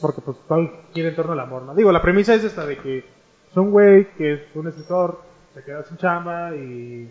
[0.00, 1.74] Porque pues todo gira en torno al amor, ¿no?
[1.74, 5.20] Digo, la premisa es esta de que es un güey que es un escritor,
[5.54, 7.10] se queda sin chamba y,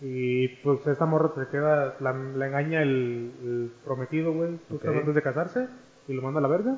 [0.00, 5.14] y pues esta morra se queda, la, la engaña el, el prometido, güey, justo antes
[5.14, 5.68] de casarse
[6.08, 6.76] y lo manda a la verga.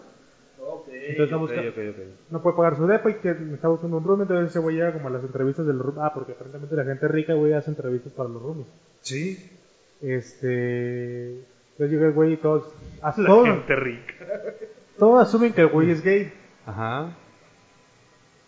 [0.66, 2.02] Ok, Entonces está ok, buscando-.
[2.30, 4.92] No puede pagar su depa y que está buscando un room, entonces ese güey llega
[4.92, 5.98] como a las entrevistas del room.
[6.00, 8.66] Ah, porque aparentemente la gente rica, güey, hace entrevistas para los roomies.
[9.00, 9.38] Sí.
[10.00, 11.30] Este.
[11.72, 12.72] Entonces llega el güey y todos.
[13.02, 14.14] a- La todos, gente rica.
[14.98, 16.32] todos asumen que el güey es gay.
[16.66, 17.16] Ajá.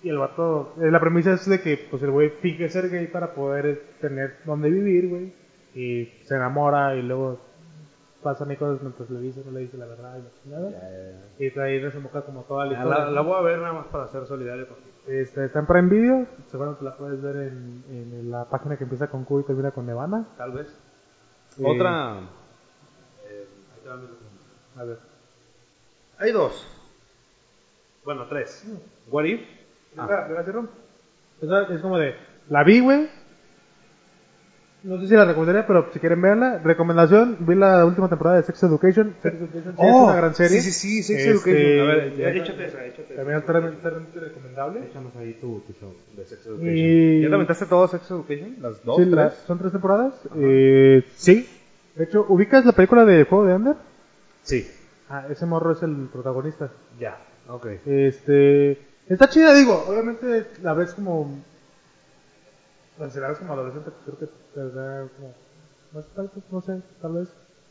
[0.02, 0.74] Y el vato.
[0.80, 4.36] eh, La premisa es de que pues el güey finge ser gay para poder tener
[4.44, 5.32] donde vivir, güey.
[5.74, 7.40] Y se enamora y luego
[8.26, 10.70] pasan ahí cosas mientras le dice, no le dice la verdad y la chingada.
[10.70, 11.44] Ya, ya, ya.
[11.46, 13.04] Y ahí desemboca como toda la Ah, historia.
[13.04, 14.90] La, la voy a ver nada más para ser solidario contigo.
[15.06, 16.26] Este, está en Prime Video.
[16.50, 19.86] Seguramente la puedes ver en, en la página que empieza con Q y termina con
[19.86, 20.24] Nevada.
[20.36, 20.66] Tal vez.
[21.58, 22.18] Eh, Otra.
[23.28, 23.46] eh,
[23.76, 24.56] ahí te va mi recomendación.
[24.76, 24.98] A ver.
[26.18, 26.66] Hay dos.
[28.04, 28.64] Bueno, tres.
[29.08, 29.40] What if?
[29.96, 30.26] Ah.
[31.70, 32.16] Es como de.
[32.48, 33.08] La vi, güey.
[34.86, 36.60] No sé si la recomendaría, pero si quieren verla.
[36.62, 39.14] Recomendación: vi la última temporada de Sex Education.
[39.22, 40.58] Sex Education sí es una gran serie.
[40.58, 41.80] Oh, Sí, sí, sí, Sex Este, Education.
[41.90, 43.16] A ver, ya- échate esa, échate esa.
[43.16, 44.80] También altamente altamente recomendable.
[44.88, 46.76] Échanos ahí tu, tu show de Sex Education.
[46.76, 47.20] Y...
[47.22, 48.56] ¿Ya te aventaste todo Sex Education?
[48.60, 48.96] ¿Las dos?
[48.98, 49.14] Sí, tres?
[49.16, 50.14] la- son tres temporadas.
[50.36, 51.48] Eh, sí.
[51.96, 53.74] De hecho, ¿ubicas la película de Juego de Under?
[54.44, 54.70] Sí.
[55.08, 56.70] Ah, ese morro es el protagonista.
[57.00, 57.18] Ya.
[57.48, 57.66] Ok.
[57.86, 58.78] Este.
[59.08, 59.84] Está chida, digo.
[59.88, 61.42] Obviamente la ves como.
[62.98, 65.34] Ves como adolescente, pues, creo que te da como.
[65.92, 67.28] Más tal vez, no sé, tal vez.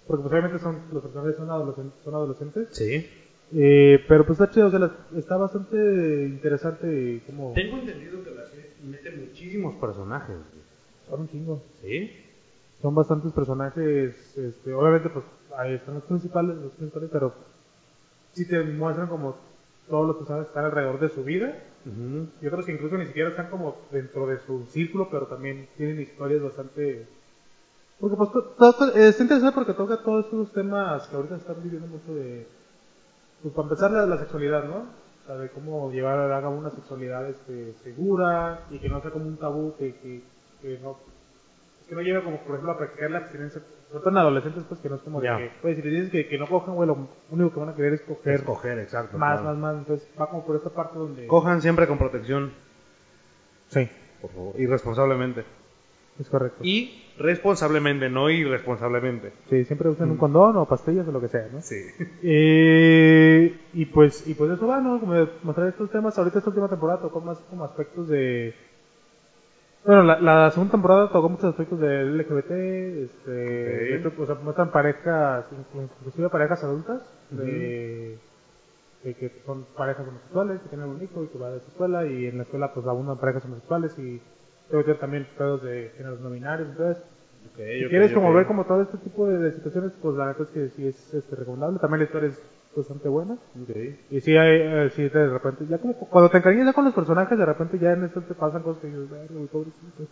[0.08, 2.00] Porque pues obviamente son, los personajes son adolescentes.
[2.04, 2.68] Son adolescentes.
[2.72, 3.10] Sí.
[3.54, 5.76] Eh, pero pues está chido, o sea, la- está bastante
[6.28, 7.54] interesante y como.
[7.54, 10.36] Tengo entendido que la serie mete muchísimos personajes.
[11.10, 11.62] Son un chingo.
[11.82, 12.12] ¿Sí?
[12.82, 14.38] Son bastantes personajes.
[14.38, 15.26] Este, obviamente, pues
[15.58, 17.34] ahí están los principales, los principales, pero
[18.34, 19.36] sí te muestran como
[19.90, 21.56] todos los personajes que están alrededor de su vida.
[21.86, 22.28] Ujú.
[22.42, 26.02] y otros que incluso ni siquiera están como dentro de su círculo, pero también tienen
[26.02, 27.08] historias bastante...
[28.00, 28.30] Porque pues
[28.96, 32.48] eh, está interesante porque toca todos estos temas que ahorita están viviendo mucho de...
[33.42, 34.78] Pues para empezar la, la sexualidad, ¿no?
[34.78, 39.28] O sea, de cómo llevar a una sexualidad este, segura y que no sea como
[39.28, 40.24] un tabú, que, que,
[40.62, 40.98] que no
[41.88, 44.80] que no lleve como por ejemplo a practicar la abstinencia, sobre todo en adolescentes pues
[44.80, 45.38] que no es como Ya.
[45.38, 47.76] que, pues si les dices que, que no cojan, güey, lo único que van a
[47.76, 49.18] querer es coger Escoger, exacto.
[49.18, 49.56] más, claro.
[49.58, 51.28] más, más, entonces va como por esta parte donde...
[51.28, 52.52] Cojan siempre con protección,
[53.68, 53.88] Sí,
[54.22, 54.54] por favor.
[54.60, 55.44] Y responsablemente.
[56.20, 56.60] es correcto.
[56.64, 59.34] Y responsablemente, no irresponsablemente.
[59.50, 61.62] Sí, siempre usan un condón o pastillas o lo que sea, ¿no?
[61.62, 61.76] Sí.
[62.24, 65.00] Eh, y pues y pues eso va, ¿no?
[65.00, 65.14] Como
[65.44, 66.18] mostrar estos temas.
[66.18, 68.54] Ahorita esta última temporada tocó más como aspectos de...
[69.86, 74.36] Bueno, la, la segunda temporada tocó muchos aspectos de LGBT, este, de hecho, o sea,
[74.36, 75.46] muestran parejas,
[75.76, 78.18] inclusive parejas adultas, de,
[79.04, 82.06] de que son parejas homosexuales, que tienen un hijo y que va a esa escuela,
[82.06, 84.22] y en la escuela pues abundan parejas homosexuales y
[84.72, 87.04] luego también pedos de géneros no binarios, entonces
[87.46, 90.44] Ok, si quieres como ver como todo este tipo de, de situaciones, pues la neta
[90.44, 91.80] es que sí es este, recomendable.
[91.80, 92.42] También la historia es
[92.76, 93.38] bastante buena.
[94.10, 96.94] Y sí hay, eh, sí de repente, ya como cuando te encariñas ya con los
[96.94, 100.04] personajes, de repente ya en esto te pasan cosas que dices, "Verga, güey, pobrecito".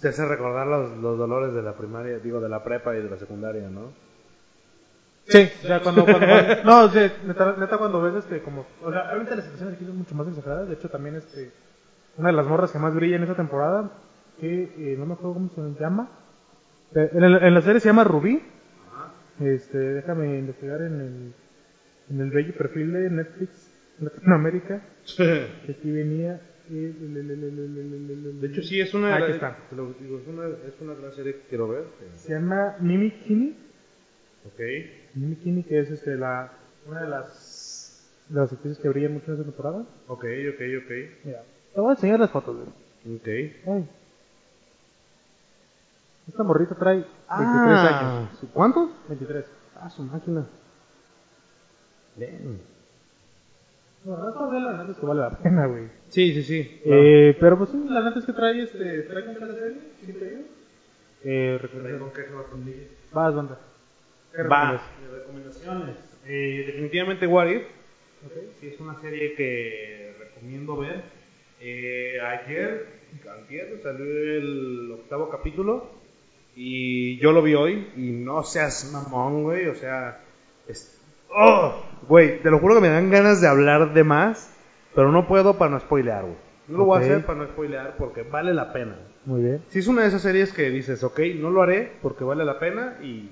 [0.00, 3.10] Te hace recordar los, los dolores de la primaria, digo, de la prepa y de
[3.10, 3.92] la secundaria, ¿no?
[5.28, 9.06] Sí, ya cuando, cuando, cuando- no, sí, neta, neta cuando ves este, como, o sea,
[9.08, 11.50] obviamente las situaciones aquí son mucho más exageradas, de hecho también este,
[12.16, 13.90] una de las morras que más brilla en esta temporada,
[14.40, 16.08] que eh, no me acuerdo cómo se llama,
[16.94, 18.40] Eh, en, el- en la serie se llama Rubí,
[19.40, 21.34] este, déjame investigar en el,
[22.10, 24.82] en el bello perfil de Netflix Latinoamérica,
[25.16, 26.40] que aquí venía.
[26.68, 29.56] De hecho, sí, es una, Aquí está.
[29.70, 31.84] Lo digo, es, una, es una gran serie que quiero ver.
[32.16, 33.56] Se llama Mimi Kimi.
[34.46, 34.60] Ok.
[35.14, 36.52] Mimi Kimi, que es este, la,
[36.86, 39.86] una de las, de las actrices que brillan mucho en esta temporada.
[40.08, 40.90] Ok, ok, ok.
[41.24, 42.56] Mira, te voy a enseñar las fotos.
[42.56, 43.16] Güey.
[43.16, 43.28] Ok.
[43.68, 43.88] Ay.
[46.28, 48.50] Esta morrita trae 23 ah, años.
[48.52, 48.90] ¿Cuánto?
[49.08, 49.44] 23.
[49.76, 50.48] Ah, su máquina.
[52.16, 52.60] Bien.
[54.04, 55.88] No, no la neta es que vale la pena, güey.
[56.08, 56.80] Sí, sí, sí.
[56.84, 59.02] Eh, pero pues sí, la neta es que trae este.
[59.02, 60.42] Trae con cada serie, ¿sí te digo?
[61.24, 62.10] Eh, recomendación.
[63.12, 63.58] Vas, banda.
[64.34, 64.80] ¿Qué Va.
[65.12, 65.96] recomendaciones.
[66.26, 67.62] Eh, definitivamente What If.
[68.60, 71.02] Sí, es una serie que recomiendo ver.
[71.60, 72.86] Eh, ayer,
[73.38, 75.90] antier, salió el octavo capítulo
[76.54, 80.20] y yo lo vi hoy y no seas mamón, güey, o sea,
[80.68, 80.95] es...
[81.38, 81.82] ¡Oh!
[82.08, 84.50] Güey, te lo juro que me dan ganas de hablar de más,
[84.94, 86.36] pero no puedo para no spoilear, güey.
[86.68, 88.96] No lo voy a hacer para no spoilear porque vale la pena.
[89.24, 89.62] Muy bien.
[89.68, 92.58] Si es una de esas series que dices, ok, no lo haré porque vale la
[92.58, 93.30] pena y,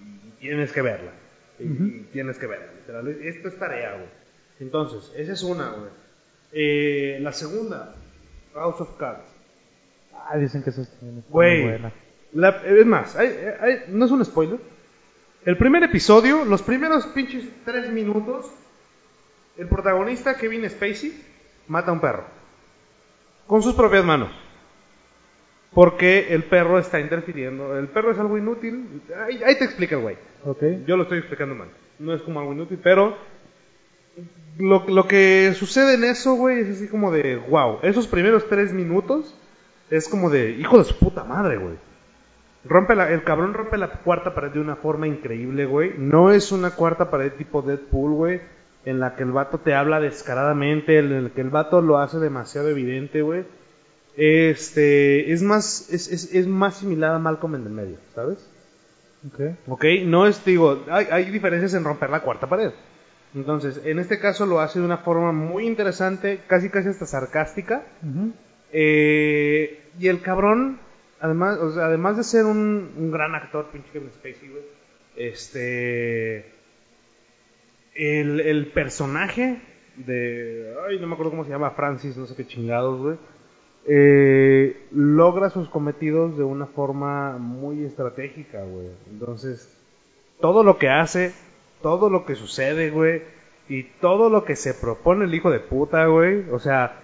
[0.00, 1.12] y tienes que verla.
[1.58, 3.08] Y, y tienes que verla, literal.
[3.08, 4.06] Esto es tarea, güey.
[4.60, 5.90] Entonces, esa es una, güey.
[6.52, 7.94] Eh, la segunda,
[8.54, 9.24] House of Cards.
[10.14, 11.22] Ah, dicen que eso es muy
[11.62, 11.92] buena.
[12.32, 14.58] La- es más, hay- hay- no es un spoiler.
[15.48, 18.52] El primer episodio, los primeros pinches tres minutos,
[19.56, 21.22] el protagonista, Kevin Spacey,
[21.68, 22.24] mata a un perro.
[23.46, 24.28] Con sus propias manos.
[25.72, 27.78] Porque el perro está interfiriendo.
[27.78, 29.00] El perro es algo inútil.
[29.26, 30.16] Ahí, ahí te explica el güey.
[30.44, 30.62] Ok.
[30.86, 31.68] Yo lo estoy explicando mal.
[31.98, 33.16] No es como algo inútil, pero
[34.58, 38.74] lo, lo que sucede en eso, güey, es así como de, wow, esos primeros tres
[38.74, 39.34] minutos
[39.88, 41.87] es como de, hijo de su puta madre, güey.
[42.68, 45.94] Rompe la, el cabrón rompe la cuarta pared de una forma increíble, güey.
[45.96, 48.40] No es una cuarta pared tipo Deadpool, güey,
[48.84, 52.18] en la que el vato te habla descaradamente, en el que el vato lo hace
[52.18, 53.44] demasiado evidente, güey.
[54.16, 58.50] Este, es más, es, es, es más similar a Malcolm en el medio, ¿sabes?
[59.26, 59.40] Ok.
[59.68, 59.84] ¿Ok?
[60.04, 62.72] No es, digo, hay, hay diferencias en romper la cuarta pared.
[63.34, 67.82] Entonces, en este caso lo hace de una forma muy interesante, casi casi hasta sarcástica.
[68.72, 70.80] Eh, y el cabrón,
[71.20, 74.62] además, además de ser un, un gran actor, pinche Kevin Spacey, güey,
[75.16, 76.54] este.
[77.94, 79.60] El, el personaje
[79.96, 80.74] de.
[80.88, 83.16] Ay, no me acuerdo cómo se llama, Francis, no sé qué chingados, güey.
[83.86, 88.88] eh, logra sus cometidos de una forma muy estratégica, güey.
[89.10, 89.68] Entonces,
[90.40, 91.34] todo lo que hace,
[91.82, 93.22] todo lo que sucede, güey,
[93.68, 97.00] y todo lo que se propone el hijo de puta, güey, o sea,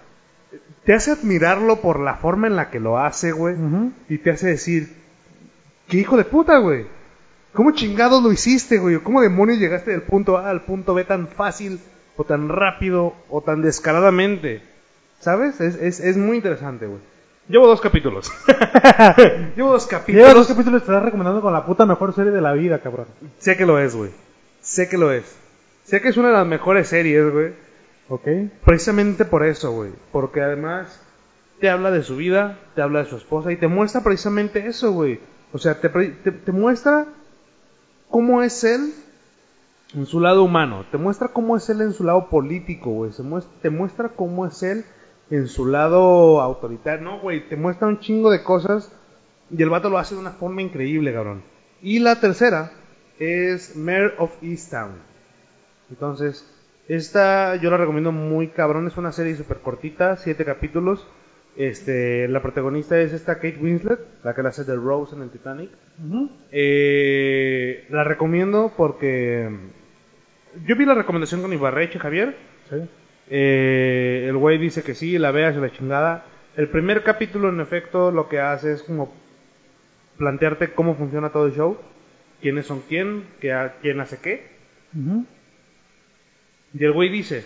[0.83, 3.55] te hace admirarlo por la forma en la que lo hace, güey,
[4.09, 4.93] y te hace decir,
[5.87, 6.85] ¿qué hijo de puta, güey?
[7.53, 8.97] ¿Cómo chingados lo hiciste, güey?
[8.99, 11.79] ¿Cómo demonios llegaste del punto A al punto B tan fácil,
[12.17, 14.61] o tan rápido, o tan descaradamente?
[15.19, 15.59] ¿Sabes?
[15.61, 16.99] Es, es, es muy interesante, güey.
[17.47, 18.31] Llevo dos capítulos.
[19.55, 20.33] Llevo dos capítulos.
[20.33, 23.05] dos capítulos te estás recomendando con la puta mejor serie de la vida, cabrón.
[23.37, 24.11] Sé que lo es, güey.
[24.61, 25.23] Sé que lo es.
[25.85, 27.53] Sé que es una de las mejores series, güey.
[28.09, 28.27] Ok.
[28.63, 29.91] Precisamente por eso, güey.
[30.11, 31.01] Porque además
[31.59, 34.91] te habla de su vida, te habla de su esposa y te muestra precisamente eso,
[34.91, 35.19] güey.
[35.53, 37.07] O sea, te, te, te muestra
[38.09, 38.93] cómo es él
[39.93, 40.85] en su lado humano.
[40.91, 43.11] Te muestra cómo es él en su lado político, güey.
[43.61, 44.85] Te muestra cómo es él
[45.29, 47.03] en su lado autoritario.
[47.03, 47.47] No, güey.
[47.47, 48.91] Te muestra un chingo de cosas
[49.49, 51.43] y el vato lo hace de una forma increíble, cabrón.
[51.81, 52.71] Y la tercera
[53.19, 54.93] es Mayor of Easttown.
[55.89, 56.51] Entonces,
[56.87, 61.07] esta yo la recomiendo muy cabrón, es una serie súper cortita, siete capítulos.
[61.57, 65.29] Este, la protagonista es esta Kate Winslet, la que la hace de Rose en el
[65.29, 65.69] Titanic.
[66.51, 69.49] Eh, la recomiendo porque
[70.65, 72.35] yo vi la recomendación con Ibarreche, Javier.
[72.69, 72.75] Sí.
[73.29, 76.25] Eh, el güey dice que sí, la veas y la chingada.
[76.57, 79.13] El primer capítulo, en efecto, lo que hace es como
[80.17, 81.77] plantearte cómo funciona todo el show,
[82.41, 84.47] quiénes son quién, qué quién hace qué.
[86.77, 87.45] Y el güey dice,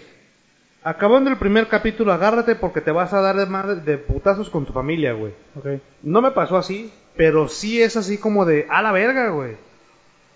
[0.83, 4.65] acabando el primer capítulo, agárrate porque te vas a dar de, madre, de putazos con
[4.65, 5.33] tu familia, güey.
[5.55, 5.81] Ok.
[6.01, 9.55] No me pasó así, pero sí es así como de, a la verga, güey.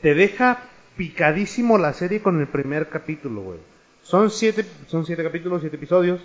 [0.02, 0.60] Te deja
[0.96, 3.60] picadísimo la serie con el primer capítulo, güey.
[4.04, 6.22] Son siete, son siete capítulos, siete episodios.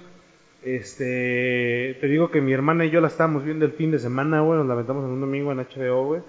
[0.63, 4.41] Este, te digo que mi hermana y yo la estábamos viendo el fin de semana,
[4.41, 4.59] güey.
[4.59, 6.21] Nos la aventamos en un domingo en HBO, güey.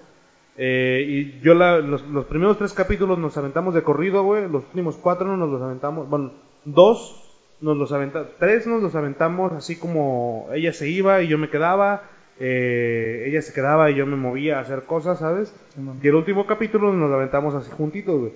[0.56, 4.42] Eh, y yo la, los, los primeros tres capítulos nos aventamos de corrido, güey.
[4.48, 6.08] Los últimos cuatro no nos los aventamos.
[6.08, 6.32] Bueno,
[6.64, 7.16] dos
[7.60, 8.28] nos los aventamos.
[8.38, 12.02] Tres nos los aventamos así como ella se iba y yo me quedaba.
[12.38, 15.54] eh, ella se quedaba y yo me movía a hacer cosas, ¿sabes?
[16.02, 18.32] Y el último capítulo nos lo aventamos así juntitos, güey.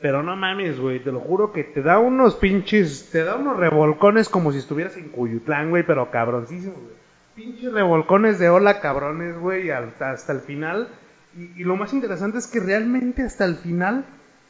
[0.00, 3.56] Pero no mames, güey, te lo juro que te da unos pinches, te da unos
[3.58, 6.96] revolcones como si estuvieras en Cuyutlán, güey, pero cabroncísimos, güey.
[7.34, 10.88] Pinches revolcones de hola cabrones, güey, hasta, hasta el final.
[11.36, 14.04] Y, y lo más interesante es que realmente hasta el final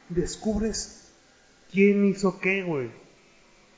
[0.08, 1.14] descubres
[1.70, 2.90] quién hizo qué, güey.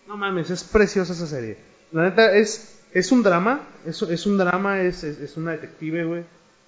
[0.06, 1.58] No mames, es preciosa esa serie.
[1.92, 6.04] La neta es, es un drama, es, es un drama, es, es, es una detective,
[6.04, 6.24] güey.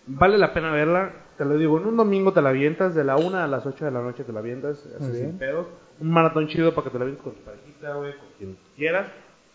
[0.07, 3.17] Vale la pena verla, te lo digo, en un domingo te la avientas, de la
[3.17, 5.67] 1 a las 8 de la noche te la avientas, así sin pedos.
[6.01, 9.09] Un maratón chido para que te la avientes con tu parejita, güey, con quien quieras.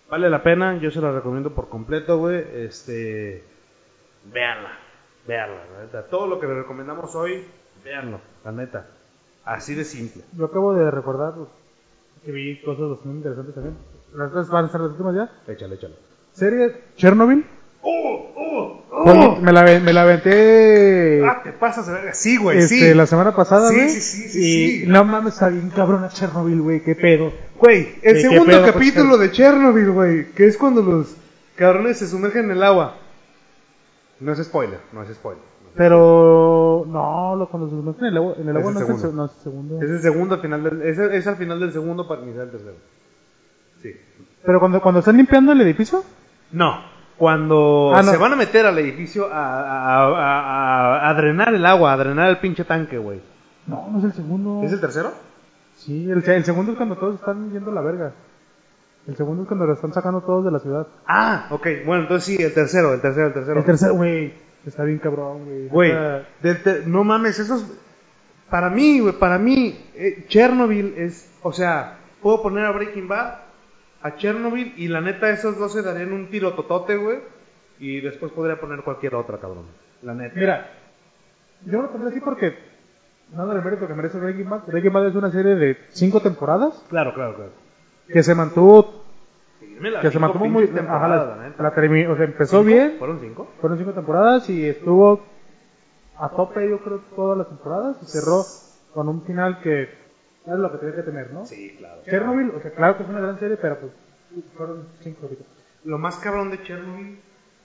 [0.09, 2.43] Vale la pena, yo se la recomiendo por completo, güey.
[2.53, 3.43] Este,
[4.31, 4.79] véanla,
[5.27, 6.03] véanla, la neta.
[6.03, 7.45] Todo lo que le recomendamos hoy,
[7.83, 8.87] véanlo, la neta.
[9.45, 10.23] Así de simple.
[10.33, 11.49] Yo acabo de recordar pues,
[12.23, 13.77] que vi cosas bastante interesantes también.
[14.15, 15.29] Las van a ser las últimas ya.
[15.51, 15.95] Échale, échale.
[16.33, 17.45] Serie Chernobyl.
[17.81, 18.81] ¡Oh, oh,
[19.11, 21.87] Oye, Me la, me la aventé Ah, te pasas.
[22.17, 22.93] Sí, güey, este, sí.
[22.95, 23.89] la semana pasada, Sí, güey.
[23.89, 24.87] sí, sí, sí, y sí.
[24.87, 26.81] no mames, está bien cabrona Chernobyl, güey.
[26.83, 27.31] Qué pedo.
[27.59, 31.15] Güey, el ¿Qué- qué segundo pedo con capítulo de Chernobyl, güey, que es cuando los
[31.55, 32.97] cabrones se sumergen en el agua.
[34.19, 35.43] No es spoiler, no es spoiler.
[35.75, 36.85] Pero.
[36.87, 39.03] No, lo, cuando se meten en el agua, en el Es agua el no, es
[39.03, 39.81] el, no es el segundo.
[39.81, 42.51] Es el segundo al final del, es, es al final del segundo para iniciar el
[42.51, 42.75] tercero.
[43.81, 43.91] Sí.
[44.45, 46.03] Pero cuando, cuando están limpiando el edificio.
[46.51, 46.79] No,
[47.17, 48.11] cuando Ah, no.
[48.11, 51.97] se van a meter al edificio a, a, a- a- a drenar el agua, a
[51.97, 53.21] drenar el pinche tanque, güey.
[53.67, 54.61] No, no es el segundo.
[54.63, 55.11] ¿Es el tercero?
[55.75, 58.13] Sí, el, el segundo es cuando todos están yendo a la verga.
[59.07, 60.87] El segundo es cuando lo están sacando todos de la ciudad.
[61.05, 61.67] Ah, ok.
[61.85, 63.59] Bueno, entonces sí, el tercero, el tercero, el tercero.
[63.59, 64.33] El tercero, güey.
[64.65, 65.67] Está bien cabrón, güey.
[65.67, 65.93] Güey,
[66.87, 67.65] no mames, esos...
[68.49, 71.31] Para mí, güey, para mí, eh, Chernobyl es...
[71.43, 73.35] O sea, puedo poner a Breaking Bad,
[74.01, 77.19] a Chernobyl, y la neta esos dos se darían un tiro totote, güey.
[77.79, 79.65] Y después podría poner cualquier otra, cabrón.
[80.01, 80.35] La neta.
[80.35, 80.69] Mira,
[81.65, 82.55] yo lo pondré así porque.
[83.35, 84.67] Nada de mérito que merece Breaking Bad.
[84.67, 87.64] Breaking Bad es una serie de cinco temporadas Claro, claro, claro.
[88.07, 89.03] Que se mantuvo.
[90.01, 90.63] Que se mantuvo muy.
[90.87, 92.63] Ajá, la, la termi- o sea, empezó ¿Cinco?
[92.65, 92.95] bien.
[92.97, 93.47] ¿Fueron cinco?
[93.59, 95.21] Fueron cinco temporadas y estuvo
[96.17, 97.97] a tope, yo creo, todas las temporadas.
[98.01, 98.43] Y cerró
[98.93, 99.89] con un final que es
[100.45, 101.45] lo que tenía que tener, ¿no?
[101.45, 102.01] Sí, claro.
[102.05, 103.91] Chernobyl, o sea, claro que es una gran serie, pero pues
[104.55, 105.29] fueron cinco.
[105.83, 107.19] Lo más cabrón de Chernobyl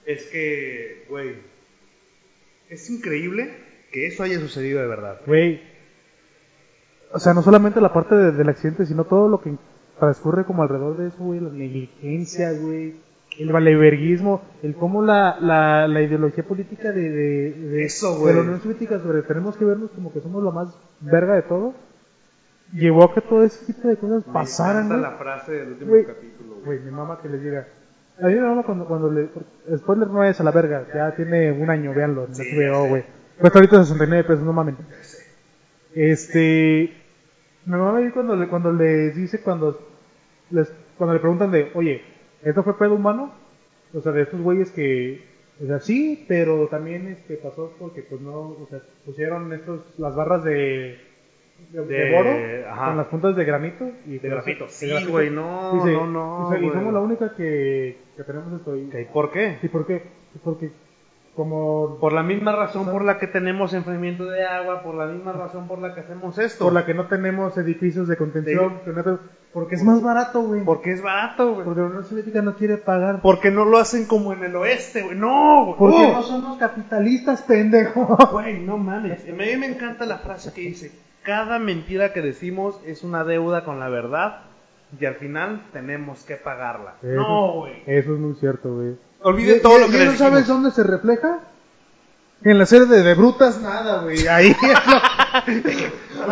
[0.07, 1.37] es que, güey,
[2.69, 3.55] es increíble
[3.93, 5.21] que eso haya sucedido de verdad.
[5.27, 5.63] Güey.
[7.13, 9.55] O sea, no solamente la parte de- del accidente, sino todo lo que
[10.01, 11.39] transcurre como alrededor de eso, güey.
[11.41, 12.97] La negligencia, güey.
[13.39, 14.43] El valeverguismo.
[14.63, 18.35] El cómo la, la, la ideología política de, de, de, Eso, de güey.
[18.35, 21.75] la Unión Soviética sobre tenemos que vernos como que somos lo más verga de todo.
[22.73, 24.99] Llevó a que todo ese tipo de cosas pasaran, Me güey.
[25.01, 26.05] encanta la frase del último Güey.
[26.07, 26.79] capítulo, güey.
[26.79, 27.67] Güey, mi mamá que les diga.
[28.23, 29.29] A mí mi mamá cuando, cuando le...
[29.79, 30.87] Spoiler no es a la verga.
[30.95, 32.27] Ya tiene un año, véanlo.
[32.27, 32.69] En Sí, sé.
[32.89, 33.05] güey.
[33.41, 34.77] Cuesta ahorita 69 pesos, no mamen.
[35.95, 36.97] Este...
[37.67, 39.90] Mi mamá me dijo cuando le, cuando les dice, cuando
[40.51, 42.03] les, cuando le preguntan de, oye,
[42.43, 43.33] ¿esto fue pedo humano?
[43.95, 45.29] O sea, de estos güeyes que...
[45.63, 50.15] O sea, sí, pero también este, pasó porque pues no, o sea, pusieron estos, las
[50.17, 50.99] barras de,
[51.71, 52.31] de, de boro
[52.71, 52.87] ajá.
[52.87, 53.91] con las puntas de granito.
[54.07, 54.69] Y De pues, grafito.
[54.69, 58.75] Sí, güey, no, Dice, no, no, dice, y somos la única que, que tenemos esto.
[58.75, 59.59] Y, Ok, ¿Por qué?
[59.63, 60.03] ¿Y por qué?
[60.43, 60.71] Porque
[61.35, 65.33] como Por la misma razón por la que tenemos enfriamiento de agua, por la misma
[65.33, 66.65] razón por la que hacemos esto.
[66.65, 69.23] por la que no tenemos edificios de contención, que no te-
[69.53, 70.65] porque es más barato, güey.
[70.65, 71.65] Porque es barato, güey.
[71.65, 73.21] Porque la Unión Soviética no quiere pagar.
[73.23, 75.17] Porque no lo hacen como en el oeste, güey.
[75.17, 75.77] No, güey.
[75.79, 76.13] Porque Oh.
[76.13, 78.17] no somos capitalistas, pendejo.
[78.33, 79.23] Güey, no mames.
[79.29, 83.65] A mí me encanta la frase que dice, cada mentira que decimos es una deuda
[83.65, 84.43] con la verdad
[84.99, 86.95] y al final tenemos que pagarla.
[87.03, 87.83] Eso- No, güey.
[87.87, 88.97] Eso es muy cierto, güey.
[89.23, 91.41] Olviden todo lo que ¿Y no sabes dónde se refleja?
[92.43, 94.27] En la serie de, de Brutas, nada, güey.
[94.27, 94.55] Ahí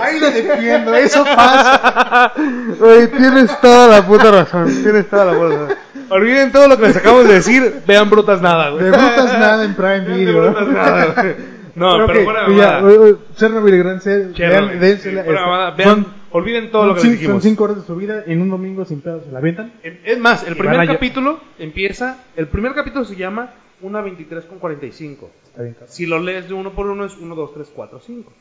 [0.01, 2.33] Ahí la defiendo, eso pasa.
[2.79, 4.67] Güey, tienes toda la puta razón.
[4.83, 5.77] Tienes toda la puta razón.
[6.11, 7.83] Olviden todo lo que les acabamos de decir.
[7.87, 8.85] Vean brutas nada, güey.
[8.85, 10.43] De Brutas, nada en Prime Video.
[10.45, 11.35] de brutas nada, güey.
[11.75, 14.27] No, Creo pero que- fuera de Chernobyl, gran serie.
[14.49, 15.33] Vean, dénsela, sí, este.
[15.77, 17.43] Vean, son- olviden todo lo que son les cinco- Son dijimos.
[17.45, 19.25] cinco horas de su vida en un domingo sin pedos.
[19.27, 19.73] ¿Se la avientan?
[19.83, 22.17] Es más, el Y primer capítulo empieza.
[22.37, 25.31] El primer capítulo se llama Una 23 con 45.
[25.47, 25.89] Está bien, cabrón.
[25.91, 28.33] Si lo lees de uno por uno es 1, 2, 3, 4, 5.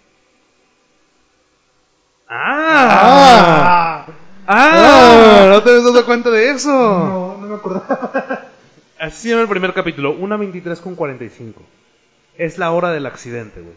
[2.29, 4.05] ¡Ah!
[4.47, 5.49] ¡Ah!
[5.49, 6.69] ¿No te has dado cuenta de eso?
[6.69, 8.47] No, no me acordaba.
[8.99, 11.61] Así se llama el primer capítulo, 1 23 con 45.
[12.37, 13.75] Es la hora del accidente, güey.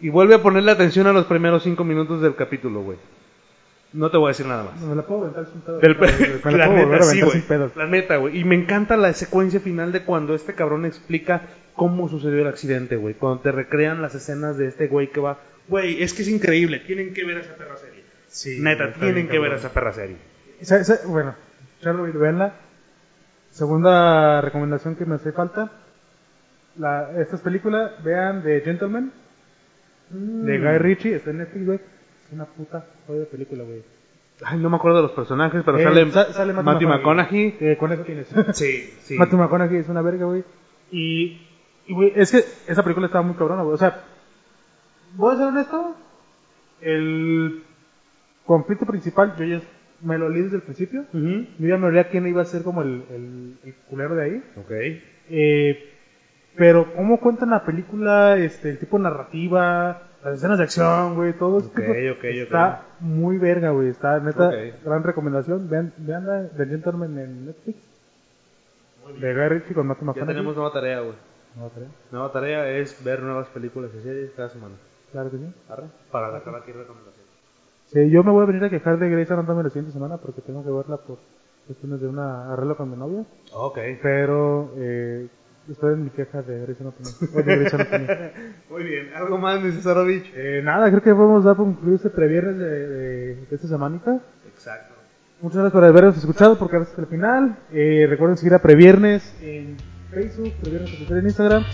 [0.00, 2.98] Y vuelve a ponerle atención a los primeros 5 minutos del capítulo, güey.
[3.92, 4.80] No te voy a decir nada más.
[4.80, 5.80] Me la puedo aventar sin pedos.
[5.80, 7.32] Del- Me la la puedo volver neta, sí, güey.
[7.76, 8.38] La neta, güey.
[8.38, 11.42] Y me encanta la secuencia final de cuando este cabrón explica
[11.74, 13.14] cómo sucedió el accidente, güey.
[13.14, 15.38] Cuando te recrean las escenas de este güey que va.
[15.68, 16.80] Güey, es que es increíble.
[16.80, 18.04] Tienen que ver esa perra serie.
[18.28, 20.16] Sí, neta, tienen que ver esa perra serie.
[21.06, 21.34] Bueno,
[21.80, 22.54] Chernobyl, veanla.
[23.50, 25.70] Segunda recomendación que me hace falta.
[26.76, 29.12] La, esta es película, vean The Gentleman,
[30.10, 31.80] de Guy Ritchie, está en Netflix, güey.
[32.32, 33.82] Una puta joya de película, güey.
[34.42, 37.56] Ay, no me acuerdo de los personajes, pero Eh, sale, sa- sale Matthew McConaughey.
[37.60, 38.28] Eh, con eso tienes.
[38.54, 39.16] Sí, sí.
[39.18, 40.44] Matthew McConaughey es una verga, güey.
[40.90, 41.40] Y,
[41.86, 43.74] y, güey, es que esa película estaba muy cabrona, güey.
[43.74, 44.00] O sea,
[45.16, 45.94] voy a ser honesto,
[46.80, 47.62] el
[48.46, 49.60] conflicto principal, yo ya
[50.02, 51.04] me lo leí desde el principio.
[51.12, 54.42] Yo ya me olía quién iba a ser como el, el, el culero de ahí.
[54.56, 54.70] Ok.
[55.28, 55.92] Eh,
[56.56, 61.32] pero cómo cuentan la película, este, el tipo de narrativa, las escenas de acción, güey,
[61.32, 61.68] todo eso.
[61.68, 61.78] Ok,
[62.18, 63.88] ok, Está muy verga, güey.
[63.88, 64.50] Está, neta,
[64.84, 65.68] gran recomendación.
[65.68, 67.78] Vean, veanla, The Gentleman en Netflix.
[69.20, 70.34] De Guy Ritchie con Matthew Ya McConaughey.
[70.34, 71.14] tenemos nueva tarea, güey.
[71.60, 71.88] Otra vez.
[72.12, 74.74] Nueva tarea es ver nuevas películas y series cada semana.
[75.10, 75.52] Claro que sí.
[75.68, 75.84] ¿Arre?
[76.12, 77.30] Para sacar aquí recomendaciones.
[77.86, 80.42] Sí, yo me voy a venir a quejar de Grey's Anatomy la siguiente semana porque
[80.42, 81.18] tengo que verla por
[81.66, 83.24] cuestiones de una arreglo con mi novia.
[83.52, 83.78] Ok.
[84.00, 85.26] Pero, eh,
[85.72, 87.10] esperen mi queja de Grey's Anatomy.
[88.70, 89.10] Muy bien.
[89.14, 90.30] ¿Algo más, Cesarovich?
[90.34, 94.20] Eh, nada, creo que podemos dar por concluido este previernes de, de, de esta semanita.
[94.46, 94.94] Exacto.
[95.40, 97.56] Muchas gracias por habernos escuchado, porque hasta el final.
[97.72, 99.76] Eh, recuerden seguir a Previernes en
[100.10, 101.64] Facebook, Previernes en Instagram.